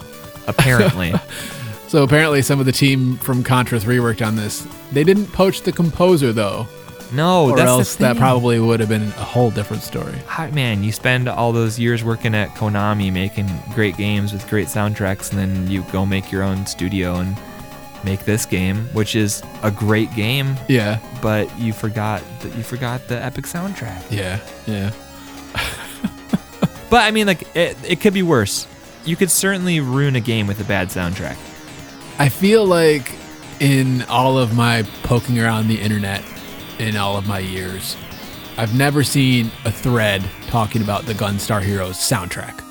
Apparently, 0.48 1.12
So 1.88 2.02
apparently 2.02 2.42
some 2.42 2.60
of 2.60 2.66
the 2.66 2.72
team 2.72 3.16
from 3.16 3.42
Contra 3.42 3.80
3 3.80 3.98
worked 4.00 4.20
on 4.20 4.36
this. 4.36 4.66
They 4.92 5.04
didn't 5.04 5.26
poach 5.28 5.62
the 5.62 5.72
composer 5.72 6.34
though, 6.34 6.68
no, 7.12 7.50
or 7.50 7.58
else 7.58 7.96
that 7.96 8.16
probably 8.16 8.58
would 8.60 8.80
have 8.80 8.88
been 8.88 9.02
a 9.08 9.24
whole 9.24 9.50
different 9.50 9.82
story. 9.82 10.14
Man, 10.52 10.82
you 10.82 10.92
spend 10.92 11.28
all 11.28 11.52
those 11.52 11.78
years 11.78 12.04
working 12.04 12.34
at 12.34 12.50
Konami 12.50 13.12
making 13.12 13.48
great 13.74 13.96
games 13.96 14.32
with 14.32 14.48
great 14.48 14.66
soundtracks, 14.68 15.30
and 15.30 15.38
then 15.38 15.70
you 15.70 15.82
go 15.92 16.04
make 16.06 16.30
your 16.32 16.42
own 16.42 16.66
studio 16.66 17.16
and 17.16 17.36
make 18.04 18.24
this 18.24 18.46
game, 18.46 18.84
which 18.92 19.16
is 19.16 19.42
a 19.62 19.70
great 19.70 20.12
game, 20.14 20.56
Yeah. 20.68 21.00
but 21.20 21.46
you 21.58 21.72
forgot 21.72 22.22
that 22.40 22.54
you 22.56 22.62
forgot 22.62 23.06
the 23.08 23.22
epic 23.22 23.44
soundtrack. 23.46 24.02
Yeah. 24.10 24.38
Yeah. 24.66 24.92
But 26.90 27.02
I 27.02 27.10
mean, 27.10 27.26
like 27.26 27.54
it, 27.54 27.76
it 27.86 28.00
could 28.00 28.14
be 28.14 28.22
worse. 28.22 28.66
You 29.04 29.14
could 29.14 29.30
certainly 29.30 29.78
ruin 29.80 30.16
a 30.16 30.20
game 30.20 30.46
with 30.46 30.58
a 30.60 30.64
bad 30.64 30.88
soundtrack. 30.88 31.36
I 32.18 32.30
feel 32.30 32.64
like 32.64 33.12
in 33.60 34.02
all 34.04 34.38
of 34.38 34.54
my 34.56 34.84
poking 35.02 35.38
around 35.38 35.68
the 35.68 35.78
internet 35.80 36.24
in 36.78 36.96
all 36.96 37.16
of 37.16 37.26
my 37.26 37.38
years, 37.38 37.96
I've 38.56 38.74
never 38.76 39.04
seen 39.04 39.50
a 39.64 39.72
thread 39.72 40.22
talking 40.48 40.82
about 40.82 41.06
the 41.06 41.12
Gunstar 41.14 41.62
Heroes 41.62 41.96
soundtrack. 41.96 42.64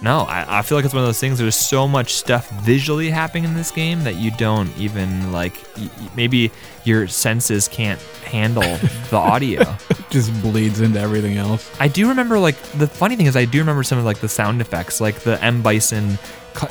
No, 0.00 0.20
I, 0.20 0.60
I 0.60 0.62
feel 0.62 0.78
like 0.78 0.84
it's 0.84 0.94
one 0.94 1.02
of 1.02 1.08
those 1.08 1.18
things. 1.18 1.38
There's 1.38 1.56
so 1.56 1.88
much 1.88 2.14
stuff 2.14 2.48
visually 2.62 3.10
happening 3.10 3.42
in 3.44 3.54
this 3.54 3.72
game 3.72 4.04
that 4.04 4.14
you 4.14 4.30
don't 4.30 4.70
even 4.78 5.32
like. 5.32 5.54
Y- 5.76 5.90
maybe 6.14 6.52
your 6.84 7.08
senses 7.08 7.66
can't 7.66 8.00
handle 8.24 8.62
the 9.10 9.16
audio. 9.16 9.64
Just 10.10 10.40
bleeds 10.40 10.80
into 10.80 11.00
everything 11.00 11.36
else. 11.36 11.68
I 11.80 11.88
do 11.88 12.08
remember 12.08 12.38
like 12.38 12.60
the 12.72 12.86
funny 12.86 13.16
thing 13.16 13.26
is 13.26 13.36
I 13.36 13.44
do 13.44 13.58
remember 13.58 13.82
some 13.82 13.98
of 13.98 14.04
like 14.04 14.20
the 14.20 14.28
sound 14.28 14.60
effects, 14.60 15.00
like 15.00 15.16
the 15.20 15.42
M 15.42 15.62
Bison 15.62 16.16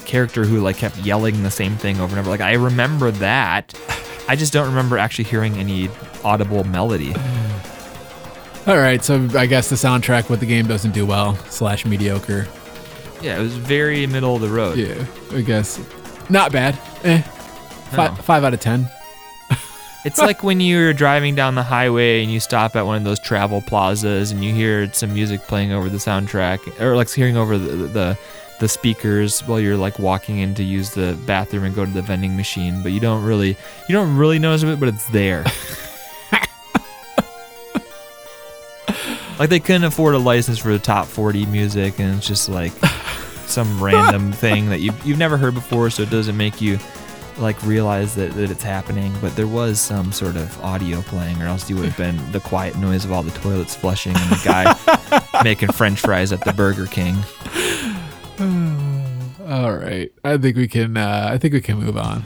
character 0.05 0.45
who 0.45 0.61
like 0.61 0.77
kept 0.77 0.97
yelling 0.99 1.43
the 1.43 1.51
same 1.51 1.75
thing 1.75 1.99
over 1.99 2.11
and 2.15 2.19
over. 2.19 2.29
Like 2.29 2.41
I 2.41 2.53
remember 2.53 3.11
that. 3.11 3.73
I 4.27 4.35
just 4.35 4.51
don't 4.53 4.67
remember 4.67 4.97
actually 4.97 5.25
hearing 5.25 5.55
any 5.57 5.89
audible 6.23 6.63
melody. 6.65 7.13
All 8.67 8.77
right, 8.77 9.01
so 9.03 9.27
I 9.35 9.45
guess 9.45 9.69
the 9.69 9.75
soundtrack 9.77 10.29
what 10.29 10.41
the 10.41 10.45
game 10.45 10.67
doesn't 10.67 10.91
do 10.91 11.05
well 11.05 11.35
slash 11.49 11.85
mediocre. 11.85 12.47
Yeah, 13.21 13.39
it 13.39 13.41
was 13.41 13.55
very 13.55 14.05
middle 14.07 14.35
of 14.35 14.41
the 14.41 14.49
road. 14.49 14.77
Yeah, 14.77 15.05
I 15.31 15.41
guess 15.41 15.79
not 16.29 16.51
bad. 16.51 16.77
Eh, 17.03 17.21
five, 17.21 18.15
No. 18.17 18.21
five 18.23 18.43
out 18.43 18.53
of 18.53 18.59
ten. 18.59 18.89
It's 20.05 20.19
like 20.19 20.41
when 20.43 20.61
you're 20.61 20.93
driving 20.93 21.35
down 21.35 21.55
the 21.55 21.63
highway 21.63 22.21
and 22.23 22.31
you 22.31 22.39
stop 22.39 22.75
at 22.77 22.85
one 22.85 22.95
of 22.97 23.03
those 23.03 23.19
travel 23.19 23.61
plazas 23.61 24.31
and 24.31 24.41
you 24.43 24.53
hear 24.53 24.91
some 24.93 25.13
music 25.13 25.41
playing 25.41 25.73
over 25.73 25.89
the 25.89 25.97
soundtrack, 25.97 26.79
or 26.79 26.95
like 26.95 27.09
hearing 27.09 27.35
over 27.35 27.57
the 27.57 27.71
the, 27.87 28.17
the 28.59 28.67
speakers 28.67 29.41
while 29.41 29.59
you're 29.59 29.77
like 29.77 29.99
walking 29.99 30.39
in 30.39 30.55
to 30.55 30.63
use 30.63 30.91
the 30.91 31.17
bathroom 31.25 31.63
and 31.63 31.75
go 31.75 31.85
to 31.85 31.91
the 31.91 32.01
vending 32.01 32.35
machine, 32.35 32.81
but 32.81 32.91
you 32.91 32.99
don't 32.99 33.23
really 33.23 33.49
you 33.87 33.93
don't 33.93 34.17
really 34.17 34.39
notice 34.39 34.63
it, 34.63 34.79
but 34.79 34.89
it's 34.89 35.07
there. 35.09 35.43
like 39.39 39.49
they 39.49 39.59
couldn't 39.59 39.83
afford 39.83 40.15
a 40.15 40.19
license 40.19 40.57
for 40.57 40.69
the 40.69 40.79
top 40.79 41.05
40 41.05 41.45
music, 41.47 41.99
and 41.99 42.17
it's 42.17 42.27
just 42.27 42.49
like 42.49 42.71
some 43.45 43.81
random 43.83 44.31
thing 44.31 44.69
that 44.69 44.79
you 44.79 44.91
you've 45.05 45.19
never 45.19 45.37
heard 45.37 45.53
before, 45.53 45.89
so 45.89 46.03
it 46.03 46.09
doesn't 46.09 46.37
make 46.37 46.59
you 46.61 46.79
like 47.39 47.61
realize 47.63 48.15
that, 48.15 48.33
that 48.33 48.49
it's 48.49 48.63
happening, 48.63 49.13
but 49.21 49.35
there 49.35 49.47
was 49.47 49.79
some 49.79 50.11
sort 50.11 50.35
of 50.35 50.59
audio 50.63 51.01
playing, 51.03 51.41
or 51.41 51.45
else 51.45 51.69
you 51.69 51.75
would 51.75 51.85
have 51.85 51.97
been 51.97 52.31
the 52.31 52.39
quiet 52.39 52.75
noise 52.77 53.05
of 53.05 53.11
all 53.11 53.23
the 53.23 53.31
toilets 53.39 53.75
flushing 53.75 54.15
and 54.15 54.31
the 54.31 54.41
guy 54.43 55.41
making 55.43 55.71
French 55.71 55.99
fries 56.01 56.31
at 56.31 56.43
the 56.43 56.53
Burger 56.53 56.85
King. 56.87 57.15
All 58.39 59.73
right, 59.73 60.11
I 60.23 60.37
think 60.37 60.57
we 60.57 60.67
can. 60.67 60.95
Uh, 60.95 61.29
I 61.31 61.39
think 61.39 61.55
we 61.55 61.61
can 61.61 61.79
move 61.79 61.97
on. 61.97 62.23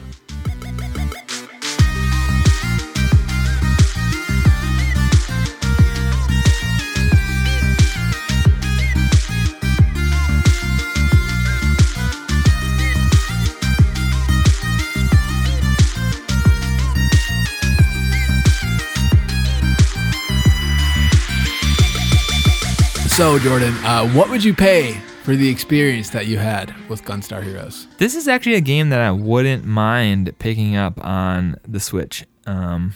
So, 23.08 23.38
Jordan, 23.38 23.72
uh, 23.84 24.06
what 24.10 24.28
would 24.28 24.44
you 24.44 24.52
pay 24.52 25.00
for 25.22 25.36
the 25.36 25.48
experience 25.48 26.10
that 26.10 26.26
you 26.26 26.38
had 26.38 26.74
with 26.88 27.04
Gunstar 27.04 27.42
Heroes? 27.42 27.86
This 27.98 28.14
is 28.14 28.26
actually 28.28 28.56
a 28.56 28.60
game 28.60 28.88
that 28.90 29.00
I 29.00 29.10
wouldn't 29.10 29.64
mind 29.64 30.32
picking 30.38 30.76
up 30.76 31.02
on 31.04 31.56
the 31.66 31.80
Switch. 31.80 32.24
Um, 32.46 32.94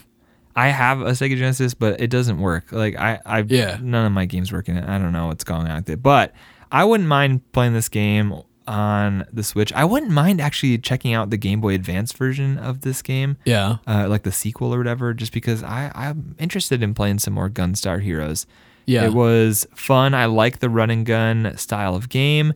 I 0.54 0.68
have 0.68 1.00
a 1.02 1.10
Sega 1.10 1.36
Genesis, 1.36 1.74
but 1.74 2.00
it 2.00 2.08
doesn't 2.08 2.38
work. 2.40 2.72
Like 2.72 2.96
I, 2.96 3.20
I 3.24 3.44
Yeah. 3.46 3.78
none 3.80 4.06
of 4.06 4.12
my 4.12 4.24
games 4.26 4.52
work 4.52 4.68
in 4.68 4.76
it. 4.76 4.88
I 4.88 4.98
don't 4.98 5.12
know 5.12 5.26
what's 5.26 5.44
going 5.44 5.66
on 5.68 5.76
with 5.76 5.90
it, 5.90 6.02
but 6.02 6.32
I 6.72 6.84
wouldn't 6.84 7.08
mind 7.08 7.50
playing 7.52 7.74
this 7.74 7.88
game 7.88 8.34
on 8.66 9.24
the 9.32 9.44
Switch. 9.44 9.72
I 9.74 9.84
wouldn't 9.84 10.10
mind 10.10 10.40
actually 10.40 10.76
checking 10.78 11.14
out 11.14 11.30
the 11.30 11.36
Game 11.36 11.60
Boy 11.60 11.74
Advance 11.74 12.10
version 12.12 12.58
of 12.58 12.80
this 12.80 13.00
game. 13.02 13.36
Yeah. 13.44 13.76
uh, 13.86 14.08
like 14.08 14.24
the 14.24 14.32
sequel 14.32 14.74
or 14.74 14.78
whatever, 14.78 15.14
just 15.14 15.32
because 15.32 15.62
I, 15.62 15.92
I'm 15.94 16.34
interested 16.40 16.82
in 16.82 16.92
playing 16.92 17.20
some 17.20 17.34
more 17.34 17.48
Gunstar 17.48 18.02
Heroes. 18.02 18.46
Yeah. 18.86 19.04
It 19.04 19.12
was 19.12 19.66
fun. 19.74 20.14
I 20.14 20.26
like 20.26 20.60
the 20.60 20.70
run 20.70 20.90
and 20.90 21.04
gun 21.04 21.52
style 21.56 21.94
of 21.96 22.08
game, 22.08 22.52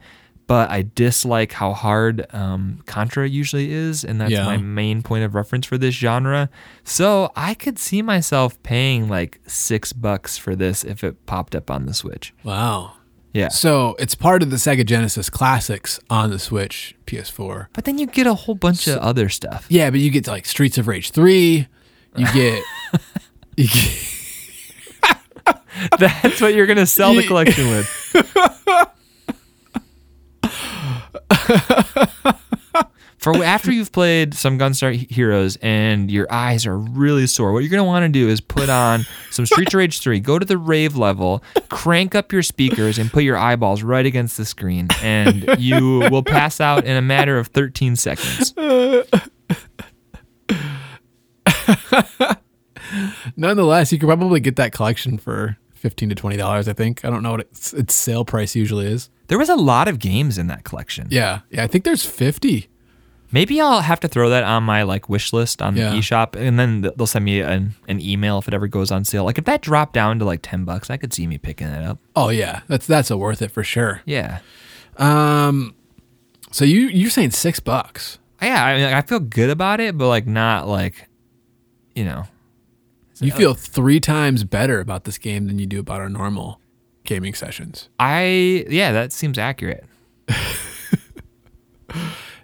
but 0.47 0.71
I 0.71 0.83
dislike 0.95 1.53
how 1.53 1.73
hard 1.73 2.27
um, 2.35 2.83
Contra 2.87 3.29
usually 3.29 3.71
is, 3.73 4.05
and 4.05 4.21
that's 4.21 4.31
Yeah. 4.33 4.45
my 4.45 4.57
main 4.57 5.03
point 5.03 5.25
of 5.25 5.35
reference 5.35 5.67
for 5.67 5.77
this 5.79 5.95
genre. 5.95 6.49
So 6.85 7.31
I 7.37 7.55
could 7.55 7.79
see 7.79 8.01
myself 8.03 8.61
paying 8.63 9.09
like 9.09 9.41
six 9.47 9.93
bucks 9.93 10.37
for 10.39 10.55
this 10.57 10.85
if 10.85 11.03
it 11.05 11.27
popped 11.27 11.55
up 11.55 11.71
on 11.71 11.87
the 11.87 11.95
Switch. 11.95 12.33
Wow. 12.45 12.93
Yeah. 13.33 13.49
So 13.49 13.95
it's 14.01 14.17
part 14.17 14.43
of 14.43 14.51
the 14.51 14.57
Sega 14.57 14.85
Genesis 14.85 15.31
classics 15.31 16.01
on 16.11 16.31
the 16.31 16.39
Switch 16.41 16.97
PS4. 17.07 17.69
But 17.73 17.85
then 17.85 17.97
you 17.99 18.07
get 18.07 18.27
a 18.27 18.35
whole 18.35 18.57
bunch 18.57 18.89
of 18.89 18.99
other 18.99 19.29
stuff. 19.29 19.67
Yeah, 19.69 19.91
but 19.91 20.01
you 20.01 20.11
get 20.11 20.27
like 20.27 20.47
Streets 20.47 20.79
of 20.79 20.89
Rage 20.89 21.11
3. 21.13 21.69
You 22.17 22.27
get. 22.33 22.65
you 23.57 23.69
get 23.69 23.93
That's 25.99 26.41
what 26.41 26.55
you're 26.55 26.67
gonna 26.67 26.87
sell 26.87 27.15
the 27.15 27.27
collection 27.27 27.69
with. 27.69 27.87
For 33.19 33.45
after 33.45 33.71
you've 33.71 33.93
played 33.93 34.33
some 34.33 34.59
Gunstar 34.59 34.95
Heroes 35.11 35.57
and 35.57 36.11
your 36.11 36.27
eyes 36.33 36.65
are 36.65 36.79
really 36.79 37.27
sore, 37.27 37.53
what 37.53 37.59
you're 37.59 37.71
gonna 37.71 37.85
want 37.85 38.05
to 38.05 38.09
do 38.09 38.29
is 38.29 38.41
put 38.41 38.71
on 38.71 39.05
some 39.31 39.45
Streets 39.45 39.75
of 39.75 39.79
Rage 39.79 40.01
3, 40.01 40.21
go 40.21 40.39
to 40.39 40.47
the 40.47 40.57
rave 40.57 40.97
level, 40.97 41.43
crank 41.69 42.15
up 42.15 42.33
your 42.33 42.43
speakers, 42.43 42.97
and 42.97 43.13
put 43.13 43.23
your 43.23 43.37
eyeballs 43.37 43.83
right 43.83 44.07
against 44.07 44.39
the 44.39 44.47
screen, 44.47 44.89
and 45.03 45.45
you 45.59 46.09
will 46.11 46.23
pass 46.23 46.63
out 46.63 46.87
in 46.87 46.97
a 46.97 47.03
matter 47.03 47.39
of 47.39 47.49
13 47.49 47.95
seconds. 47.97 48.55
Nonetheless, 53.37 53.93
you 53.93 53.99
could 53.99 54.07
probably 54.09 54.41
get 54.41 54.57
that 54.57 54.73
collection 54.73 55.19
for 55.19 55.57
15 55.75 56.11
to 56.11 56.15
$20, 56.15 56.69
I 56.69 56.73
think. 56.73 57.05
I 57.05 57.11
don't 57.11 57.23
know 57.23 57.33
what 57.33 57.41
its, 57.41 57.73
its 57.73 57.95
sale 57.95 58.25
price 58.25 58.55
usually 58.57 58.87
is. 58.87 59.11
There 59.29 59.39
was 59.39 59.49
a 59.49 59.57
lot 59.57 59.89
of 59.89 59.99
games 59.99 60.39
in 60.39 60.47
that 60.49 60.65
collection. 60.65 61.09
Yeah. 61.11 61.41
Yeah, 61.51 61.65
I 61.65 61.67
think 61.67 61.85
there's 61.85 62.05
50. 62.05 62.69
Maybe 63.33 63.61
I'll 63.61 63.81
have 63.81 64.01
to 64.01 64.09
throw 64.09 64.29
that 64.31 64.43
on 64.43 64.65
my 64.65 64.83
like 64.83 65.09
wish 65.09 65.33
list 65.33 65.63
on 65.63 65.77
Yeah. 65.77 65.91
the 65.91 65.99
eShop, 65.99 66.35
and 66.35 66.59
then 66.59 66.81
they'll 66.81 67.07
send 67.07 67.25
me 67.25 67.41
an, 67.41 67.75
an 67.87 68.01
email 68.01 68.39
if 68.39 68.49
it 68.49 68.55
ever 68.55 68.67
goes 68.67 68.91
on 68.91 69.05
sale. 69.05 69.25
Like 69.25 69.39
if 69.39 69.45
that 69.45 69.63
dropped 69.63 69.93
down 69.95 70.19
to 70.19 70.25
like 70.25 70.41
ten 70.43 70.65
bucks, 70.65 70.91
I 70.91 70.97
could 70.97 71.13
see 71.15 71.29
me 71.29 71.39
picking 71.39 71.69
it 71.69 71.85
up. 71.85 71.99
Oh, 72.17 72.31
yeah. 72.31 72.63
That's 72.67 72.89
that's 72.89 73.09
a 73.09 73.17
worth 73.17 73.41
it 73.41 73.53
for 73.53 73.63
sure. 73.63 74.03
Yeah, 74.05 74.41
Um, 74.97 75.77
so 76.51 76.65
you 76.65 76.89
you're 76.89 77.09
saying 77.11 77.31
six 77.31 77.61
bucks? 77.61 78.19
yeah. 78.43 78.65
I 78.65 78.75
mean, 78.77 78.85
I 78.93 79.01
feel 79.03 79.21
good 79.21 79.51
about 79.51 79.79
it, 79.79 79.97
but 79.97 80.09
like 80.09 80.27
not 80.27 80.67
like, 80.67 81.09
you 81.95 82.05
know, 82.05 82.25
You 83.21 83.33
feel 83.33 83.55
three 83.55 84.01
times 84.01 84.45
better 84.45 84.81
about 84.81 85.05
this 85.05 85.19
game 85.19 85.47
than 85.47 85.59
you 85.59 85.67
do 85.67 85.81
about 85.81 86.01
our 86.01 86.09
normal 86.09 86.61
gaming 87.05 87.35
sessions. 87.35 87.89
I 87.99 88.65
yeah, 88.69 88.93
that 88.93 89.13
seems 89.13 89.39
accurate. 89.39 89.85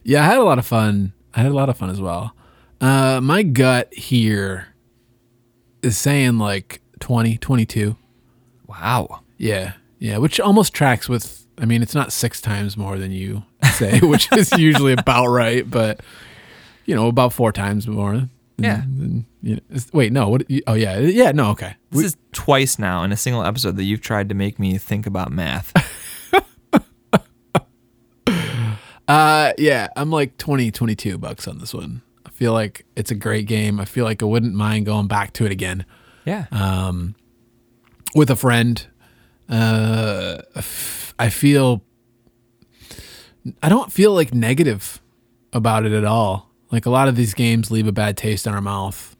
Yeah, 0.02 0.22
I 0.22 0.26
had 0.26 0.38
a 0.38 0.44
lot 0.44 0.58
of 0.60 0.66
fun. 0.66 1.12
I 1.34 1.40
had 1.42 1.50
a 1.50 1.54
lot 1.54 1.68
of 1.68 1.76
fun 1.76 1.90
as 1.90 2.00
well. 2.00 2.34
Uh, 2.80 3.20
my 3.20 3.42
gut 3.42 3.92
here 3.92 4.68
is 5.82 5.98
saying 5.98 6.38
like 6.38 6.80
20, 7.00 7.38
22. 7.38 7.96
Wow. 8.68 9.22
Yeah. 9.36 9.72
Yeah. 9.98 10.18
Which 10.18 10.38
almost 10.38 10.72
tracks 10.72 11.08
with, 11.08 11.44
I 11.58 11.64
mean, 11.64 11.82
it's 11.82 11.94
not 11.94 12.12
six 12.12 12.40
times 12.40 12.76
more 12.76 12.98
than 12.98 13.10
you 13.10 13.42
say, 13.74 13.98
which 14.02 14.30
is 14.32 14.52
usually 14.52 14.92
about 14.92 15.26
right, 15.26 15.68
but, 15.68 16.00
you 16.84 16.94
know, 16.94 17.08
about 17.08 17.32
four 17.32 17.50
times 17.50 17.88
more. 17.88 18.12
than- 18.12 18.30
Yeah. 18.58 18.82
than, 18.82 19.26
you 19.46 19.54
know, 19.54 19.80
wait, 19.92 20.12
no. 20.12 20.28
What? 20.28 20.42
Oh, 20.66 20.74
yeah. 20.74 20.98
Yeah. 20.98 21.30
No. 21.30 21.50
Okay. 21.50 21.76
This 21.92 22.04
is 22.04 22.16
twice 22.32 22.78
now 22.78 23.04
in 23.04 23.12
a 23.12 23.16
single 23.16 23.44
episode 23.44 23.76
that 23.76 23.84
you've 23.84 24.00
tried 24.00 24.28
to 24.28 24.34
make 24.34 24.58
me 24.58 24.76
think 24.76 25.06
about 25.06 25.30
math. 25.30 25.72
Uh, 29.08 29.52
yeah, 29.56 29.86
I'm 29.94 30.10
like 30.10 30.36
20, 30.36 30.72
22 30.72 31.16
bucks 31.16 31.46
on 31.46 31.58
this 31.58 31.72
one. 31.72 32.02
I 32.24 32.30
feel 32.30 32.52
like 32.52 32.84
it's 32.96 33.12
a 33.12 33.14
great 33.14 33.46
game. 33.46 33.78
I 33.78 33.84
feel 33.84 34.04
like 34.04 34.20
I 34.20 34.26
wouldn't 34.26 34.54
mind 34.54 34.84
going 34.84 35.06
back 35.06 35.32
to 35.34 35.46
it 35.46 35.52
again. 35.52 35.86
yeah. 36.24 36.46
with 38.16 38.30
a 38.30 38.34
friend. 38.34 38.84
Uh, 39.48 40.38
I 41.20 41.30
feel 41.30 41.82
I 43.62 43.68
don't 43.68 43.92
feel 43.92 44.12
like 44.12 44.34
negative 44.34 45.00
about 45.52 45.86
it 45.86 45.92
at 45.92 46.04
all. 46.04 46.50
Like 46.72 46.84
a 46.84 46.90
lot 46.90 47.06
of 47.06 47.14
these 47.14 47.32
games 47.32 47.70
leave 47.70 47.86
a 47.86 47.92
bad 47.92 48.16
taste 48.16 48.46
in 48.46 48.54
our 48.54 48.60
mouth. 48.60 49.15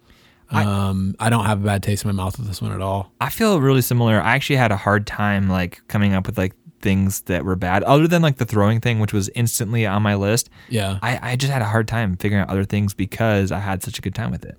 Um, 0.51 1.17
I, 1.19 1.31
don't 1.31 1.45
have 1.45 1.61
a 1.63 1.65
bad 1.65 1.83
taste 1.83 2.05
in 2.05 2.09
my 2.09 2.25
mouth 2.25 2.39
with 2.39 2.47
this 2.47 2.63
one 2.63 2.73
at 2.73 2.81
all. 2.81 3.13
I 3.21 3.31
feel 3.31 3.61
really 3.61 3.83
similar. 3.83 4.21
I 4.21 4.35
actually 4.35 4.57
had 4.57 4.71
a 4.71 4.77
hard 4.77 5.07
time 5.07 5.49
like 5.49 5.81
coming 5.89 6.15
up 6.15 6.27
with 6.27 6.39
like 6.39 6.55
things 6.81 7.23
that 7.23 7.45
were 7.45 7.57
bad, 7.57 7.83
other 7.83 8.07
than 8.07 8.23
like 8.23 8.37
the 8.37 8.45
throwing 8.45 8.81
thing, 8.81 9.01
which 9.01 9.13
was 9.13 9.29
instantly 9.35 9.87
on 9.87 10.03
my 10.03 10.15
list. 10.15 10.49
Yeah, 10.69 10.99
I, 11.03 11.33
I 11.33 11.37
just 11.37 11.53
had 11.53 11.63
a 11.63 11.67
hard 11.67 11.89
time 11.89 12.17
figuring 12.17 12.43
out 12.43 12.51
other 12.51 12.65
things 12.65 12.95
because 12.95 13.51
I 13.51 13.59
had 13.59 13.83
such 13.83 13.99
a 13.99 14.03
good 14.03 14.15
time 14.15 14.31
with 14.31 14.45
it. 14.45 14.57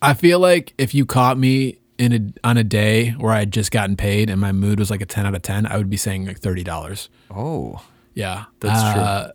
I 0.00 0.14
feel 0.14 0.38
like 0.38 0.74
if 0.78 0.94
you 0.94 1.04
caught 1.06 1.38
me 1.38 1.78
in 1.98 2.12
a 2.12 2.48
on 2.48 2.56
a 2.56 2.64
day 2.64 3.10
where 3.12 3.32
I 3.32 3.40
had 3.40 3.52
just 3.52 3.70
gotten 3.70 3.96
paid 3.96 4.28
and 4.30 4.40
my 4.40 4.52
mood 4.52 4.78
was 4.78 4.90
like 4.90 5.00
a 5.00 5.06
ten 5.06 5.26
out 5.26 5.34
of 5.34 5.42
ten, 5.42 5.66
I 5.66 5.76
would 5.76 5.90
be 5.90 5.96
saying 5.96 6.26
like 6.26 6.38
thirty 6.38 6.62
dollars. 6.62 7.08
Oh, 7.30 7.82
Yeah, 8.14 8.44
That's 8.60 8.92
true. 8.94 9.02
Uh, 9.02 9.32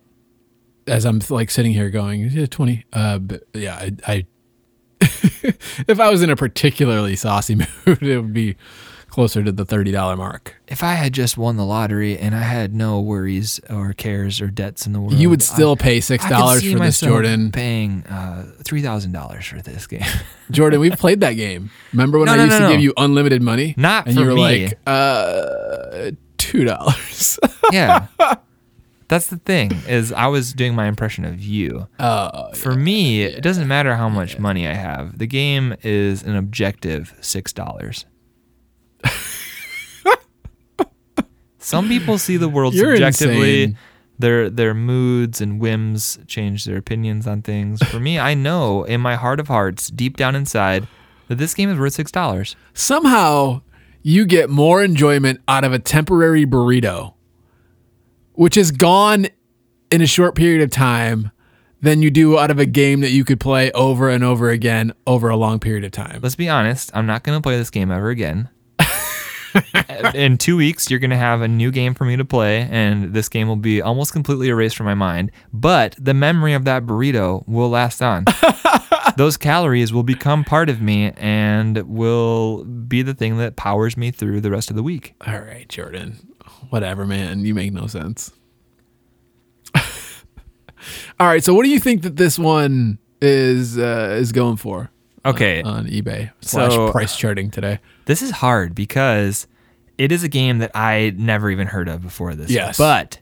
As 0.87 1.05
I'm 1.05 1.19
like 1.29 1.51
sitting 1.51 1.73
here 1.73 1.89
going, 1.89 2.21
yeah, 2.29 2.45
twenty. 2.45 2.85
Uh, 2.93 3.19
but 3.19 3.43
yeah, 3.53 3.75
I, 3.75 3.91
I 4.07 4.25
if 5.87 5.99
I 5.99 6.09
was 6.09 6.21
in 6.21 6.29
a 6.29 6.35
particularly 6.35 7.15
saucy 7.15 7.55
mood, 7.85 8.01
it 8.03 8.17
would 8.19 8.33
be 8.33 8.55
closer 9.09 9.43
to 9.43 9.51
the 9.51 9.65
thirty 9.65 9.91
dollar 9.91 10.15
mark. 10.15 10.55
if 10.69 10.83
I 10.83 10.93
had 10.93 11.11
just 11.13 11.37
won 11.37 11.57
the 11.57 11.65
lottery 11.65 12.17
and 12.17 12.33
I 12.33 12.43
had 12.43 12.73
no 12.73 13.01
worries 13.01 13.59
or 13.69 13.91
cares 13.93 14.39
or 14.39 14.47
debts 14.47 14.85
in 14.87 14.93
the 14.93 15.01
world, 15.01 15.15
You 15.15 15.29
would 15.29 15.41
still 15.41 15.75
pay 15.75 15.99
six 15.99 16.23
I 16.23 16.29
dollars 16.29 16.61
see 16.61 16.71
for 16.73 16.79
this, 16.79 16.99
Jordan. 17.01 17.51
Paying 17.51 18.03
uh, 18.05 18.51
three 18.63 18.81
thousand 18.81 19.11
dollars 19.11 19.45
for 19.45 19.61
this 19.61 19.85
game. 19.87 20.03
Jordan, 20.51 20.79
we've 20.79 20.97
played 20.97 21.19
that 21.21 21.33
game. 21.33 21.71
Remember 21.91 22.19
when 22.19 22.27
No, 22.27 22.33
I 22.33 22.37
no, 22.37 22.43
used 22.45 22.59
no, 22.59 22.67
to 22.69 22.73
give 22.73 22.81
you 22.81 22.93
unlimited 22.95 23.41
money? 23.41 23.73
Not 23.77 24.05
and 24.07 24.15
for 24.15 24.21
you 24.21 24.27
were 24.27 24.35
me. 24.35 24.41
like, 24.67 24.79
uh, 24.87 26.11
two 26.37 26.63
dollars. 26.63 27.37
yeah, 27.71 28.07
that's 29.11 29.27
the 29.27 29.37
thing. 29.37 29.71
Is 29.87 30.11
I 30.11 30.25
was 30.27 30.53
doing 30.53 30.73
my 30.73 30.87
impression 30.87 31.25
of 31.25 31.39
you. 31.43 31.87
uh, 31.99 32.51
For 32.53 32.73
me, 32.73 33.21
it 33.23 33.43
doesn't 33.43 33.67
matter 33.67 33.95
how 33.95 34.09
much 34.09 34.39
money 34.39 34.65
I 34.67 34.73
have. 34.73 35.17
The 35.19 35.27
game 35.27 35.75
is 35.83 36.23
an 36.23 36.35
objective 36.35 37.13
six 37.21 37.53
dollars. 37.53 38.05
Some 41.59 41.87
people 41.87 42.17
see 42.17 42.37
the 42.37 42.49
world 42.49 42.73
You're 42.73 42.95
subjectively. 42.97 43.63
insane. 43.63 43.77
Their 44.19 44.49
their 44.49 44.73
moods 44.73 45.41
and 45.41 45.59
whims 45.59 46.19
change 46.27 46.65
their 46.65 46.77
opinions 46.77 47.25
on 47.27 47.41
things. 47.41 47.81
For 47.83 47.99
me, 47.99 48.19
I 48.19 48.33
know 48.35 48.83
in 48.83 49.01
my 49.01 49.15
heart 49.15 49.39
of 49.39 49.47
hearts, 49.47 49.87
deep 49.89 50.15
down 50.17 50.35
inside, 50.35 50.87
that 51.27 51.37
this 51.39 51.53
game 51.55 51.69
is 51.69 51.79
worth 51.79 51.93
six 51.93 52.11
dollars. 52.11 52.55
somehow 52.73 53.61
you 54.03 54.25
get 54.25 54.49
more 54.49 54.83
enjoyment 54.83 55.39
out 55.47 55.63
of 55.63 55.73
a 55.73 55.79
temporary 55.79 56.45
burrito, 56.45 57.13
which 58.33 58.57
is 58.57 58.71
gone 58.71 59.27
in 59.91 60.01
a 60.01 60.07
short 60.07 60.35
period 60.35 60.61
of 60.61 60.69
time, 60.69 61.31
than 61.81 62.01
you 62.01 62.11
do 62.11 62.37
out 62.37 62.51
of 62.51 62.59
a 62.59 62.65
game 62.65 63.01
that 63.01 63.09
you 63.09 63.25
could 63.25 63.39
play 63.39 63.71
over 63.71 64.09
and 64.09 64.23
over 64.23 64.49
again 64.49 64.93
over 65.07 65.29
a 65.29 65.35
long 65.35 65.59
period 65.59 65.83
of 65.83 65.91
time. 65.91 66.19
Let's 66.21 66.35
be 66.35 66.47
honest. 66.47 66.91
I'm 66.93 67.07
not 67.07 67.23
going 67.23 67.37
to 67.37 67.41
play 67.41 67.57
this 67.57 67.71
game 67.71 67.91
ever 67.91 68.09
again. 68.09 68.49
in 70.13 70.37
two 70.37 70.55
weeks, 70.55 70.89
you're 70.89 70.99
going 70.99 71.11
to 71.11 71.17
have 71.17 71.41
a 71.41 71.47
new 71.47 71.71
game 71.71 71.93
for 71.93 72.05
me 72.05 72.15
to 72.15 72.23
play, 72.23 72.67
and 72.71 73.13
this 73.13 73.27
game 73.27 73.47
will 73.47 73.55
be 73.55 73.81
almost 73.81 74.13
completely 74.13 74.47
erased 74.47 74.77
from 74.77 74.85
my 74.85 74.93
mind. 74.93 75.31
But 75.51 75.95
the 75.99 76.13
memory 76.13 76.53
of 76.53 76.65
that 76.65 76.85
burrito 76.85 77.47
will 77.47 77.69
last 77.69 78.01
on. 78.01 78.25
Those 79.17 79.35
calories 79.35 79.91
will 79.91 80.03
become 80.03 80.43
part 80.43 80.69
of 80.69 80.81
me 80.81 81.11
and 81.17 81.77
will 81.79 82.63
be 82.63 83.01
the 83.01 83.13
thing 83.13 83.37
that 83.37 83.55
powers 83.55 83.97
me 83.97 84.11
through 84.11 84.41
the 84.41 84.51
rest 84.51 84.69
of 84.69 84.75
the 84.75 84.83
week. 84.83 85.15
All 85.27 85.39
right, 85.39 85.67
Jordan. 85.67 86.30
Whatever, 86.71 87.05
man. 87.05 87.43
You 87.45 87.53
make 87.53 87.73
no 87.73 87.85
sense. 87.87 88.31
All 91.19 91.27
right, 91.27 91.43
so 91.43 91.53
what 91.53 91.63
do 91.63 91.69
you 91.69 91.79
think 91.79 92.01
that 92.01 92.15
this 92.15 92.39
one 92.39 92.97
is 93.21 93.77
uh, 93.77 94.15
is 94.19 94.31
going 94.31 94.55
for? 94.57 94.89
Okay. 95.23 95.61
on 95.61 95.85
eBay 95.85 96.31
slash 96.41 96.71
So- 96.73 96.91
price 96.91 97.15
charting 97.15 97.51
today. 97.51 97.77
This 98.05 98.23
is 98.23 98.31
hard 98.31 98.73
because 98.73 99.45
it 99.99 100.11
is 100.11 100.23
a 100.23 100.27
game 100.27 100.57
that 100.57 100.71
I 100.73 101.13
never 101.15 101.51
even 101.51 101.67
heard 101.67 101.87
of 101.87 102.01
before 102.01 102.33
this. 102.33 102.49
Yes. 102.49 102.75
But 102.79 103.19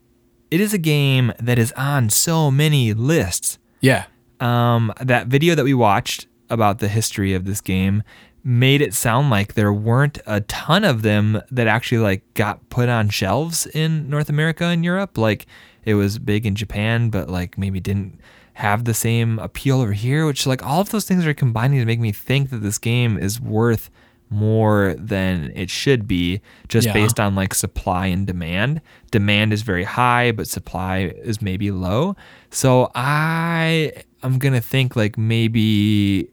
it 0.50 0.62
is 0.62 0.74
a 0.74 0.78
game 0.78 1.34
that 1.40 1.60
is 1.60 1.74
on 1.74 2.10
so 2.10 2.50
many 2.50 2.94
lists. 2.94 3.58
Yeah, 3.82 4.06
um, 4.40 4.94
that 5.02 5.28
video 5.28 5.56
that 5.56 5.66
we 5.66 5.74
watched 5.74 6.28
about 6.50 6.80
the 6.80 6.88
history 6.88 7.34
of 7.34 7.44
this 7.46 7.60
game 7.62 8.04
made 8.50 8.82
it 8.82 8.96
sound 8.96 9.30
like 9.30 9.54
there 9.54 9.72
weren't 9.72 10.18
a 10.26 10.42
ton 10.42 10.84
of 10.84 11.04
them 11.04 11.40
that 11.52 11.68
actually 11.68 12.00
like 12.00 12.24
got 12.34 12.68
put 12.72 12.90
on 12.90 13.08
shelves 13.10 13.68
in 13.68 14.10
North 14.10 14.28
America 14.28 14.66
and 14.66 14.84
Europe. 14.84 15.20
Like 15.20 15.46
it 15.86 15.94
was 15.94 16.18
big 16.18 16.48
in 16.48 16.56
Japan, 16.56 17.12
but 17.12 17.30
like 17.30 17.60
maybe 17.60 17.80
didn't 17.80 18.20
have 18.54 18.86
the 18.86 18.96
same 18.96 19.38
appeal 19.38 19.82
over 19.82 19.94
here. 19.94 20.26
Which 20.26 20.48
like 20.48 20.66
all 20.66 20.82
of 20.82 20.90
those 20.90 21.06
things 21.06 21.28
are 21.28 21.34
combining 21.36 21.78
to 21.80 21.86
make 21.86 22.00
me 22.00 22.12
think 22.12 22.50
that 22.50 22.58
this 22.64 22.80
game 22.80 23.20
is 23.20 23.40
worth 23.40 23.92
more 24.32 24.96
than 24.98 25.52
it 25.56 25.70
should 25.70 26.08
be 26.08 26.42
just 26.68 26.88
Yeah. 26.88 26.94
based 26.94 27.20
on 27.20 27.36
like 27.36 27.54
supply 27.54 28.08
and 28.08 28.26
demand. 28.26 28.82
Demand 29.12 29.54
is 29.54 29.62
very 29.62 29.84
high, 29.84 30.32
but 30.32 30.48
supply 30.48 31.14
is 31.24 31.40
maybe 31.40 31.70
low. 31.70 32.16
So 32.50 32.90
I 32.96 33.92
I'm 34.24 34.40
going 34.40 34.54
to 34.56 34.62
think 34.62 34.96
like 34.96 35.20
maybe 35.20 36.30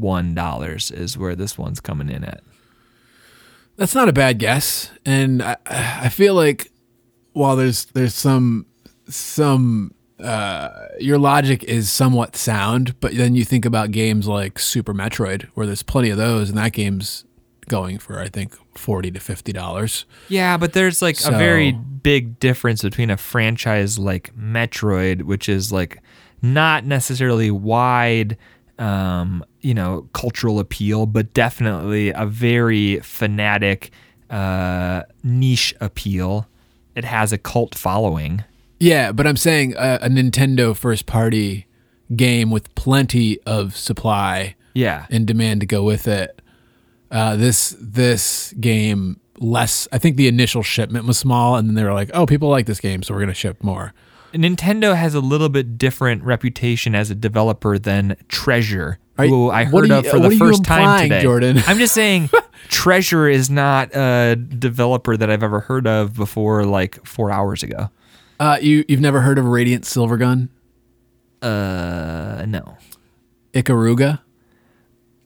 $31 0.00 0.92
is 0.92 1.18
where 1.18 1.34
this 1.34 1.58
one's 1.58 1.80
coming 1.80 2.08
in 2.08 2.24
at. 2.24 2.42
That's 3.76 3.94
not 3.94 4.08
a 4.08 4.12
bad 4.12 4.38
guess, 4.38 4.90
and 5.04 5.42
I, 5.42 5.56
I 5.66 6.08
feel 6.08 6.34
like 6.34 6.70
while 7.34 7.56
there's 7.56 7.84
there's 7.86 8.14
some 8.14 8.64
some 9.06 9.92
uh, 10.18 10.70
your 10.98 11.18
logic 11.18 11.62
is 11.64 11.90
somewhat 11.90 12.36
sound, 12.36 12.98
but 13.00 13.14
then 13.14 13.34
you 13.34 13.44
think 13.44 13.66
about 13.66 13.90
games 13.90 14.26
like 14.26 14.58
Super 14.58 14.94
Metroid, 14.94 15.44
where 15.54 15.66
there's 15.66 15.82
plenty 15.82 16.08
of 16.08 16.16
those, 16.16 16.48
and 16.48 16.56
that 16.56 16.72
game's 16.72 17.26
going 17.68 17.98
for 17.98 18.18
I 18.18 18.28
think 18.28 18.54
forty 18.78 19.10
to 19.10 19.20
fifty 19.20 19.52
dollars. 19.52 20.06
Yeah, 20.28 20.56
but 20.56 20.72
there's 20.72 21.02
like 21.02 21.22
a 21.26 21.32
very 21.32 21.72
big 21.72 22.38
difference 22.40 22.82
between 22.82 23.10
a 23.10 23.16
franchise 23.18 23.98
like 23.98 24.34
Metroid, 24.34 25.24
which 25.24 25.50
is 25.50 25.70
like 25.70 26.00
not 26.40 26.84
necessarily 26.84 27.50
wide, 27.50 28.36
um, 28.78 29.44
you 29.60 29.74
know, 29.74 30.08
cultural 30.12 30.58
appeal, 30.60 31.06
but 31.06 31.32
definitely 31.34 32.10
a 32.10 32.26
very 32.26 33.00
fanatic, 33.00 33.90
uh, 34.30 35.02
niche 35.22 35.74
appeal. 35.80 36.46
It 36.94 37.04
has 37.04 37.32
a 37.32 37.38
cult 37.38 37.74
following. 37.74 38.44
Yeah, 38.78 39.12
but 39.12 39.26
I'm 39.26 39.36
saying 39.36 39.74
a, 39.76 39.98
a 40.02 40.08
Nintendo 40.08 40.76
first 40.76 41.06
party 41.06 41.66
game 42.14 42.50
with 42.50 42.74
plenty 42.74 43.40
of 43.42 43.76
supply 43.76 44.54
Yeah. 44.74 45.06
and 45.10 45.26
demand 45.26 45.60
to 45.60 45.66
go 45.66 45.82
with 45.82 46.06
it. 46.06 46.40
Uh, 47.10 47.36
this 47.36 47.74
this 47.80 48.52
game 48.60 49.20
less. 49.38 49.86
I 49.92 49.98
think 49.98 50.16
the 50.16 50.26
initial 50.28 50.62
shipment 50.62 51.06
was 51.06 51.16
small, 51.16 51.56
and 51.56 51.68
then 51.68 51.74
they 51.76 51.84
were 51.84 51.92
like, 51.92 52.10
"Oh, 52.12 52.26
people 52.26 52.48
like 52.48 52.66
this 52.66 52.80
game, 52.80 53.02
so 53.02 53.14
we're 53.14 53.20
gonna 53.20 53.32
ship 53.34 53.62
more." 53.62 53.94
Nintendo 54.36 54.96
has 54.96 55.14
a 55.14 55.20
little 55.20 55.48
bit 55.48 55.78
different 55.78 56.22
reputation 56.22 56.94
as 56.94 57.10
a 57.10 57.14
developer 57.14 57.78
than 57.78 58.16
Treasure, 58.28 58.98
Are 59.18 59.26
who 59.26 59.50
I 59.50 59.64
heard 59.64 59.90
are 59.90 59.94
of 59.98 60.06
for 60.06 60.18
the 60.20 60.28
you 60.30 60.38
first 60.38 60.64
time 60.64 61.08
today. 61.08 61.22
Jordan? 61.22 61.58
I'm 61.66 61.78
just 61.78 61.94
saying, 61.94 62.30
Treasure 62.68 63.28
is 63.28 63.48
not 63.50 63.94
a 63.94 64.36
developer 64.36 65.16
that 65.16 65.30
I've 65.30 65.42
ever 65.42 65.60
heard 65.60 65.86
of 65.86 66.14
before, 66.14 66.64
like 66.64 67.04
four 67.06 67.30
hours 67.30 67.62
ago. 67.62 67.90
Uh, 68.38 68.58
you 68.60 68.84
you've 68.88 69.00
never 69.00 69.20
heard 69.22 69.38
of 69.38 69.46
Radiant 69.46 69.84
Silvergun, 69.84 70.48
Uh, 71.42 72.44
no, 72.46 72.76
Ikaruga? 73.54 74.20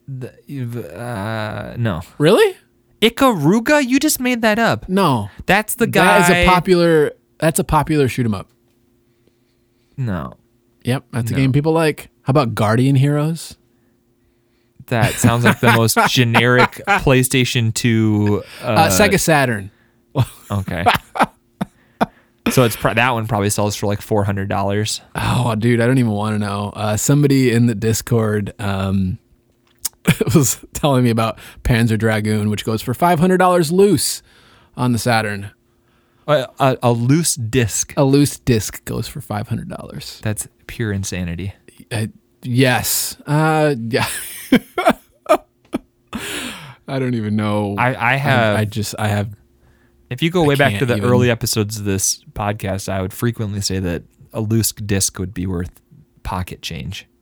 The- 0.07 0.33
you've, 0.45 0.77
uh, 0.77 1.75
no. 1.77 2.01
Really? 2.17 2.55
Ikaruga, 3.01 3.85
you 3.85 3.99
just 3.99 4.19
made 4.19 4.41
that 4.43 4.59
up. 4.59 4.87
No, 4.87 5.29
That's 5.45 5.75
the 5.75 5.87
guy. 5.87 6.05
that 6.19 6.29
is 6.29 6.29
a 6.29 6.45
popular. 6.47 7.13
That's 7.39 7.59
a 7.59 7.63
popular 7.63 8.07
shoot 8.07 8.25
'em 8.25 8.33
up. 8.35 8.47
No, 10.05 10.33
Yep, 10.83 11.05
that's 11.11 11.31
No. 11.31 11.37
a 11.37 11.39
game 11.39 11.51
people 11.53 11.71
like. 11.73 12.09
How 12.23 12.31
about 12.31 12.55
Guardian 12.55 12.95
Heroes? 12.95 13.57
that 14.87 15.13
sounds 15.13 15.45
like 15.45 15.59
the 15.61 15.71
most 15.71 15.97
generic 16.09 16.81
PlayStation 16.85 17.73
Two. 17.73 18.43
Uh, 18.61 18.65
Uh, 18.65 18.89
Sega 18.89 19.19
Saturn. 19.19 19.71
Okay. 20.51 20.83
so 22.49 22.63
it's 22.65 22.75
pro- 22.75 22.93
that 22.93 23.11
one 23.11 23.25
probably 23.27 23.49
sells 23.49 23.75
for 23.75 23.85
like 23.87 24.01
four 24.01 24.23
hundred 24.25 24.49
dollars. 24.49 24.99
Oh, 25.15 25.55
dude, 25.55 25.79
I 25.79 25.87
don't 25.87 25.97
even 25.97 26.11
want 26.11 26.35
to 26.35 26.39
know. 26.39 26.73
Uh, 26.75 26.97
somebody 26.97 27.51
in 27.51 27.67
the 27.67 27.75
Discord 27.75 28.53
um, 28.59 29.17
was 30.35 30.59
telling 30.73 31.03
me 31.05 31.09
about 31.09 31.39
Panzer 31.63 31.97
Dragoon, 31.97 32.49
which 32.49 32.65
goes 32.65 32.81
for 32.81 32.93
five 32.93 33.19
hundred 33.19 33.37
dollars 33.37 33.71
loose 33.71 34.21
on 34.75 34.91
the 34.91 34.99
Saturn. 34.99 35.51
A, 36.27 36.47
a, 36.59 36.77
a 36.83 36.91
loose 36.91 37.33
disc. 37.35 37.93
A 37.97 38.03
loose 38.03 38.37
disc 38.39 38.83
goes 38.85 39.07
for 39.07 39.21
five 39.21 39.47
hundred 39.47 39.69
dollars. 39.69 40.19
That's 40.23 40.47
pure 40.67 40.91
insanity. 40.91 41.53
Uh, 41.91 42.07
yes. 42.43 43.17
Uh, 43.25 43.75
yeah. 43.89 44.07
I 46.87 46.99
don't 46.99 47.15
even 47.15 47.35
know. 47.35 47.75
I, 47.77 48.13
I 48.13 48.15
have. 48.17 48.57
I 48.57 48.65
just 48.65 48.95
I 48.99 49.07
have 49.07 49.33
if 50.11 50.21
you 50.21 50.29
go 50.29 50.43
way 50.43 50.55
back 50.55 50.77
to 50.79 50.85
the 50.85 50.97
even- 50.97 51.09
early 51.09 51.31
episodes 51.31 51.79
of 51.79 51.85
this 51.85 52.23
podcast, 52.33 52.89
I 52.89 53.01
would 53.01 53.13
frequently 53.13 53.61
say 53.61 53.79
that 53.79 54.03
a 54.33 54.41
loose 54.41 54.73
disc 54.73 55.17
would 55.17 55.33
be 55.33 55.47
worth 55.47 55.81
pocket 56.23 56.61
change. 56.61 57.07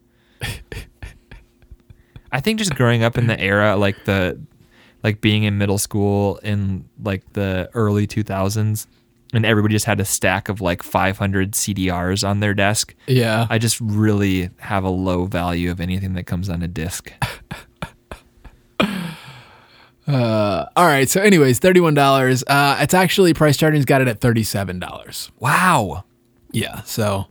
I 2.31 2.41
think 2.41 2.59
just 2.59 2.75
growing 2.75 3.03
up 3.03 3.17
in 3.17 3.25
the 3.27 3.39
era, 3.39 3.75
like 3.75 4.05
the, 4.05 4.39
like 5.03 5.21
being 5.21 5.43
in 5.43 5.57
middle 5.57 5.77
school 5.77 6.37
in 6.43 6.85
like 7.03 7.33
the 7.33 7.69
early 7.73 8.05
2000s, 8.07 8.87
and 9.33 9.45
everybody 9.45 9.73
just 9.75 9.85
had 9.85 9.99
a 9.99 10.05
stack 10.05 10.49
of 10.49 10.59
like 10.61 10.81
500 10.83 11.51
CDRs 11.53 12.27
on 12.27 12.39
their 12.39 12.53
desk. 12.53 12.95
yeah. 13.07 13.45
I 13.49 13.57
just 13.59 13.79
really 13.79 14.49
have 14.57 14.83
a 14.83 14.89
low 14.89 15.25
value 15.25 15.69
of 15.71 15.79
anything 15.79 16.13
that 16.13 16.23
comes 16.25 16.49
on 16.49 16.61
a 16.61 16.67
disc. 16.67 17.11
Uh, 20.07 20.65
all 20.75 20.87
right. 20.87 21.07
So, 21.07 21.21
anyways, 21.21 21.59
thirty-one 21.59 21.93
dollars. 21.93 22.43
Uh, 22.47 22.77
it's 22.79 22.95
actually 22.95 23.35
price 23.35 23.57
charting's 23.57 23.85
got 23.85 24.01
it 24.01 24.07
at 24.07 24.19
thirty-seven 24.19 24.79
dollars. 24.79 25.31
Wow. 25.37 26.03
Yeah. 26.51 26.81
So, 26.81 27.27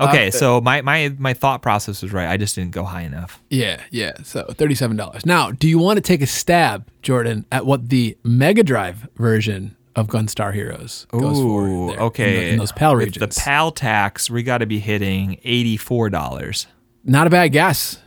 Uh, 0.00 0.08
okay, 0.08 0.30
so 0.30 0.60
my, 0.60 0.82
my 0.82 1.14
my 1.18 1.34
thought 1.34 1.62
process 1.62 2.02
was 2.02 2.12
right. 2.12 2.28
I 2.28 2.36
just 2.36 2.54
didn't 2.56 2.72
go 2.72 2.84
high 2.84 3.02
enough. 3.02 3.40
yeah, 3.50 3.80
yeah. 3.90 4.12
So, 4.24 4.44
thirty-seven 4.50 4.96
dollars. 4.96 5.24
Now, 5.24 5.50
do 5.52 5.68
you 5.68 5.78
want 5.78 5.98
to 5.98 6.00
take 6.00 6.20
a 6.20 6.26
stab, 6.26 6.88
Jordan, 7.02 7.46
at 7.52 7.64
what 7.66 7.88
the 7.90 8.16
Mega 8.24 8.62
Drive 8.64 9.08
version 9.16 9.76
of 9.94 10.08
Gunstar 10.08 10.52
Heroes 10.52 11.06
goes 11.12 11.38
for? 11.40 11.66
Ooh, 11.66 11.86
there 11.88 11.96
in 11.96 12.02
okay. 12.02 12.34
the- 12.34 12.48
in, 12.54 12.58
those 12.58 12.72
PAL 12.72 12.96
With 12.96 13.06
regions. 13.06 13.36
the 13.36 13.40
PAL 13.40 13.70
tax, 13.70 14.28
we 14.28 14.42
got 14.42 14.58
to 14.58 14.66
be 14.66 14.80
hitting 14.80 15.38
eighty-four 15.44 16.10
dollars. 16.10 16.66
Not 17.04 17.26
a 17.26 17.30
bad 17.30 17.48
guess. 17.48 17.98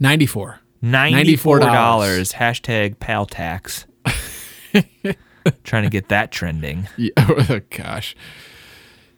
Ninety-four. 0.00 0.60
Ninety-four 0.80 1.58
dollars. 1.60 2.32
Hashtag 2.32 2.98
PAL 3.00 3.26
tax. 3.26 3.86
Trying 5.64 5.82
to 5.82 5.90
get 5.90 6.08
that 6.08 6.30
trending. 6.32 6.88
Yeah, 6.96 7.10
oh, 7.18 7.60
gosh. 7.70 8.16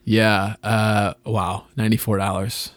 Yeah. 0.07 0.57
Uh, 0.63 1.13
wow. 1.27 1.67
Ninety-four 1.77 2.17
dollars. 2.17 2.73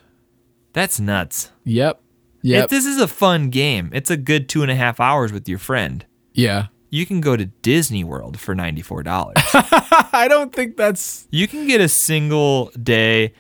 That's 0.74 1.00
nuts. 1.00 1.52
Yep. 1.64 2.02
If 2.42 2.50
Yep. 2.50 2.70
this 2.70 2.86
is 2.86 3.00
a 3.00 3.08
fun 3.08 3.50
game, 3.50 3.90
it's 3.94 4.10
a 4.10 4.18
good 4.18 4.50
two 4.50 4.62
and 4.64 4.72
a 4.72 4.76
half 4.76 5.00
hours 5.00 5.32
with 5.32 5.48
your 5.48 5.60
friend. 5.60 6.06
yeah. 6.34 6.68
You 6.92 7.06
can 7.06 7.22
go 7.22 7.38
to 7.38 7.46
Disney 7.46 8.04
World 8.04 8.40
for 8.40 8.56
ninety-four 8.56 9.04
dollars. 9.04 9.36
I 9.54 10.26
don't 10.28 10.52
think 10.52 10.76
that's. 10.76 11.28
you 11.30 11.48
can 11.48 11.68
get 11.68 11.80
a 11.82 11.88
single 11.88 12.72
day 12.82 13.34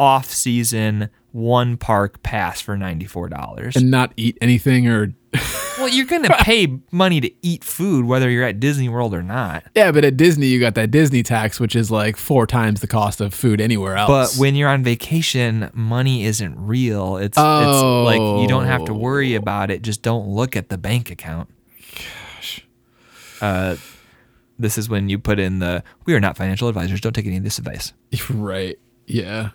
off-season 0.00 1.08
one 1.32 1.76
park 1.76 2.22
pass 2.24 2.60
for 2.60 2.76
ninety-four 2.76 3.28
dollars. 3.28 3.76
And 3.76 3.90
not 3.90 4.12
eat 4.16 4.36
anything 4.40 4.88
or. 4.88 5.14
Well, 5.78 5.88
you're 5.88 6.06
gonna 6.06 6.34
pay 6.40 6.80
money 6.90 7.20
to 7.20 7.30
eat 7.40 7.62
food 7.62 8.04
whether 8.04 8.28
you're 8.28 8.44
at 8.44 8.58
Disney 8.58 8.88
World 8.88 9.14
or 9.14 9.22
not. 9.22 9.62
Yeah, 9.76 9.92
but 9.92 10.04
at 10.04 10.16
Disney 10.16 10.48
you 10.48 10.58
got 10.58 10.74
that 10.74 10.90
Disney 10.90 11.22
tax, 11.22 11.60
which 11.60 11.76
is 11.76 11.88
like 11.88 12.16
four 12.16 12.48
times 12.48 12.80
the 12.80 12.88
cost 12.88 13.20
of 13.20 13.32
food 13.32 13.60
anywhere 13.60 13.96
else. 13.96 14.34
But 14.36 14.40
when 14.40 14.56
you're 14.56 14.68
on 14.68 14.82
vacation, 14.82 15.70
money 15.72 16.24
isn't 16.24 16.56
real. 16.58 17.16
It's 17.16 17.38
it's 17.38 17.38
like 17.38 18.18
you 18.18 18.48
don't 18.48 18.66
have 18.66 18.86
to 18.86 18.94
worry 18.94 19.36
about 19.36 19.70
it. 19.70 19.82
Just 19.82 20.02
don't 20.02 20.26
look 20.26 20.56
at 20.56 20.68
the 20.68 20.78
bank 20.78 21.12
account. 21.12 21.48
Gosh. 21.94 22.66
Uh, 23.40 23.76
this 24.58 24.78
is 24.78 24.88
when 24.88 25.08
you 25.08 25.20
put 25.20 25.38
in 25.38 25.60
the 25.60 25.84
"We 26.06 26.14
are 26.14 26.20
not 26.20 26.36
financial 26.36 26.68
advisors. 26.68 27.00
Don't 27.00 27.12
take 27.12 27.26
any 27.26 27.36
of 27.36 27.44
this 27.44 27.58
advice." 27.58 27.92
right, 28.30 28.76
yeah. 29.06 29.50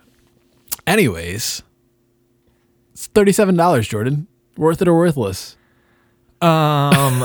Anyways, 0.87 1.63
it's 2.93 3.07
thirty-seven 3.07 3.57
dollars, 3.57 3.89
Jordan. 3.89 4.27
Worth 4.55 4.81
it 4.81 4.87
or 4.87 4.95
worthless? 4.97 5.57
Um, 6.43 7.19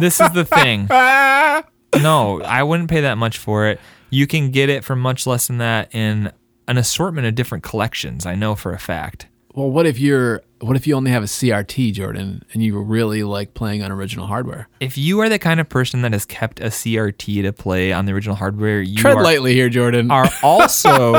this 0.00 0.20
is 0.20 0.30
the 0.32 0.44
thing. 0.44 0.88
No, 2.02 2.42
I 2.42 2.64
wouldn't 2.64 2.90
pay 2.90 3.02
that 3.02 3.18
much 3.18 3.38
for 3.38 3.68
it. 3.68 3.78
You 4.10 4.26
can 4.26 4.50
get 4.50 4.68
it 4.68 4.82
for 4.82 4.96
much 4.96 5.28
less 5.28 5.46
than 5.46 5.58
that 5.58 5.94
in 5.94 6.32
an 6.66 6.76
assortment 6.76 7.26
of 7.28 7.36
different 7.36 7.62
collections. 7.62 8.26
I 8.26 8.34
know 8.34 8.56
for 8.56 8.72
a 8.72 8.80
fact. 8.80 9.28
Well, 9.54 9.70
what 9.70 9.86
if 9.86 10.00
you're? 10.00 10.42
What 10.60 10.74
if 10.76 10.88
you 10.88 10.96
only 10.96 11.12
have 11.12 11.22
a 11.22 11.26
CRT, 11.26 11.92
Jordan, 11.92 12.42
and 12.52 12.64
you 12.64 12.76
really 12.82 13.22
like 13.22 13.54
playing 13.54 13.82
on 13.84 13.92
original 13.92 14.26
hardware? 14.26 14.66
If 14.80 14.98
you 14.98 15.20
are 15.20 15.28
the 15.28 15.38
kind 15.38 15.60
of 15.60 15.68
person 15.68 16.02
that 16.02 16.12
has 16.12 16.24
kept 16.24 16.58
a 16.58 16.64
CRT 16.64 17.42
to 17.42 17.52
play 17.52 17.92
on 17.92 18.06
the 18.06 18.12
original 18.12 18.34
hardware, 18.34 18.82
you 18.82 18.96
Tread 18.96 19.18
are, 19.18 19.22
lightly 19.22 19.54
here, 19.54 19.68
Jordan. 19.68 20.10
are 20.10 20.28
also 20.42 21.12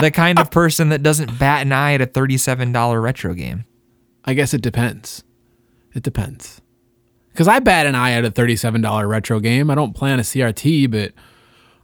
the 0.00 0.10
kind 0.12 0.40
of 0.40 0.50
person 0.50 0.88
that 0.88 1.04
doesn't 1.04 1.38
bat 1.38 1.62
an 1.62 1.70
eye 1.72 1.92
at 1.94 2.00
a 2.00 2.06
$37 2.08 3.00
retro 3.00 3.34
game. 3.34 3.64
I 4.24 4.34
guess 4.34 4.54
it 4.54 4.60
depends. 4.60 5.22
It 5.94 6.02
depends. 6.02 6.60
Because 7.32 7.48
I 7.48 7.58
bat 7.60 7.86
an 7.86 7.94
eye 7.94 8.12
at 8.12 8.24
a 8.24 8.30
thirty-seven 8.30 8.80
dollar 8.80 9.06
retro 9.08 9.40
game. 9.40 9.70
I 9.70 9.74
don't 9.74 9.94
play 9.94 10.12
on 10.12 10.18
a 10.18 10.22
CRT, 10.22 10.90
but 10.90 11.12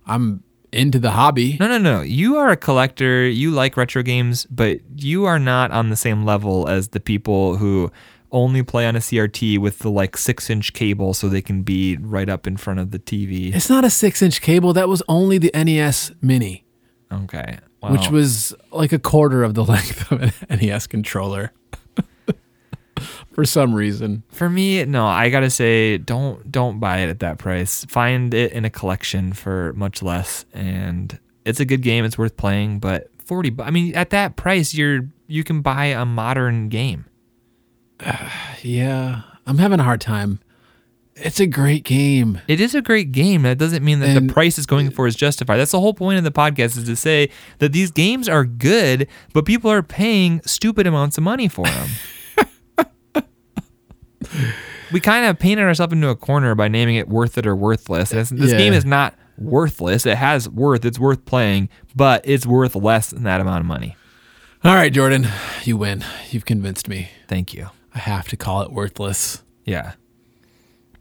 I'm 0.06 0.42
into 0.72 0.98
the 0.98 1.12
hobby. 1.12 1.56
No, 1.60 1.68
no, 1.68 1.78
no. 1.78 2.02
You 2.02 2.36
are 2.36 2.50
a 2.50 2.56
collector. 2.56 3.26
You 3.28 3.50
like 3.52 3.76
retro 3.76 4.02
games, 4.02 4.44
but 4.46 4.80
you 4.96 5.24
are 5.24 5.38
not 5.38 5.70
on 5.70 5.90
the 5.90 5.96
same 5.96 6.24
level 6.24 6.68
as 6.68 6.88
the 6.88 7.00
people 7.00 7.56
who 7.56 7.90
only 8.32 8.62
play 8.64 8.86
on 8.86 8.96
a 8.96 8.98
CRT 8.98 9.58
with 9.58 9.78
the 9.78 9.88
like 9.90 10.16
six 10.16 10.50
inch 10.50 10.72
cable 10.72 11.14
so 11.14 11.28
they 11.28 11.40
can 11.40 11.62
be 11.62 11.96
right 12.00 12.28
up 12.28 12.46
in 12.46 12.56
front 12.56 12.80
of 12.80 12.90
the 12.90 12.98
TV. 12.98 13.54
It's 13.54 13.70
not 13.70 13.84
a 13.84 13.90
six 13.90 14.20
inch 14.20 14.40
cable. 14.42 14.72
That 14.72 14.88
was 14.88 15.02
only 15.08 15.38
the 15.38 15.50
NES 15.54 16.10
Mini, 16.20 16.64
Okay. 17.12 17.58
Wow. 17.80 17.92
which 17.92 18.10
was 18.10 18.52
like 18.72 18.92
a 18.92 18.98
quarter 18.98 19.44
of 19.44 19.54
the 19.54 19.64
length 19.64 20.10
of 20.10 20.20
an 20.20 20.32
NES 20.60 20.88
controller. 20.88 21.52
For 23.36 23.44
some 23.44 23.74
reason. 23.74 24.22
for 24.30 24.48
me, 24.48 24.82
no, 24.86 25.06
I 25.06 25.28
gotta 25.28 25.50
say, 25.50 25.98
don't 25.98 26.50
don't 26.50 26.80
buy 26.80 27.00
it 27.00 27.10
at 27.10 27.18
that 27.18 27.36
price. 27.36 27.84
Find 27.84 28.32
it 28.32 28.50
in 28.52 28.64
a 28.64 28.70
collection 28.70 29.34
for 29.34 29.74
much 29.74 30.02
less, 30.02 30.46
and 30.54 31.18
it's 31.44 31.60
a 31.60 31.66
good 31.66 31.82
game. 31.82 32.06
It's 32.06 32.16
worth 32.16 32.38
playing, 32.38 32.78
but 32.78 33.10
forty. 33.22 33.54
I 33.58 33.70
mean, 33.70 33.94
at 33.94 34.08
that 34.08 34.36
price, 34.36 34.72
you're 34.72 35.10
you 35.26 35.44
can 35.44 35.60
buy 35.60 35.84
a 35.84 36.06
modern 36.06 36.70
game. 36.70 37.04
Yeah. 38.62 39.20
I'm 39.46 39.58
having 39.58 39.80
a 39.80 39.84
hard 39.84 40.00
time. 40.00 40.40
It's 41.14 41.38
a 41.38 41.46
great 41.46 41.84
game. 41.84 42.40
It 42.48 42.58
is 42.58 42.74
a 42.74 42.80
great 42.80 43.12
game. 43.12 43.42
That 43.42 43.58
doesn't 43.58 43.84
mean 43.84 44.00
that 44.00 44.18
the 44.18 44.32
price 44.32 44.58
is 44.58 44.64
going 44.64 44.90
for 44.90 45.06
is 45.06 45.14
justified. 45.14 45.58
That's 45.58 45.72
the 45.72 45.80
whole 45.80 45.94
point 45.94 46.16
of 46.16 46.24
the 46.24 46.32
podcast 46.32 46.78
is 46.78 46.84
to 46.84 46.96
say 46.96 47.28
that 47.58 47.72
these 47.72 47.90
games 47.90 48.30
are 48.30 48.46
good, 48.46 49.08
but 49.34 49.44
people 49.44 49.70
are 49.70 49.82
paying 49.82 50.40
stupid 50.46 50.86
amounts 50.86 51.18
of 51.18 51.24
money 51.24 51.48
for 51.48 51.66
them. 51.66 51.90
we 54.92 55.00
kind 55.00 55.26
of 55.26 55.38
painted 55.38 55.64
ourselves 55.64 55.92
into 55.92 56.08
a 56.08 56.16
corner 56.16 56.54
by 56.54 56.68
naming 56.68 56.96
it 56.96 57.08
worth 57.08 57.36
it 57.38 57.46
or 57.46 57.54
worthless. 57.56 58.10
This 58.10 58.30
Yeah. 58.32 58.56
game 58.58 58.72
is 58.72 58.84
not 58.84 59.14
worthless. 59.38 60.06
It 60.06 60.16
has 60.16 60.48
worth. 60.48 60.84
It's 60.84 60.98
worth 60.98 61.24
playing, 61.24 61.68
but 61.94 62.22
it's 62.24 62.46
worth 62.46 62.74
less 62.74 63.10
than 63.10 63.22
that 63.24 63.40
amount 63.40 63.60
of 63.60 63.66
money. 63.66 63.96
All 64.64 64.74
right, 64.74 64.92
Jordan, 64.92 65.28
you 65.64 65.76
win. 65.76 66.04
You've 66.30 66.44
convinced 66.44 66.88
me. 66.88 67.08
Thank 67.28 67.52
you. 67.54 67.68
I 67.94 67.98
have 67.98 68.28
to 68.28 68.36
call 68.36 68.62
it 68.62 68.72
worthless. 68.72 69.42
Yeah. 69.64 69.92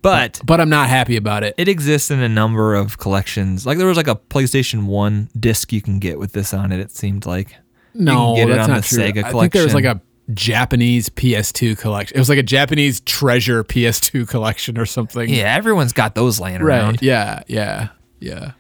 But 0.02 0.40
But 0.46 0.62
I'm 0.62 0.70
not 0.70 0.90
happy 0.90 1.16
about 1.16 1.44
it. 1.44 1.56
it 1.58 1.68
exists 1.68 2.12
in 2.12 2.20
a 2.20 2.30
number 2.30 2.76
of 2.76 2.98
collections. 3.00 3.66
Like 3.66 3.78
there 3.80 3.88
was 3.88 3.98
like 3.98 4.08
a 4.08 4.16
PlayStation 4.16 4.86
1 4.86 5.30
disc 5.40 5.74
you 5.74 5.82
can 5.82 5.98
get 6.00 6.20
with 6.20 6.34
this 6.34 6.54
on 6.54 6.72
it, 6.72 6.80
it 6.80 6.92
seemed 6.92 7.26
like. 7.26 7.56
no, 7.96 8.36
that's 8.36 8.68
on 8.68 8.70
not 8.76 8.84
true. 8.84 9.00
Sega 9.00 9.24
I 9.24 9.32
think 9.32 9.52
there 9.54 9.64
was 9.64 9.74
like 9.74 9.86
a 9.86 10.00
Japanese 10.34 11.10
PS2 11.10 11.78
collection. 11.78 12.16
It 12.18 12.20
was 12.20 12.30
like 12.30 12.40
a 12.40 12.44
Japanese 12.44 13.00
treasure 13.02 13.64
PS2 13.64 14.28
collection 14.28 14.78
or 14.78 14.86
something. 14.86 15.30
Yeah, 15.30 15.54
everyone's 15.56 15.94
got 15.94 16.16
those 16.16 16.40
laying 16.40 16.62
Right. 16.64 16.78
around. 16.80 17.00
Yeah. 17.02 17.44
Yeah. 17.48 17.90
Yeah. 18.20 18.52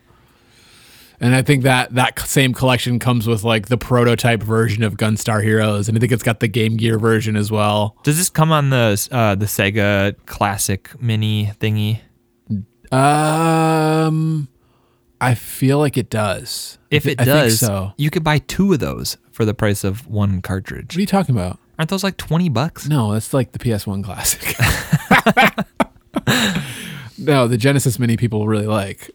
And 1.19 1.33
I 1.33 1.41
think 1.41 1.63
that 1.63 1.95
that 1.95 2.19
same 2.19 2.53
collection 2.53 2.99
comes 2.99 3.25
with 3.25 3.43
like 3.43 3.67
the 3.67 3.77
prototype 3.77 4.43
version 4.43 4.83
of 4.83 4.95
Gunstar 4.97 5.41
Heroes, 5.41 5.87
and 5.87 5.97
I 5.97 6.01
think 6.01 6.11
it's 6.11 6.21
got 6.23 6.41
the 6.41 6.47
Game 6.49 6.75
Gear 6.75 6.99
version 6.99 7.37
as 7.37 7.49
well. 7.49 7.95
Does 8.03 8.17
this 8.17 8.29
come 8.29 8.51
on 8.51 8.69
the 8.69 9.07
uh, 9.11 9.33
the 9.35 9.45
Sega 9.45 10.13
Classic 10.25 10.89
Mini 11.01 11.51
thingy? 11.59 12.01
Um, 12.91 14.49
I 15.21 15.35
feel 15.35 15.79
like 15.79 15.97
it 15.97 16.09
does. 16.09 16.77
If 16.91 17.05
it 17.05 17.19
I 17.21 17.25
does, 17.25 17.59
so. 17.59 17.93
you 17.97 18.09
could 18.09 18.23
buy 18.23 18.39
two 18.39 18.73
of 18.73 18.79
those 18.79 19.17
for 19.35 19.43
the 19.43 19.53
price 19.53 19.83
of 19.83 20.07
one 20.07 20.41
cartridge. 20.41 20.93
What 20.93 20.97
are 20.97 21.01
you 21.01 21.05
talking 21.05 21.35
about? 21.35 21.59
Aren't 21.77 21.89
those 21.89 22.03
like 22.03 22.15
twenty 22.15 22.47
bucks? 22.47 22.87
No, 22.87 23.11
that's 23.13 23.33
like 23.33 23.51
the 23.51 23.59
PS1 23.59 24.03
classic. 24.03 24.55
no, 27.17 27.47
the 27.47 27.57
Genesis 27.57 27.99
Mini 27.99 28.15
people 28.15 28.47
really 28.47 28.65
like. 28.65 29.11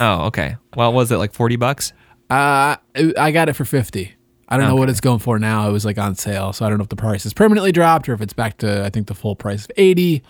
Oh, 0.00 0.26
okay. 0.26 0.56
Well, 0.76 0.92
was 0.92 1.10
it 1.10 1.16
like 1.16 1.32
forty 1.32 1.56
bucks? 1.56 1.94
Uh, 2.28 2.76
I 3.18 3.30
got 3.32 3.48
it 3.48 3.52
for 3.52 3.64
50. 3.64 4.14
I 4.48 4.56
don't 4.56 4.66
know 4.66 4.76
what 4.76 4.90
it's 4.90 5.00
going 5.00 5.18
for 5.18 5.38
now. 5.38 5.68
It 5.68 5.72
was 5.72 5.84
like 5.84 5.98
on 5.98 6.14
sale, 6.14 6.52
so 6.52 6.64
I 6.64 6.68
don't 6.68 6.78
know 6.78 6.82
if 6.84 6.88
the 6.88 6.96
price 6.96 7.24
is 7.26 7.32
permanently 7.32 7.72
dropped 7.72 8.08
or 8.08 8.12
if 8.12 8.20
it's 8.20 8.32
back 8.32 8.58
to 8.58 8.84
I 8.84 8.90
think 8.90 9.06
the 9.06 9.14
full 9.14 9.36
price 9.36 9.64
of 9.64 9.72
80. 9.76 10.22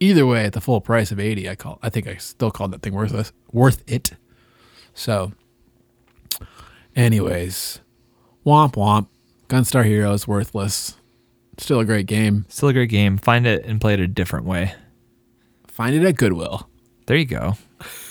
Either 0.00 0.26
way, 0.26 0.44
at 0.44 0.52
the 0.52 0.60
full 0.60 0.80
price 0.80 1.12
of 1.12 1.20
80, 1.20 1.48
I 1.48 1.54
call 1.54 1.78
I 1.82 1.88
think 1.88 2.06
I 2.06 2.16
still 2.16 2.50
called 2.50 2.72
that 2.72 2.82
thing 2.82 2.92
worthless, 2.92 3.32
worth 3.52 3.82
it. 3.86 4.12
So 4.92 5.32
anyways, 6.96 7.80
womp 8.44 8.74
womp. 8.74 9.06
Gunstar 9.48 9.84
Heroes 9.84 10.26
worthless. 10.26 10.96
Still 11.58 11.80
a 11.80 11.84
great 11.84 12.06
game. 12.06 12.46
Still 12.48 12.70
a 12.70 12.72
great 12.72 12.88
game. 12.90 13.18
Find 13.18 13.46
it 13.46 13.64
and 13.64 13.80
play 13.80 13.94
it 13.94 14.00
a 14.00 14.08
different 14.08 14.46
way. 14.46 14.74
Find 15.68 15.94
it 15.94 16.04
at 16.04 16.16
Goodwill. 16.16 16.68
There 17.06 17.16
you 17.16 17.26
go. 17.26 17.56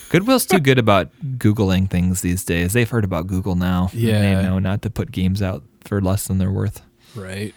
Goodwill's 0.09 0.45
too 0.45 0.59
good 0.59 0.77
about 0.77 1.09
Googling 1.37 1.89
things 1.89 2.21
these 2.21 2.43
days. 2.43 2.73
They've 2.73 2.89
heard 2.89 3.03
about 3.03 3.27
Google 3.27 3.55
now. 3.55 3.89
Yeah. 3.93 4.41
They 4.41 4.47
know 4.47 4.59
not 4.59 4.83
to 4.83 4.89
put 4.89 5.11
games 5.11 5.41
out 5.41 5.63
for 5.83 5.99
less 6.01 6.27
than 6.27 6.37
they're 6.37 6.51
worth. 6.51 6.81
Right. 7.15 7.53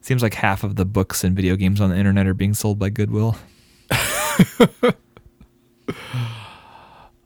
Seems 0.00 0.22
like 0.22 0.34
half 0.34 0.64
of 0.64 0.76
the 0.76 0.86
books 0.86 1.22
and 1.22 1.36
video 1.36 1.54
games 1.56 1.80
on 1.80 1.90
the 1.90 1.96
internet 1.96 2.26
are 2.26 2.34
being 2.34 2.54
sold 2.54 2.78
by 2.78 2.88
Goodwill. 2.88 3.36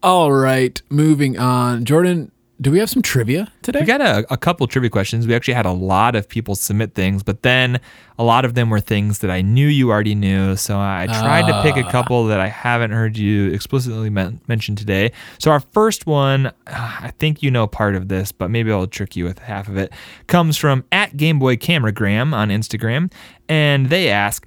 All 0.02 0.32
right, 0.32 0.82
moving 0.90 1.38
on. 1.38 1.84
Jordan, 1.84 2.32
do 2.62 2.70
we 2.70 2.78
have 2.78 2.88
some 2.88 3.02
trivia 3.02 3.52
today? 3.62 3.80
We 3.80 3.86
got 3.86 4.00
a, 4.00 4.24
a 4.32 4.36
couple 4.36 4.66
trivia 4.68 4.88
questions. 4.88 5.26
We 5.26 5.34
actually 5.34 5.54
had 5.54 5.66
a 5.66 5.72
lot 5.72 6.14
of 6.14 6.28
people 6.28 6.54
submit 6.54 6.94
things, 6.94 7.24
but 7.24 7.42
then 7.42 7.80
a 8.18 8.24
lot 8.24 8.44
of 8.44 8.54
them 8.54 8.70
were 8.70 8.78
things 8.78 9.18
that 9.18 9.30
I 9.30 9.42
knew 9.42 9.66
you 9.66 9.90
already 9.90 10.14
knew. 10.14 10.54
So 10.56 10.78
I 10.78 11.06
tried 11.08 11.48
to 11.48 11.62
pick 11.62 11.76
a 11.76 11.90
couple 11.90 12.26
that 12.26 12.38
I 12.38 12.46
haven't 12.46 12.92
heard 12.92 13.16
you 13.16 13.50
explicitly 13.50 14.10
men- 14.10 14.40
mention 14.46 14.76
today. 14.76 15.10
So 15.38 15.50
our 15.50 15.60
first 15.60 16.06
one, 16.06 16.46
uh, 16.46 16.52
I 16.68 17.12
think 17.18 17.42
you 17.42 17.50
know 17.50 17.66
part 17.66 17.96
of 17.96 18.06
this, 18.08 18.30
but 18.30 18.48
maybe 18.48 18.70
I'll 18.70 18.86
trick 18.86 19.16
you 19.16 19.24
with 19.24 19.40
half 19.40 19.68
of 19.68 19.76
it, 19.76 19.92
comes 20.28 20.56
from 20.56 20.84
at 20.92 21.16
Gameboy 21.16 21.58
Cameragram 21.58 22.32
on 22.32 22.50
Instagram. 22.50 23.12
And 23.48 23.90
they 23.90 24.08
ask 24.08 24.46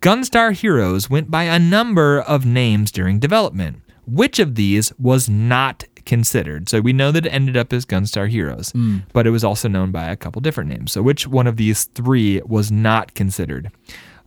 Gunstar 0.00 0.54
Heroes 0.54 1.10
went 1.10 1.30
by 1.30 1.42
a 1.42 1.58
number 1.58 2.20
of 2.22 2.46
names 2.46 2.90
during 2.90 3.18
development. 3.18 3.82
Which 4.06 4.38
of 4.38 4.54
these 4.56 4.92
was 4.98 5.28
not 5.28 5.84
considered? 6.04 6.68
So 6.68 6.80
we 6.80 6.92
know 6.92 7.12
that 7.12 7.26
it 7.26 7.30
ended 7.30 7.56
up 7.56 7.72
as 7.72 7.84
Gunstar 7.84 8.28
Heroes, 8.28 8.70
hmm. 8.70 8.98
but 9.12 9.26
it 9.26 9.30
was 9.30 9.44
also 9.44 9.68
known 9.68 9.90
by 9.90 10.06
a 10.06 10.16
couple 10.16 10.40
different 10.40 10.70
names. 10.70 10.92
So 10.92 11.02
which 11.02 11.26
one 11.26 11.46
of 11.46 11.56
these 11.56 11.84
three 11.84 12.40
was 12.42 12.70
not 12.70 13.14
considered? 13.14 13.70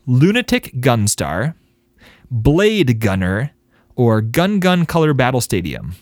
Lunatic 0.05 0.73
Gunstar, 0.75 1.55
Blade 2.29 2.99
Gunner, 2.99 3.51
or 3.95 4.21
Gun 4.21 4.59
Gun 4.59 4.85
Color 4.85 5.13
Battle 5.13 5.41
Stadium? 5.41 5.95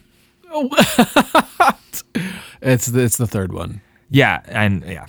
It's 2.61 2.85
the, 2.87 3.01
it's 3.01 3.17
the 3.17 3.27
third 3.27 3.53
one. 3.53 3.81
Yeah, 4.09 4.41
and 4.45 4.83
yeah. 4.85 5.07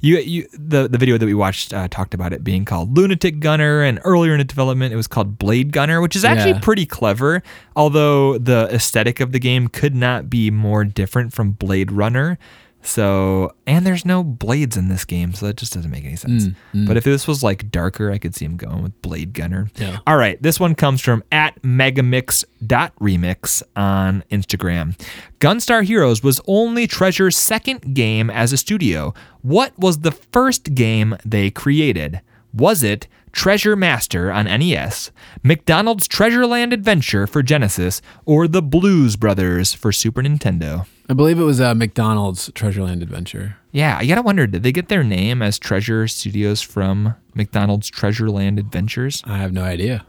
You, 0.00 0.18
you 0.18 0.46
the, 0.52 0.88
the 0.88 0.98
video 0.98 1.18
that 1.18 1.26
we 1.26 1.34
watched 1.34 1.72
uh, 1.72 1.88
talked 1.88 2.14
about 2.14 2.32
it 2.32 2.42
being 2.44 2.64
called 2.64 2.96
Lunatic 2.96 3.40
Gunner, 3.40 3.82
and 3.82 4.00
earlier 4.04 4.32
in 4.32 4.38
the 4.38 4.44
development 4.44 4.92
it 4.92 4.96
was 4.96 5.06
called 5.06 5.38
Blade 5.38 5.72
Gunner, 5.72 6.00
which 6.00 6.16
is 6.16 6.24
actually 6.24 6.52
Yeah. 6.52 6.60
pretty 6.60 6.86
clever. 6.86 7.42
Although 7.74 8.38
the 8.38 8.68
aesthetic 8.72 9.20
of 9.20 9.32
the 9.32 9.38
game 9.38 9.68
could 9.68 9.94
not 9.94 10.28
be 10.30 10.50
more 10.50 10.84
different 10.84 11.32
from 11.32 11.52
Blade 11.52 11.92
Runner. 11.92 12.38
So, 12.86 13.52
and 13.66 13.84
there's 13.84 14.04
no 14.04 14.22
blades 14.22 14.76
in 14.76 14.86
this 14.88 15.04
game, 15.04 15.34
so 15.34 15.46
that 15.46 15.56
just 15.56 15.72
doesn't 15.72 15.90
make 15.90 16.04
any 16.04 16.14
sense. 16.14 16.46
Mm, 16.46 16.54
mm. 16.72 16.86
But 16.86 16.96
if 16.96 17.02
this 17.02 17.26
was 17.26 17.42
like 17.42 17.68
darker, 17.70 18.12
I 18.12 18.18
could 18.18 18.36
see 18.36 18.44
him 18.44 18.56
going 18.56 18.80
with 18.82 19.02
Blade 19.02 19.32
Gunner. 19.32 19.68
Yeah. 19.74 19.98
All 20.06 20.16
right, 20.16 20.40
this 20.40 20.60
one 20.60 20.76
comes 20.76 21.00
from 21.00 21.24
at 21.32 21.60
megamix.remix 21.62 23.62
on 23.74 24.22
Instagram. 24.30 24.96
Gunstar 25.40 25.84
Heroes 25.84 26.22
was 26.22 26.40
only 26.46 26.86
Treasure's 26.86 27.36
second 27.36 27.94
game 27.94 28.30
as 28.30 28.52
a 28.52 28.56
studio. 28.56 29.12
What 29.42 29.76
was 29.78 29.98
the 29.98 30.12
first 30.12 30.74
game 30.74 31.16
they 31.24 31.50
created? 31.50 32.20
Was 32.54 32.84
it 32.84 33.08
Treasure 33.36 33.76
Master 33.76 34.32
on 34.32 34.46
NES, 34.46 35.10
McDonald's 35.42 36.08
Treasureland 36.08 36.72
Adventure 36.72 37.26
for 37.26 37.42
Genesis, 37.42 38.00
or 38.24 38.48
the 38.48 38.62
Blues 38.62 39.16
Brothers 39.16 39.74
for 39.74 39.92
Super 39.92 40.22
Nintendo? 40.22 40.86
I 41.10 41.12
believe 41.12 41.38
it 41.38 41.42
was 41.44 41.60
uh, 41.60 41.74
McDonald's 41.74 42.48
Treasureland 42.52 43.02
Adventure. 43.02 43.58
Yeah, 43.72 43.98
I 44.00 44.06
gotta 44.06 44.22
wonder, 44.22 44.46
did 44.46 44.62
they 44.62 44.72
get 44.72 44.88
their 44.88 45.04
name 45.04 45.42
as 45.42 45.58
Treasure 45.58 46.08
Studios 46.08 46.62
from 46.62 47.14
McDonald's 47.34 47.90
Treasureland 47.90 48.58
Adventures? 48.58 49.22
I 49.26 49.36
have 49.36 49.52
no 49.52 49.62
idea. 49.62 50.06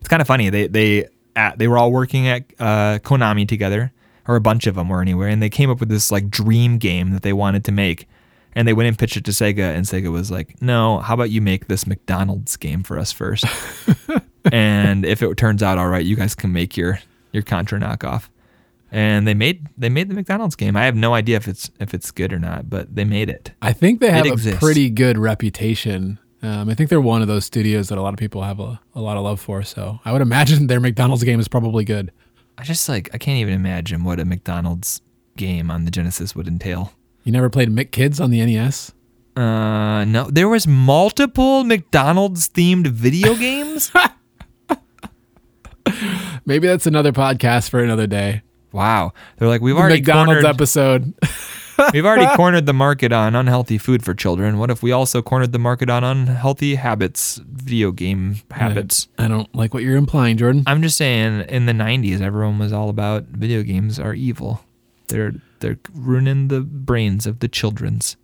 It's 0.00 0.08
kind 0.08 0.20
of 0.20 0.28
funny. 0.28 0.50
They 0.50 0.66
they 0.66 1.08
at, 1.34 1.58
they 1.58 1.68
were 1.68 1.78
all 1.78 1.90
working 1.90 2.28
at 2.28 2.44
uh, 2.58 2.98
Konami 2.98 3.48
together, 3.48 3.92
or 4.26 4.36
a 4.36 4.42
bunch 4.42 4.66
of 4.66 4.74
them 4.74 4.90
were 4.90 5.00
anyway, 5.00 5.32
and 5.32 5.42
they 5.42 5.48
came 5.48 5.70
up 5.70 5.80
with 5.80 5.88
this 5.88 6.12
like 6.12 6.28
dream 6.28 6.76
game 6.76 7.12
that 7.12 7.22
they 7.22 7.32
wanted 7.32 7.64
to 7.64 7.72
make. 7.72 8.06
And 8.54 8.66
they 8.66 8.72
went 8.72 8.88
and 8.88 8.98
pitched 8.98 9.16
it 9.16 9.24
to 9.26 9.30
Sega, 9.30 9.74
and 9.74 9.84
Sega 9.84 10.10
was 10.10 10.30
like, 10.30 10.60
"No, 10.60 10.98
how 10.98 11.14
about 11.14 11.30
you 11.30 11.40
make 11.40 11.68
this 11.68 11.86
McDonald's 11.86 12.56
game 12.56 12.82
for 12.82 12.98
us 12.98 13.12
first? 13.12 13.44
and 14.52 15.04
if 15.04 15.22
it 15.22 15.36
turns 15.36 15.62
out 15.62 15.78
all 15.78 15.88
right, 15.88 16.04
you 16.04 16.16
guys 16.16 16.34
can 16.34 16.52
make 16.52 16.76
your 16.76 16.98
your 17.32 17.42
Contra 17.42 17.78
knockoff." 17.78 18.28
And 18.90 19.28
they 19.28 19.34
made 19.34 19.68
they 19.76 19.90
made 19.90 20.08
the 20.08 20.14
McDonald's 20.14 20.56
game. 20.56 20.76
I 20.76 20.84
have 20.86 20.96
no 20.96 21.14
idea 21.14 21.36
if 21.36 21.46
it's 21.46 21.70
if 21.78 21.92
it's 21.92 22.10
good 22.10 22.32
or 22.32 22.38
not, 22.38 22.70
but 22.70 22.94
they 22.94 23.04
made 23.04 23.28
it. 23.28 23.52
I 23.60 23.72
think 23.72 24.00
they 24.00 24.10
have 24.10 24.26
a 24.26 24.32
exists. 24.32 24.60
pretty 24.60 24.88
good 24.88 25.18
reputation. 25.18 26.18
Um, 26.42 26.68
I 26.70 26.74
think 26.74 26.88
they're 26.88 27.00
one 27.00 27.20
of 27.20 27.28
those 27.28 27.44
studios 27.44 27.88
that 27.88 27.98
a 27.98 28.02
lot 28.02 28.14
of 28.14 28.18
people 28.18 28.42
have 28.42 28.60
a, 28.60 28.80
a 28.94 29.00
lot 29.00 29.16
of 29.16 29.24
love 29.24 29.40
for. 29.40 29.62
So 29.62 29.98
I 30.04 30.12
would 30.12 30.22
imagine 30.22 30.68
their 30.68 30.80
McDonald's 30.80 31.24
game 31.24 31.40
is 31.40 31.48
probably 31.48 31.84
good. 31.84 32.12
I 32.56 32.62
just 32.62 32.88
like 32.88 33.10
I 33.12 33.18
can't 33.18 33.38
even 33.38 33.54
imagine 33.54 34.04
what 34.04 34.20
a 34.20 34.24
McDonald's 34.24 35.02
game 35.36 35.70
on 35.70 35.84
the 35.84 35.90
Genesis 35.90 36.34
would 36.34 36.48
entail. 36.48 36.92
You 37.28 37.32
never 37.32 37.50
played 37.50 37.68
Mick 37.68 37.90
Kids 37.90 38.20
on 38.20 38.30
the 38.30 38.42
NES? 38.42 38.90
Uh, 39.36 40.02
no, 40.06 40.30
there 40.30 40.48
was 40.48 40.66
multiple 40.66 41.62
McDonald's 41.62 42.48
themed 42.48 42.86
video 42.86 43.34
games. 43.36 43.92
Maybe 46.46 46.66
that's 46.66 46.86
another 46.86 47.12
podcast 47.12 47.68
for 47.68 47.80
another 47.80 48.06
day. 48.06 48.40
wow, 48.72 49.12
they're 49.36 49.46
like 49.46 49.60
we've 49.60 49.76
already 49.76 49.96
McDonald's 49.96 50.40
cornered, 50.40 50.46
episode. 50.46 51.12
we've 51.92 52.06
already 52.06 52.26
cornered 52.34 52.64
the 52.64 52.72
market 52.72 53.12
on 53.12 53.34
unhealthy 53.34 53.76
food 53.76 54.02
for 54.02 54.14
children. 54.14 54.56
What 54.56 54.70
if 54.70 54.82
we 54.82 54.92
also 54.92 55.20
cornered 55.20 55.52
the 55.52 55.58
market 55.58 55.90
on 55.90 56.04
unhealthy 56.04 56.76
habits, 56.76 57.42
video 57.44 57.92
game 57.92 58.36
habits? 58.52 59.06
I 59.18 59.28
don't 59.28 59.54
like 59.54 59.74
what 59.74 59.82
you're 59.82 59.98
implying, 59.98 60.38
Jordan. 60.38 60.62
I'm 60.66 60.80
just 60.80 60.96
saying, 60.96 61.42
in 61.50 61.66
the 61.66 61.74
'90s, 61.74 62.22
everyone 62.22 62.58
was 62.58 62.72
all 62.72 62.88
about 62.88 63.24
video 63.24 63.62
games 63.62 63.98
are 63.98 64.14
evil. 64.14 64.64
They're 65.08 65.34
they're 65.60 65.78
ruining 65.92 66.48
the 66.48 66.60
brains 66.60 67.26
of 67.26 67.40
the 67.40 67.48
children's. 67.48 68.16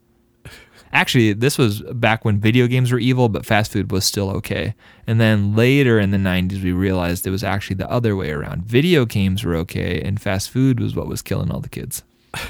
Actually, 0.92 1.32
this 1.32 1.58
was 1.58 1.82
back 1.92 2.24
when 2.24 2.38
video 2.38 2.68
games 2.68 2.92
were 2.92 3.00
evil, 3.00 3.28
but 3.28 3.44
fast 3.44 3.72
food 3.72 3.90
was 3.90 4.04
still 4.04 4.30
okay. 4.30 4.74
And 5.08 5.20
then 5.20 5.56
later 5.56 5.98
in 5.98 6.12
the 6.12 6.18
'90s, 6.18 6.62
we 6.62 6.70
realized 6.70 7.26
it 7.26 7.30
was 7.30 7.42
actually 7.42 7.76
the 7.76 7.90
other 7.90 8.14
way 8.14 8.30
around. 8.30 8.64
Video 8.64 9.04
games 9.04 9.42
were 9.42 9.56
okay, 9.56 10.00
and 10.00 10.20
fast 10.20 10.50
food 10.50 10.78
was 10.78 10.94
what 10.94 11.08
was 11.08 11.20
killing 11.20 11.50
all 11.50 11.60
the 11.60 11.68
kids. 11.68 12.04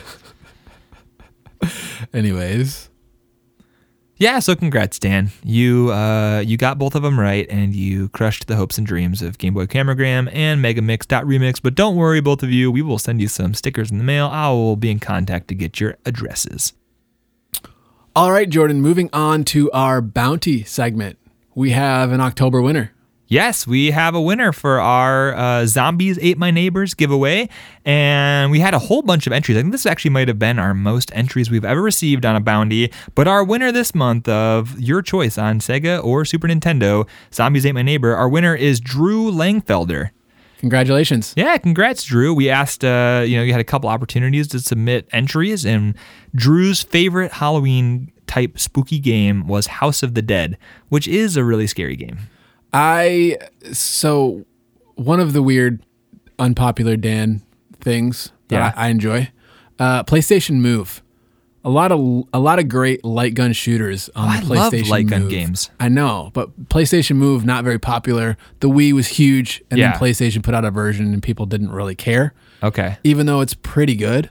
Anyways, 2.12 2.90
Yeah, 4.16 4.38
so 4.38 4.54
congrats, 4.54 5.00
Dan. 5.00 5.30
You 5.42 5.90
uh, 5.92 6.38
you 6.46 6.56
got 6.56 6.78
both 6.78 6.94
of 6.94 7.02
them 7.02 7.18
right, 7.18 7.46
and 7.50 7.74
you 7.74 8.08
crushed 8.10 8.46
the 8.46 8.54
hopes 8.56 8.78
and 8.78 8.86
dreams 8.86 9.22
of 9.22 9.38
Game 9.38 9.54
Boy 9.54 9.66
Cameragram 9.66 10.30
and 10.32 10.64
Megamix.remix. 10.64 11.60
But 11.60 11.74
don't 11.74 11.96
worry, 11.96 12.20
both 12.20 12.42
of 12.44 12.50
you, 12.50 12.70
we 12.70 12.80
will 12.80 12.98
send 13.00 13.20
you 13.20 13.26
some 13.26 13.54
stickers 13.54 13.90
in 13.90 13.98
the 13.98 14.04
mail. 14.04 14.28
I 14.28 14.50
will 14.50 14.76
be 14.76 14.90
in 14.90 15.00
contact 15.00 15.48
to 15.48 15.54
get 15.54 15.80
your 15.80 15.96
addresses. 16.04 16.74
all 18.14 18.30
right, 18.30 18.48
Jordan. 18.48 18.80
Moving 18.80 19.10
on 19.12 19.42
to 19.46 19.70
our 19.72 20.00
bounty 20.00 20.62
segment, 20.62 21.18
we 21.56 21.70
have 21.70 22.12
an 22.12 22.20
October 22.20 22.62
winner. 22.62 22.93
Yes, 23.26 23.66
we 23.66 23.90
have 23.90 24.14
a 24.14 24.20
winner 24.20 24.52
for 24.52 24.80
our 24.80 25.34
uh, 25.34 25.66
Zombies 25.66 26.18
Ate 26.20 26.36
My 26.36 26.50
Neighbors 26.50 26.92
giveaway. 26.92 27.48
And 27.84 28.50
we 28.50 28.60
had 28.60 28.74
a 28.74 28.78
whole 28.78 29.00
bunch 29.00 29.26
of 29.26 29.32
entries. 29.32 29.56
I 29.56 29.62
think 29.62 29.72
this 29.72 29.86
actually 29.86 30.10
might 30.10 30.28
have 30.28 30.38
been 30.38 30.58
our 30.58 30.74
most 30.74 31.10
entries 31.14 31.50
we've 31.50 31.64
ever 31.64 31.80
received 31.80 32.26
on 32.26 32.36
a 32.36 32.40
bounty. 32.40 32.92
But 33.14 33.26
our 33.26 33.42
winner 33.42 33.72
this 33.72 33.94
month 33.94 34.28
of 34.28 34.78
your 34.78 35.00
choice 35.00 35.38
on 35.38 35.60
Sega 35.60 36.04
or 36.04 36.26
Super 36.26 36.48
Nintendo, 36.48 37.08
Zombies 37.32 37.64
Ate 37.64 37.74
My 37.74 37.82
Neighbor, 37.82 38.14
our 38.14 38.28
winner 38.28 38.54
is 38.54 38.78
Drew 38.78 39.30
Langfelder. 39.30 40.10
Congratulations. 40.58 41.34
Yeah, 41.36 41.56
congrats, 41.58 42.04
Drew. 42.04 42.32
We 42.32 42.48
asked, 42.48 42.84
uh, 42.84 43.24
you 43.26 43.36
know, 43.36 43.42
you 43.42 43.52
had 43.52 43.60
a 43.60 43.64
couple 43.64 43.88
opportunities 43.90 44.48
to 44.48 44.60
submit 44.60 45.06
entries, 45.12 45.66
and 45.66 45.94
Drew's 46.34 46.82
favorite 46.82 47.32
Halloween 47.32 48.10
type 48.26 48.58
spooky 48.58 48.98
game 48.98 49.46
was 49.46 49.66
House 49.66 50.02
of 50.02 50.14
the 50.14 50.22
Dead, 50.22 50.56
which 50.88 51.06
is 51.06 51.36
a 51.36 51.44
really 51.44 51.66
scary 51.66 51.96
game. 51.96 52.18
I 52.74 53.38
so 53.72 54.44
one 54.96 55.20
of 55.20 55.32
the 55.32 55.42
weird, 55.42 55.80
unpopular 56.38 56.96
Dan 56.96 57.42
things 57.80 58.32
that 58.48 58.56
Yeah. 58.56 58.72
I, 58.76 58.86
I 58.86 58.88
enjoy, 58.88 59.30
uh, 59.78 60.02
PlayStation 60.04 60.56
Move. 60.56 61.00
A 61.66 61.70
lot 61.70 61.92
of 61.92 62.24
a 62.34 62.38
lot 62.40 62.58
of 62.58 62.68
great 62.68 63.02
light 63.06 63.32
gun 63.34 63.54
shooters 63.54 64.10
on 64.14 64.28
I 64.28 64.40
the 64.40 64.46
love 64.54 64.72
PlayStation 64.72 64.88
light 64.90 65.06
gun 65.06 65.22
Move. 65.22 65.30
games. 65.30 65.70
I 65.80 65.88
know, 65.88 66.30
but 66.34 66.68
PlayStation 66.68 67.16
Move 67.16 67.46
not 67.46 67.64
very 67.64 67.78
popular. 67.78 68.36
The 68.60 68.68
Wii 68.68 68.92
was 68.92 69.06
huge, 69.06 69.62
and 69.70 69.78
Yeah. 69.80 69.92
then 69.92 69.98
PlayStation 70.00 70.42
put 70.42 70.52
out 70.54 70.66
a 70.66 70.70
version, 70.70 71.12
and 71.14 71.22
people 71.22 71.46
didn't 71.46 71.70
really 71.70 71.94
care, 71.94 72.34
Okay. 72.62 72.98
even 73.02 73.24
though 73.24 73.40
it's 73.40 73.54
pretty 73.54 73.94
good. 73.96 74.28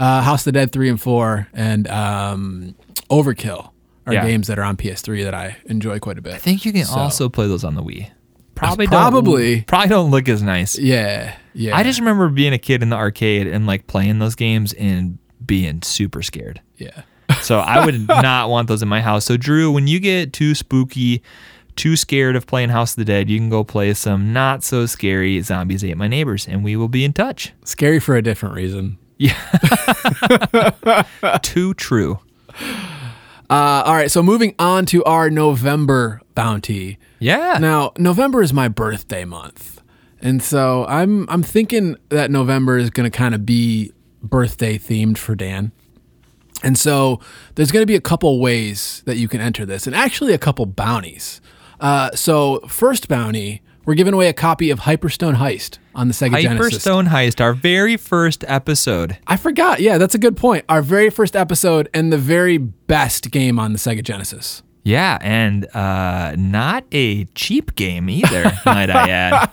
Uh, 0.00 0.22
House 0.22 0.40
of 0.40 0.46
the 0.46 0.52
Dead 0.58 0.72
three 0.72 0.88
and 0.88 1.00
four, 1.00 1.46
and 1.54 1.86
um, 1.86 2.74
Overkill 3.08 3.70
are 4.06 4.12
Yeah. 4.14 4.24
games 4.26 4.46
that 4.48 4.58
are 4.58 4.62
on 4.64 4.76
PS3 4.76 5.24
that 5.24 5.34
I 5.34 5.56
enjoy 5.66 5.98
quite 5.98 6.18
a 6.18 6.22
bit. 6.22 6.34
I 6.34 6.38
think 6.38 6.64
you 6.64 6.72
can 6.72 6.84
So- 6.84 6.94
also 6.96 7.28
play 7.28 7.46
those 7.46 7.64
on 7.64 7.74
the 7.74 7.82
Wii. 7.82 8.10
Probably 8.54 8.86
Probably. 8.86 9.56
don't, 9.56 9.66
probably 9.66 9.88
don't 9.88 10.10
look 10.10 10.28
as 10.28 10.40
nice. 10.42 10.78
Yeah, 10.78 11.34
yeah. 11.54 11.76
I 11.76 11.82
just 11.82 11.98
remember 11.98 12.28
being 12.28 12.52
a 12.52 12.58
kid 12.58 12.82
in 12.82 12.90
the 12.90 12.96
arcade 12.96 13.46
and 13.48 13.66
like 13.66 13.86
playing 13.88 14.20
those 14.20 14.34
games 14.36 14.72
and 14.74 15.18
being 15.44 15.82
super 15.82 16.22
scared. 16.22 16.60
yeah. 16.76 17.02
So 17.40 17.58
I 17.58 17.84
would 17.84 18.06
not 18.08 18.50
want 18.50 18.68
those 18.68 18.82
in 18.82 18.88
my 18.88 19.00
house. 19.00 19.24
So 19.24 19.36
Drew, 19.36 19.72
when 19.72 19.86
you 19.88 19.98
get 19.98 20.32
too 20.32 20.54
spooky, 20.54 21.22
too 21.74 21.96
scared 21.96 22.36
of 22.36 22.46
playing 22.46 22.68
House 22.68 22.92
of 22.92 22.96
the 22.96 23.04
Dead, 23.04 23.28
you 23.28 23.38
can 23.38 23.48
go 23.50 23.64
play 23.64 23.92
some 23.94 24.32
not 24.32 24.62
so 24.62 24.86
scary 24.86 25.40
Zombies 25.40 25.82
Ate 25.82 25.96
My 25.96 26.06
Neighbors, 26.06 26.46
and 26.46 26.62
we 26.62 26.76
will 26.76 26.88
be 26.88 27.04
in 27.04 27.12
touch. 27.12 27.52
Scary 27.64 27.98
for 27.98 28.14
a 28.14 28.22
different 28.22 28.54
reason. 28.54 28.98
Yeah. 29.18 29.34
too 31.42 31.74
true. 31.74 32.20
Uh, 33.54 33.84
all 33.86 33.94
right, 33.94 34.10
so 34.10 34.20
moving 34.20 34.52
on 34.58 34.84
to 34.84 35.04
our 35.04 35.30
November 35.30 36.20
bounty. 36.34 36.98
Yeah. 37.20 37.58
Now, 37.60 37.92
November 37.96 38.42
is 38.42 38.52
my 38.52 38.66
birthday 38.66 39.24
month, 39.24 39.80
and 40.20 40.42
so 40.42 40.84
I'm 40.86 41.30
I'm 41.30 41.44
thinking 41.44 41.94
that 42.08 42.32
November 42.32 42.78
is 42.78 42.90
going 42.90 43.08
to 43.08 43.16
kind 43.16 43.32
of 43.32 43.46
be 43.46 43.92
birthday 44.20 44.76
themed 44.76 45.18
for 45.18 45.36
Dan. 45.36 45.70
And 46.64 46.76
so 46.76 47.20
there's 47.54 47.70
going 47.70 47.82
to 47.84 47.86
be 47.86 47.94
a 47.94 48.00
couple 48.00 48.40
ways 48.40 49.04
that 49.06 49.18
you 49.18 49.28
can 49.28 49.40
enter 49.40 49.64
this, 49.64 49.86
and 49.86 49.94
actually 49.94 50.32
a 50.32 50.38
couple 50.38 50.66
bounties. 50.66 51.40
Uh, 51.78 52.10
so 52.10 52.58
first 52.66 53.06
bounty, 53.06 53.62
we're 53.86 53.94
giving 53.94 54.14
away 54.14 54.28
a 54.28 54.32
copy 54.32 54.70
of 54.70 54.80
Hyperstone 54.80 55.36
Heist 55.36 55.78
on 55.94 56.08
the 56.08 56.14
Sega 56.14 56.40
Genesis. 56.40 56.84
Hyperstone 56.84 57.08
Heist, 57.08 57.40
our 57.40 57.52
very 57.54 57.96
first 57.96 58.44
episode. 58.48 59.18
I 59.26 59.36
forgot. 59.36 59.80
Yeah, 59.80 59.98
that's 59.98 60.14
a 60.14 60.18
good 60.18 60.36
point. 60.36 60.64
Our 60.68 60.82
very 60.82 61.10
first 61.10 61.36
episode 61.36 61.88
and 61.94 62.12
the 62.12 62.18
very 62.18 62.58
best 62.58 63.30
game 63.30 63.58
on 63.58 63.72
the 63.72 63.78
Sega 63.78 64.02
Genesis. 64.02 64.62
Yeah, 64.82 65.18
and 65.22 65.66
uh, 65.74 66.34
not 66.36 66.84
a 66.92 67.24
cheap 67.34 67.74
game 67.74 68.08
either, 68.10 68.52
might 68.66 68.90
I 68.90 69.08
add. 69.10 69.50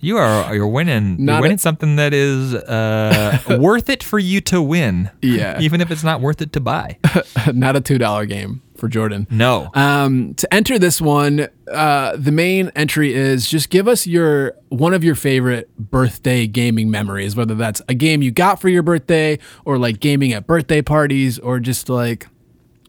You 0.00 0.16
are 0.16 0.54
you're 0.54 0.66
winning. 0.68 1.16
Not 1.24 1.32
you're 1.32 1.38
a- 1.38 1.42
winning 1.42 1.58
something 1.58 1.96
that 1.96 2.14
is 2.14 2.54
uh, 2.54 3.58
worth 3.60 3.90
it 3.90 4.02
for 4.02 4.18
you 4.18 4.40
to 4.42 4.62
win. 4.62 5.10
Yeah. 5.22 5.60
even 5.60 5.80
if 5.80 5.90
it's 5.90 6.02
not 6.04 6.20
worth 6.20 6.40
it 6.40 6.52
to 6.54 6.60
buy. 6.60 6.98
Not 7.52 7.76
a 7.76 7.80
two 7.80 7.98
dollar 7.98 8.24
game 8.26 8.62
for 8.78 8.88
Jordan. 8.88 9.26
No. 9.30 9.70
Um, 9.74 10.34
to 10.34 10.52
enter 10.54 10.78
this 10.78 11.00
one, 11.00 11.48
uh, 11.70 12.16
the 12.16 12.32
main 12.32 12.70
entry 12.76 13.14
is 13.14 13.48
just 13.48 13.70
give 13.70 13.88
us 13.88 14.06
your 14.06 14.54
one 14.68 14.94
of 14.94 15.02
your 15.04 15.14
favorite 15.14 15.74
birthday 15.78 16.46
gaming 16.46 16.90
memories, 16.90 17.36
whether 17.36 17.54
that's 17.54 17.82
a 17.88 17.94
game 17.94 18.22
you 18.22 18.30
got 18.30 18.60
for 18.60 18.68
your 18.68 18.82
birthday 18.82 19.38
or 19.64 19.78
like 19.78 20.00
gaming 20.00 20.32
at 20.32 20.46
birthday 20.46 20.82
parties 20.82 21.38
or 21.38 21.60
just 21.60 21.88
like 21.88 22.26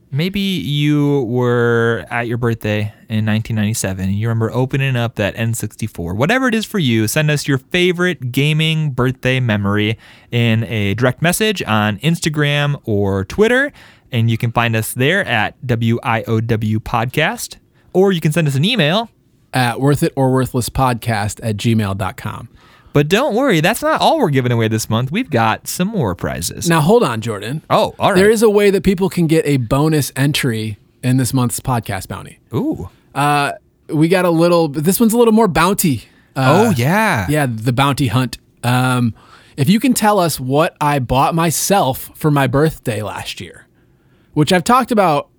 Maybe 0.09 0.39
you 0.39 1.23
were 1.23 2.05
at 2.09 2.27
your 2.27 2.37
birthday 2.37 2.93
in 3.09 3.25
1997 3.25 4.05
and 4.05 4.15
you 4.15 4.29
remember 4.29 4.49
opening 4.53 4.95
up 4.95 5.15
that 5.15 5.35
N64. 5.35 6.15
Whatever 6.15 6.47
it 6.47 6.55
is 6.55 6.65
for 6.65 6.79
you, 6.79 7.09
send 7.09 7.29
us 7.29 7.45
your 7.45 7.57
favorite 7.57 8.31
gaming 8.31 8.91
birthday 8.91 9.41
memory 9.41 9.97
in 10.31 10.63
a 10.63 10.93
direct 10.93 11.21
message 11.21 11.61
on 11.63 11.97
Instagram 11.99 12.79
or 12.85 13.25
Twitter. 13.25 13.73
And 14.11 14.31
you 14.31 14.37
can 14.37 14.51
find 14.51 14.75
us 14.75 14.93
there 14.93 15.25
at 15.25 15.59
WIOW 15.65 16.77
Podcast. 16.79 17.57
Or 17.93 18.11
you 18.11 18.21
can 18.21 18.31
send 18.31 18.47
us 18.47 18.55
an 18.55 18.65
email. 18.65 19.09
at 19.53 19.79
worth 19.79 20.03
it 20.03 20.13
or 20.15 20.31
worthless 20.33 20.69
podcast 20.69 21.39
at 21.41 21.57
gmail.com. 21.57 22.49
But 22.93 23.07
don't 23.09 23.35
worry, 23.35 23.59
that's 23.61 23.81
not 23.81 24.01
all 24.01 24.17
we're 24.17 24.29
giving 24.29 24.51
away 24.51 24.67
this 24.67 24.89
month. 24.89 25.11
We've 25.11 25.29
got 25.29 25.67
some 25.67 25.87
more 25.89 26.15
prizes. 26.15 26.67
Now 26.67 26.81
hold 26.81 27.03
on, 27.03 27.21
Jordan. 27.21 27.61
oh, 27.69 27.93
all 27.99 28.11
right. 28.11 28.15
There 28.17 28.29
is 28.29 28.41
a 28.41 28.49
way 28.49 28.71
that 28.71 28.83
people 28.83 29.07
can 29.09 29.27
get 29.27 29.45
a 29.45 29.57
bonus 29.57 30.11
entry 30.15 30.77
in 31.03 31.17
this 31.17 31.33
month's 31.33 31.59
podcast 31.59 32.07
bounty. 32.07 32.39
Ooh. 32.53 32.89
Uh, 33.13 33.53
we 33.89 34.07
got 34.07 34.25
a 34.25 34.29
little. 34.31 34.67
This 34.67 34.99
one's 34.99 35.13
a 35.13 35.17
little 35.17 35.33
more 35.33 35.47
bounty. 35.47 36.03
Uh, 36.35 36.67
oh, 36.67 36.73
yeah. 36.75 37.27
yeah, 37.29 37.45
the 37.49 37.71
bounty 37.73 38.07
hunt. 38.07 38.37
Um, 38.63 39.13
if 39.57 39.69
you 39.69 39.79
can 39.79 39.93
tell 39.93 40.19
us 40.19 40.39
what 40.39 40.75
I 40.81 40.99
bought 40.99 41.33
myself 41.35 42.11
for 42.15 42.29
my 42.31 42.47
birthday 42.47 43.01
last 43.01 43.39
year, 43.39 43.66
which 44.37 44.53
I've 44.53 44.63
talked 44.63 44.91
about, 44.91 45.29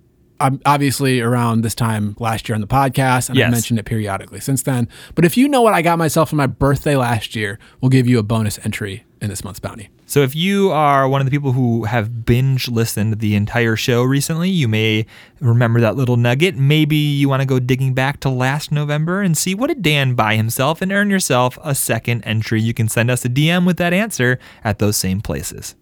um, 0.41 0.59
obviously 0.65 1.21
around 1.21 1.61
this 1.61 1.73
time 1.73 2.17
last 2.19 2.49
year 2.49 2.53
on 2.53 2.59
the 2.59 2.67
podcast, 2.67 3.29
and 3.29 3.37
Yes. 3.37 3.45
I've 3.45 3.51
mentioned 3.53 3.79
it 3.79 3.85
periodically 3.85 4.41
since 4.41 4.63
then. 4.63 4.89
But 5.15 5.23
if 5.23 5.37
you 5.37 5.47
know 5.47 5.61
what 5.61 5.73
I 5.73 5.81
got 5.81 5.97
myself 5.97 6.31
for 6.31 6.35
my 6.35 6.47
birthday 6.47 6.97
last 6.97 7.33
year, 7.33 7.59
we'll 7.79 7.87
give 7.87 8.09
you 8.09 8.19
a 8.19 8.23
bonus 8.23 8.59
entry 8.65 9.05
in 9.21 9.29
this 9.29 9.41
month's 9.41 9.61
bounty. 9.61 9.87
So 10.05 10.19
if 10.21 10.35
you 10.35 10.71
are 10.71 11.07
one 11.07 11.21
of 11.21 11.25
the 11.25 11.31
people 11.31 11.53
who 11.53 11.85
have 11.85 12.25
binge 12.25 12.67
listened 12.67 13.19
the 13.21 13.35
entire 13.35 13.77
show 13.77 14.03
recently, 14.03 14.49
you 14.49 14.67
may 14.67 15.05
remember 15.39 15.79
that 15.79 15.95
little 15.95 16.17
nugget. 16.17 16.57
Maybe 16.57 16.97
you 16.97 17.29
want 17.29 17.41
to 17.41 17.45
go 17.45 17.59
digging 17.59 17.93
back 17.93 18.19
to 18.19 18.29
last 18.29 18.69
November 18.69 19.21
and 19.21 19.37
see 19.37 19.55
what 19.55 19.67
did 19.67 19.81
Dan 19.81 20.13
buy 20.13 20.35
himself 20.35 20.81
and 20.81 20.91
earn 20.91 21.09
yourself 21.09 21.57
a 21.63 21.73
second 21.73 22.23
entry. 22.23 22.61
You 22.61 22.73
can 22.73 22.89
send 22.89 23.09
us 23.09 23.23
a 23.23 23.29
DM 23.29 23.65
with 23.65 23.77
that 23.77 23.93
answer 23.93 24.39
at 24.61 24.79
those 24.79 24.97
same 24.97 25.21
places. 25.21 25.75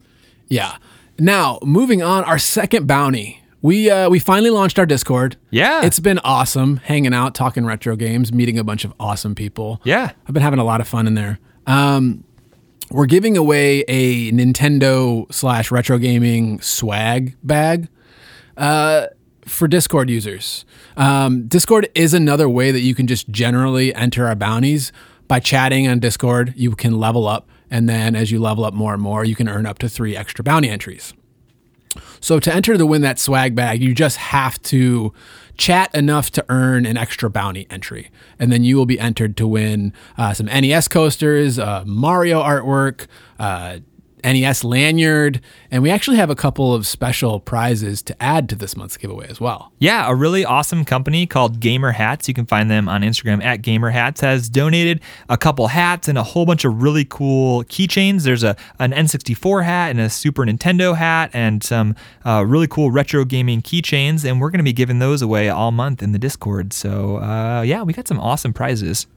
Yeah. 0.50 0.78
Now 1.20 1.60
moving 1.64 2.02
on, 2.02 2.24
our 2.24 2.40
second 2.40 2.88
bounty. 2.88 3.42
We 3.62 3.90
uh, 3.90 4.10
we 4.10 4.20
finally 4.20 4.52
launched 4.52 4.78
our 4.78 4.86
Discord. 4.86 5.36
Yeah. 5.50 5.84
It's 5.84 6.00
been 6.00 6.20
awesome 6.20 6.78
hanging 6.78 7.14
out, 7.14 7.34
talking 7.34 7.66
retro 7.66 7.96
games, 7.96 8.32
meeting 8.32 8.58
a 8.60 8.64
bunch 8.64 8.86
of 8.86 8.94
awesome 9.00 9.34
people. 9.36 9.82
Yeah. 9.84 10.12
I've 10.28 10.34
been 10.34 10.44
having 10.44 10.60
a 10.60 10.64
lot 10.64 10.80
of 10.80 10.88
fun 10.88 11.08
in 11.08 11.16
there. 11.16 11.40
Um, 11.66 12.24
we're 12.92 13.08
giving 13.08 13.36
away 13.36 13.84
a 13.88 14.32
Nintendo 14.32 15.32
slash 15.34 15.72
retro 15.72 15.98
gaming 15.98 16.62
swag 16.62 17.36
bag. 17.44 17.90
Uh, 18.56 19.08
for 19.46 19.68
Discord 19.68 20.10
users, 20.10 20.66
um, 20.98 21.48
Discord 21.48 21.90
is 21.96 22.14
another 22.14 22.50
way 22.50 22.72
that 22.72 22.82
you 22.82 22.94
can 22.94 23.08
just 23.08 23.30
generally 23.30 23.94
enter 23.96 24.28
our 24.28 24.36
bounties 24.36 24.92
by 25.28 25.40
chatting 25.40 25.88
on 25.88 26.00
Discord. 26.00 26.54
You 26.56 26.72
can 26.72 27.00
level 27.00 27.28
up, 27.28 27.48
and 27.70 27.88
then 27.88 28.16
as 28.16 28.32
you 28.32 28.40
level 28.40 28.66
up 28.66 28.74
more 28.74 28.94
and 28.94 29.02
more, 29.02 29.26
you 29.26 29.36
can 29.36 29.50
earn 29.50 29.66
up 29.66 29.80
to 29.80 29.90
three 29.90 30.16
extra 30.16 30.44
bounty 30.44 30.70
entries. 30.70 31.14
So 32.20 32.40
to 32.40 32.54
enter 32.54 32.78
to 32.78 32.86
win 32.86 33.02
that 33.02 33.20
swag 33.20 33.56
bag, 33.56 33.82
you 33.82 33.94
just 33.94 34.18
have 34.18 34.62
to 34.64 35.14
chat 35.58 35.94
enough 35.96 36.30
to 36.32 36.46
earn 36.50 36.86
an 36.86 36.98
extra 36.98 37.30
bounty 37.30 37.66
entry, 37.70 38.12
and 38.38 38.52
then 38.52 38.64
you 38.64 38.78
will 38.78 38.86
be 38.86 39.00
entered 39.00 39.36
to 39.38 39.48
win 39.48 39.94
uh, 40.18 40.34
some 40.34 40.46
NES 40.46 40.88
coasters, 40.88 41.58
uh, 41.58 41.84
Mario 41.86 42.42
artwork. 42.42 43.08
Uh, 43.40 43.80
NES 44.24 44.64
lanyard, 44.64 45.42
and 45.70 45.84
we 45.84 45.90
actually 45.90 46.18
have 46.18 46.30
a 46.30 46.36
couple 46.36 46.74
of 46.74 46.88
special 46.88 47.40
prizes 47.40 48.02
to 48.04 48.22
add 48.22 48.50
to 48.50 48.56
this 48.56 48.76
month's 48.76 48.98
giveaway 48.98 49.28
as 49.28 49.40
well. 49.40 49.72
Yeah, 49.80 50.10
a 50.10 50.16
really 50.16 50.44
awesome 50.44 50.86
company 50.86 51.28
called 51.28 51.60
Gamer 51.60 51.92
Hats. 51.92 52.28
You 52.28 52.34
can 52.34 52.46
find 52.46 52.70
them 52.70 52.90
on 52.90 53.02
Instagram 53.02 53.44
at 53.44 53.62
Gamer 53.62 53.92
Hats 53.92 54.22
has 54.22 54.50
donated 54.50 55.02
a 55.30 55.38
couple 55.38 55.68
hats 55.68 56.08
and 56.08 56.18
a 56.18 56.24
whole 56.24 56.46
bunch 56.46 56.66
of 56.66 56.82
really 56.82 57.06
cool 57.06 57.64
keychains. 57.66 58.24
There's 58.24 58.44
a 58.44 58.56
an 58.80 58.92
N64 58.92 59.64
hat 59.64 59.92
and 59.92 60.00
a 60.00 60.10
Super 60.10 60.46
Nintendo 60.46 60.96
hat 60.96 61.30
and 61.34 61.64
some 61.64 61.96
uh, 62.26 62.44
really 62.46 62.68
cool 62.68 62.92
retro 62.92 63.26
gaming 63.26 63.62
keychains, 63.62 64.26
and 64.26 64.42
we're 64.42 64.50
going 64.50 64.60
to 64.60 64.64
be 64.64 64.74
giving 64.74 65.00
those 65.00 65.22
away 65.22 65.50
all 65.50 65.72
month 65.72 66.02
in 66.02 66.12
the 66.12 66.20
Discord. 66.20 66.74
So 66.74 67.18
uh, 67.18 67.62
yeah, 67.62 67.84
we 67.84 67.94
got 67.94 68.08
some 68.08 68.20
awesome 68.20 68.54
prizes. 68.54 69.08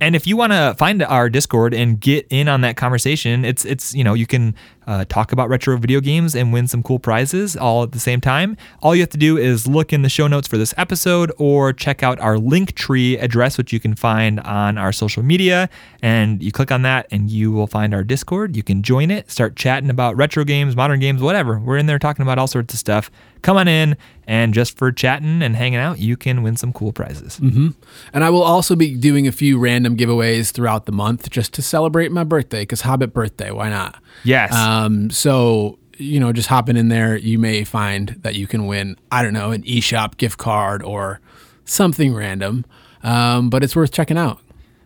And 0.00 0.16
if 0.16 0.26
you 0.26 0.36
want 0.36 0.52
to 0.52 0.74
find 0.78 1.02
our 1.02 1.28
Discord 1.28 1.74
and 1.74 2.00
get 2.00 2.26
in 2.30 2.48
on 2.48 2.62
that 2.62 2.76
conversation, 2.76 3.44
it's 3.44 3.66
it's 3.66 3.94
you 3.94 4.02
know 4.02 4.14
you 4.14 4.26
can 4.26 4.54
uh, 4.86 5.04
talk 5.08 5.30
about 5.30 5.48
retro 5.48 5.76
video 5.76 6.00
games 6.00 6.34
and 6.34 6.52
win 6.52 6.66
some 6.66 6.82
cool 6.82 6.98
prizes 6.98 7.54
all 7.54 7.82
at 7.82 7.92
the 7.92 8.00
same 8.00 8.20
time. 8.20 8.56
All 8.82 8.94
you 8.94 9.02
have 9.02 9.10
to 9.10 9.18
do 9.18 9.36
is 9.36 9.66
look 9.66 9.92
in 9.92 10.00
the 10.00 10.08
show 10.08 10.26
notes 10.26 10.48
for 10.48 10.56
this 10.56 10.72
episode 10.78 11.30
or 11.36 11.72
check 11.74 12.02
out 12.02 12.18
our 12.18 12.36
Linktree 12.36 13.22
address, 13.22 13.58
which 13.58 13.72
you 13.72 13.78
can 13.78 13.94
find 13.94 14.40
on 14.40 14.78
our 14.78 14.90
social 14.90 15.22
media. 15.22 15.68
And 16.02 16.42
you 16.42 16.50
click 16.50 16.72
on 16.72 16.82
that 16.82 17.06
and 17.10 17.30
you 17.30 17.52
will 17.52 17.66
find 17.66 17.92
our 17.92 18.02
Discord. 18.02 18.56
You 18.56 18.62
can 18.62 18.82
join 18.82 19.10
it, 19.10 19.30
start 19.30 19.54
chatting 19.54 19.90
about 19.90 20.16
retro 20.16 20.44
games, 20.44 20.74
modern 20.74 20.98
games, 20.98 21.20
whatever. 21.20 21.58
We're 21.58 21.76
in 21.76 21.86
there 21.86 21.98
talking 21.98 22.22
about 22.22 22.38
all 22.38 22.48
sorts 22.48 22.72
of 22.72 22.80
stuff. 22.80 23.10
Come 23.42 23.56
on 23.56 23.68
in, 23.68 23.96
and 24.26 24.52
just 24.52 24.76
for 24.76 24.92
chatting 24.92 25.42
and 25.42 25.56
hanging 25.56 25.78
out, 25.78 25.98
you 25.98 26.16
can 26.16 26.42
win 26.42 26.56
some 26.56 26.72
cool 26.72 26.92
prizes. 26.92 27.38
Mm-hmm. 27.40 27.68
And 28.12 28.24
I 28.24 28.30
will 28.30 28.42
also 28.42 28.76
be 28.76 28.94
doing 28.94 29.26
a 29.26 29.32
few 29.32 29.58
random 29.58 29.96
giveaways 29.96 30.52
throughout 30.52 30.86
the 30.86 30.92
month 30.92 31.30
just 31.30 31.52
to 31.54 31.62
celebrate 31.62 32.12
my 32.12 32.24
birthday 32.24 32.62
because 32.62 32.82
Hobbit 32.82 33.12
birthday, 33.12 33.50
why 33.50 33.70
not? 33.70 34.02
Yes. 34.24 34.54
Um, 34.54 35.10
so 35.10 35.78
you 36.00 36.18
know, 36.18 36.32
just 36.32 36.48
hopping 36.48 36.76
in 36.76 36.88
there, 36.88 37.16
you 37.16 37.38
may 37.38 37.62
find 37.62 38.08
that 38.22 38.34
you 38.34 38.46
can 38.46 38.66
win. 38.66 38.96
I 39.12 39.22
don't 39.22 39.34
know, 39.34 39.50
an 39.52 39.62
eShop 39.62 40.16
gift 40.16 40.38
card 40.38 40.82
or 40.82 41.20
something 41.64 42.14
random. 42.14 42.64
Um, 43.02 43.50
but 43.50 43.62
it's 43.62 43.76
worth 43.76 43.92
checking 43.92 44.18
out. 44.18 44.40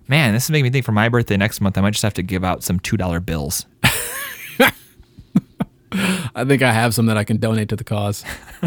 Man, 0.07 0.35
this 0.35 0.45
is 0.45 0.51
making 0.51 0.65
me 0.65 0.71
think 0.71 0.85
for 0.85 0.93
my 0.93 1.09
birthday 1.09 1.37
next 1.37 1.61
month, 1.61 1.79
I 1.79 1.81
might 1.81 1.93
just 1.93 2.03
have 2.03 2.15
to 2.15 2.23
give 2.23 2.45
out 2.45 2.63
some 2.63 2.79
two 2.79 2.97
dollar 2.97 3.21
bills. 3.21 3.65
I 6.35 6.45
think 6.45 6.63
I 6.63 6.73
have 6.73 6.95
some 6.95 7.07
that 7.07 7.17
I 7.17 7.25
can 7.25 7.39
donate 7.39 7.69
to 7.71 7.77
the 7.77 7.85
cause. 7.85 8.25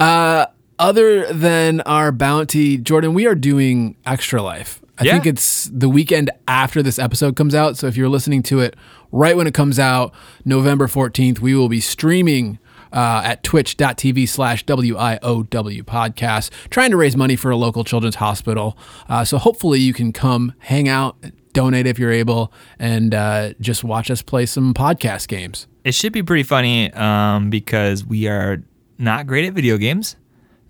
uh, 0.00 0.46
other 0.78 1.32
than 1.32 1.80
our 1.82 2.12
bounty, 2.12 2.76
Jordan, 2.78 3.14
we 3.14 3.26
are 3.26 3.34
doing 3.34 3.96
Extra 4.04 4.42
Life. 4.42 4.80
I 4.98 5.04
Yeah. 5.04 5.12
think 5.12 5.26
it's 5.26 5.64
the 5.72 5.88
weekend 5.88 6.30
after 6.46 6.82
this 6.82 6.98
episode 6.98 7.36
comes 7.36 7.54
out. 7.54 7.76
So 7.76 7.86
if 7.86 7.96
you're 7.96 8.08
listening 8.08 8.42
to 8.44 8.60
it 8.60 8.76
right 9.10 9.36
when 9.36 9.46
it 9.46 9.54
comes 9.54 9.78
out, 9.78 10.12
November 10.44 10.86
14th, 10.86 11.40
we 11.40 11.54
will 11.54 11.68
be 11.68 11.80
streaming 11.80 12.58
uh, 12.92 13.22
at 13.24 13.42
twitch.tv 13.42 14.28
slash 14.28 14.64
WIOW 14.66 15.82
podcast, 15.84 16.50
trying 16.68 16.90
to 16.90 16.96
raise 16.98 17.16
money 17.16 17.36
for 17.36 17.50
a 17.50 17.56
local 17.56 17.84
children's 17.84 18.16
hospital. 18.16 18.76
Uh, 19.08 19.24
so 19.24 19.38
hopefully 19.38 19.80
you 19.80 19.94
can 19.94 20.12
come 20.12 20.52
hang 20.58 20.88
out, 20.90 21.16
donate 21.52 21.86
if 21.86 21.98
you're 21.98 22.12
able, 22.12 22.52
and 22.78 23.14
uh, 23.14 23.52
just 23.60 23.84
watch 23.84 24.10
us 24.10 24.22
play 24.22 24.46
some 24.46 24.74
podcast 24.74 25.28
games. 25.28 25.66
It 25.84 25.94
should 25.94 26.12
be 26.12 26.22
pretty 26.22 26.44
funny 26.44 26.92
um, 26.92 27.50
because 27.50 28.04
we 28.04 28.28
are 28.28 28.62
not 28.98 29.26
great 29.26 29.46
at 29.46 29.54
video 29.54 29.76
games. 29.76 30.16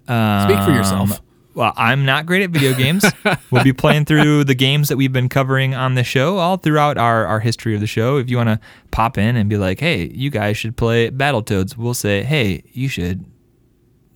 Um, 0.08 0.50
Speak 0.50 0.64
for 0.64 0.70
yourself. 0.70 1.20
Well, 1.54 1.72
I'm 1.76 2.06
not 2.06 2.24
great 2.24 2.42
at 2.42 2.50
video 2.50 2.72
games. 2.74 3.04
we'll 3.50 3.62
be 3.62 3.74
playing 3.74 4.06
through 4.06 4.44
the 4.44 4.54
games 4.54 4.88
that 4.88 4.96
we've 4.96 5.12
been 5.12 5.28
covering 5.28 5.74
on 5.74 5.96
the 5.96 6.04
show 6.04 6.38
all 6.38 6.56
throughout 6.56 6.96
our, 6.96 7.26
our 7.26 7.40
history 7.40 7.74
of 7.74 7.80
the 7.80 7.86
show. 7.86 8.16
If 8.16 8.30
you 8.30 8.38
want 8.38 8.48
to 8.48 8.60
pop 8.90 9.18
in 9.18 9.36
and 9.36 9.50
be 9.50 9.58
like, 9.58 9.78
hey, 9.78 10.10
you 10.14 10.30
guys 10.30 10.56
should 10.56 10.76
play 10.78 11.10
Battletoads, 11.10 11.76
we'll 11.76 11.92
say, 11.92 12.22
hey, 12.22 12.64
you 12.72 12.88
should 12.88 13.26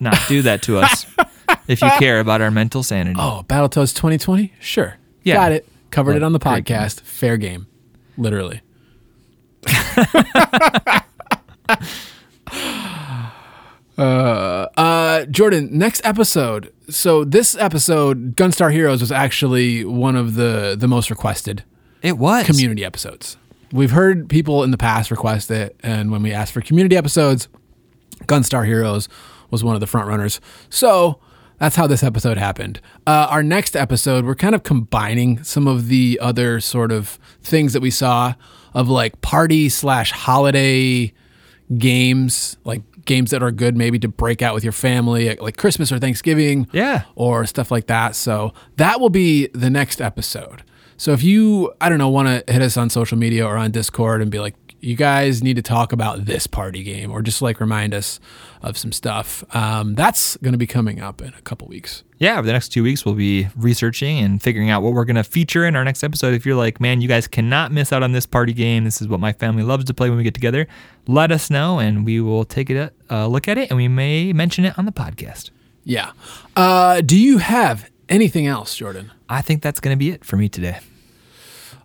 not 0.00 0.18
do 0.28 0.42
that 0.42 0.62
to 0.62 0.78
us 0.78 1.06
if 1.68 1.82
you 1.82 1.90
care 1.98 2.20
about 2.20 2.40
our 2.40 2.50
mental 2.50 2.82
sanity. 2.82 3.20
Oh, 3.20 3.44
Battletoads 3.46 3.94
2020? 3.94 4.54
Sure. 4.58 4.96
Yeah. 5.22 5.34
Got 5.34 5.52
it. 5.52 5.68
Covered 5.90 6.12
Well, 6.12 6.16
it 6.18 6.22
on 6.24 6.32
the 6.32 6.38
great 6.38 6.64
game. 6.64 6.78
podcast. 6.78 7.00
Fair 7.02 7.36
game. 7.36 7.66
Literally. 8.18 8.60
uh, 13.98 14.00
uh, 14.00 15.24
Jordan, 15.26 15.68
next 15.72 16.04
episode. 16.04 16.72
So 16.88 17.24
this 17.24 17.56
episode, 17.56 18.36
Gunstar 18.36 18.72
Heroes, 18.72 19.00
was 19.00 19.12
actually 19.12 19.84
one 19.84 20.16
of 20.16 20.34
the 20.34 20.76
the 20.78 20.88
most 20.88 21.10
requested 21.10 21.64
It 22.02 22.18
was. 22.18 22.46
community 22.46 22.84
episodes. 22.84 23.36
We've 23.72 23.90
heard 23.90 24.28
people 24.28 24.62
in 24.62 24.70
the 24.70 24.78
past 24.78 25.10
request 25.10 25.50
it, 25.50 25.76
and 25.82 26.10
when 26.10 26.22
we 26.22 26.32
asked 26.32 26.52
for 26.52 26.60
community 26.60 26.96
episodes, 26.96 27.48
Gunstar 28.24 28.64
Heroes 28.66 29.08
was 29.50 29.64
one 29.64 29.74
of 29.74 29.80
the 29.80 29.86
front 29.86 30.08
runners. 30.08 30.40
So 30.70 31.20
that's 31.58 31.76
how 31.76 31.86
this 31.86 32.02
episode 32.02 32.36
happened. 32.38 32.80
Uh, 33.06 33.26
our 33.30 33.42
next 33.42 33.76
episode, 33.76 34.24
we're 34.24 34.34
kind 34.34 34.54
of 34.54 34.62
combining 34.62 35.42
some 35.42 35.66
of 35.66 35.88
the 35.88 36.18
other 36.22 36.60
sort 36.60 36.92
of 36.92 37.18
things 37.42 37.72
that 37.72 37.80
we 37.80 37.90
saw 37.90 38.34
of 38.74 38.88
like 38.88 39.20
party 39.22 39.68
slash 39.68 40.12
holiday 40.12 41.12
games, 41.78 42.56
like 42.64 42.82
games 43.04 43.30
that 43.30 43.42
are 43.42 43.50
good 43.50 43.76
maybe 43.76 43.98
to 44.00 44.08
break 44.08 44.42
out 44.42 44.54
with 44.54 44.64
your 44.64 44.72
family, 44.72 45.34
like 45.36 45.56
Christmas 45.56 45.90
or 45.92 45.98
Thanksgiving 45.98 46.66
Yeah. 46.72 47.02
or 47.14 47.46
stuff 47.46 47.70
like 47.70 47.86
that. 47.86 48.14
So 48.16 48.52
that 48.76 49.00
will 49.00 49.10
be 49.10 49.48
the 49.54 49.70
next 49.70 50.00
episode. 50.00 50.62
So 50.96 51.12
if 51.12 51.22
you, 51.22 51.72
I 51.80 51.88
don't 51.88 51.98
know, 51.98 52.08
want 52.08 52.46
to 52.46 52.52
hit 52.52 52.62
us 52.62 52.76
on 52.76 52.88
social 52.90 53.18
media 53.18 53.46
or 53.46 53.56
on 53.56 53.70
Discord 53.70 54.22
and 54.22 54.30
be 54.30 54.40
like, 54.40 54.54
you 54.86 54.96
guys 54.96 55.42
need 55.42 55.56
to 55.56 55.62
talk 55.62 55.92
about 55.92 56.24
this 56.24 56.46
party 56.46 56.82
game 56.82 57.10
or 57.10 57.20
just 57.22 57.42
like 57.42 57.60
remind 57.60 57.92
us 57.92 58.20
of 58.62 58.78
some 58.78 58.92
stuff, 58.92 59.44
um, 59.54 59.94
that's 59.94 60.36
going 60.38 60.52
to 60.52 60.58
be 60.58 60.66
coming 60.66 61.00
up 61.00 61.20
in 61.20 61.28
a 61.34 61.40
couple 61.42 61.68
weeks. 61.68 62.04
yeah, 62.18 62.38
over 62.38 62.46
the 62.46 62.52
next 62.52 62.68
two 62.68 62.82
weeks, 62.82 63.04
we'll 63.04 63.14
be 63.14 63.48
researching 63.56 64.18
and 64.18 64.42
figuring 64.42 64.70
out 64.70 64.82
what 64.82 64.92
we're 64.92 65.04
going 65.04 65.16
to 65.16 65.24
feature 65.24 65.66
in 65.66 65.76
our 65.76 65.84
next 65.84 66.02
episode. 66.02 66.34
If 66.34 66.46
you're 66.46 66.56
like, 66.56 66.80
man, 66.80 67.00
you 67.00 67.08
guys 67.08 67.26
cannot 67.28 67.72
miss 67.72 67.92
out 67.92 68.02
on 68.02 68.12
this 68.12 68.26
party 68.26 68.52
game. 68.52 68.84
This 68.84 69.02
is 69.02 69.08
what 69.08 69.20
my 69.20 69.32
family 69.32 69.62
loves 69.62 69.84
to 69.86 69.94
play 69.94 70.08
when 70.08 70.16
we 70.18 70.24
get 70.24 70.34
together. 70.34 70.66
Let 71.06 71.30
us 71.30 71.50
know, 71.50 71.78
and 71.78 72.04
we 72.04 72.20
will 72.20 72.44
take 72.44 72.70
a 72.70 72.90
look 73.10 73.48
at 73.48 73.58
it, 73.58 73.70
and 73.70 73.76
we 73.76 73.88
may 73.88 74.32
mention 74.32 74.64
it 74.64 74.78
on 74.78 74.86
the 74.86 74.92
podcast. 74.92 75.50
Yeah. 75.84 76.12
Uh, 76.56 77.00
do 77.00 77.18
you 77.18 77.38
have 77.38 77.90
anything 78.08 78.46
else, 78.46 78.74
Jordan? 78.76 79.12
I 79.28 79.42
think 79.42 79.62
that's 79.62 79.80
going 79.80 79.94
to 79.94 79.98
be 79.98 80.10
it 80.10 80.24
for 80.24 80.36
me 80.36 80.48
today. 80.48 80.78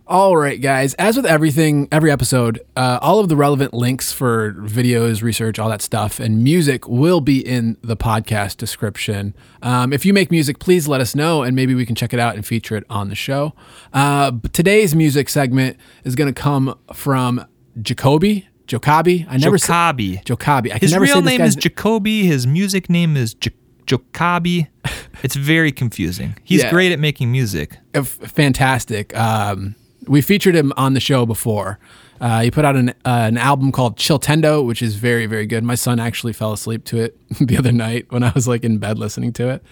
All 0.06 0.36
right, 0.36 0.60
guys. 0.60 0.94
As 0.94 1.16
with 1.16 1.24
everything, 1.24 1.88
every 1.92 2.10
episode, 2.10 2.60
uh, 2.76 2.98
all 3.00 3.20
of 3.20 3.28
the 3.28 3.36
relevant 3.36 3.72
links 3.72 4.12
for 4.12 4.52
videos, 4.54 5.22
research, 5.22 5.58
all 5.58 5.70
that 5.70 5.80
stuff, 5.80 6.18
and 6.18 6.42
music 6.42 6.86
will 6.88 7.20
be 7.20 7.38
in 7.40 7.76
the 7.82 7.96
podcast 7.96 8.56
description. 8.56 9.32
Um, 9.62 9.92
if 9.92 10.04
you 10.04 10.12
make 10.12 10.30
music, 10.30 10.58
please 10.58 10.88
let 10.88 11.00
us 11.00 11.14
know, 11.14 11.42
and 11.44 11.54
maybe 11.54 11.74
we 11.74 11.86
can 11.86 11.94
check 11.94 12.12
it 12.12 12.18
out 12.18 12.34
and 12.34 12.44
feature 12.44 12.76
it 12.76 12.84
on 12.90 13.08
the 13.10 13.14
show. 13.14 13.54
Uh, 13.92 14.32
today's 14.52 14.94
music 14.94 15.28
segment 15.28 15.76
is 16.04 16.14
going 16.16 16.32
to 16.32 16.38
come 16.38 16.76
from 16.92 17.46
Jacoby. 17.80 18.48
Jokabi. 18.66 19.24
I 19.28 19.36
never. 19.36 19.56
Jokabi. 19.56 20.72
I 20.72 20.78
His 20.78 20.92
never 20.92 21.04
real 21.04 21.22
name 21.22 21.40
is 21.42 21.54
Jacoby. 21.56 22.26
His 22.26 22.46
music 22.46 22.90
name 22.90 23.16
is 23.16 23.34
J- 23.34 23.50
Jokabi. 23.86 24.66
it's 25.22 25.36
very 25.36 25.70
confusing. 25.72 26.36
He's 26.42 26.62
Yeah. 26.64 26.70
great 26.70 26.90
at 26.92 26.98
making 26.98 27.30
music. 27.30 27.78
f- 27.94 28.06
fantastic. 28.06 29.16
Um, 29.16 29.74
we 30.06 30.20
featured 30.20 30.54
him 30.54 30.72
on 30.76 30.94
the 30.94 31.00
show 31.00 31.26
before. 31.26 31.78
Uh, 32.20 32.42
he 32.42 32.50
put 32.50 32.64
out 32.64 32.76
an, 32.76 32.90
uh, 32.90 32.92
an 33.04 33.36
album 33.36 33.72
called 33.72 33.96
Chiltendo, 33.96 34.64
which 34.64 34.80
is 34.80 34.94
very, 34.94 35.26
very 35.26 35.46
good. 35.46 35.64
My 35.64 35.74
son 35.74 35.98
actually 35.98 36.32
fell 36.32 36.52
asleep 36.52 36.84
to 36.86 36.98
it 37.00 37.16
the 37.40 37.56
other 37.56 37.72
night 37.72 38.06
when 38.10 38.22
I 38.22 38.30
was 38.32 38.46
like 38.46 38.62
in 38.64 38.78
bed 38.78 38.98
listening 38.98 39.32
to 39.34 39.48
it. 39.48 39.62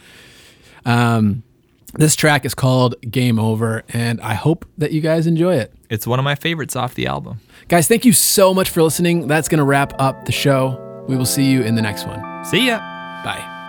Um, 0.85 1.43
this 1.95 2.14
track 2.14 2.45
is 2.45 2.55
called 2.55 2.95
Game 3.11 3.39
Over, 3.39 3.85
and 3.89 4.20
I 4.20 4.35
hope 4.35 4.64
that 4.78 4.93
you 4.93 5.01
guys 5.01 5.26
enjoy 5.26 5.57
it. 5.57 5.72
It's 5.89 6.07
one 6.07 6.18
of 6.18 6.24
my 6.24 6.35
favorites 6.37 6.76
off 6.76 6.95
the 6.95 7.07
album. 7.07 7.41
Guys, 7.68 7.89
thank 7.89 8.05
you 8.05 8.12
so 8.12 8.55
much 8.55 8.70
for 8.70 8.83
listening. 8.83 9.26
That's 9.26 9.49
going 9.49 9.59
to 9.59 9.64
wrap 9.64 10.01
up 10.01 10.24
the 10.24 10.33
show. 10.33 11.05
We 11.09 11.16
will 11.16 11.26
see 11.26 11.51
you 11.51 11.62
in 11.62 11.74
the 11.74 11.83
next 11.83 12.07
one. 12.07 12.45
See 12.45 12.68
ya. 12.68 12.78
Bye. 13.24 13.59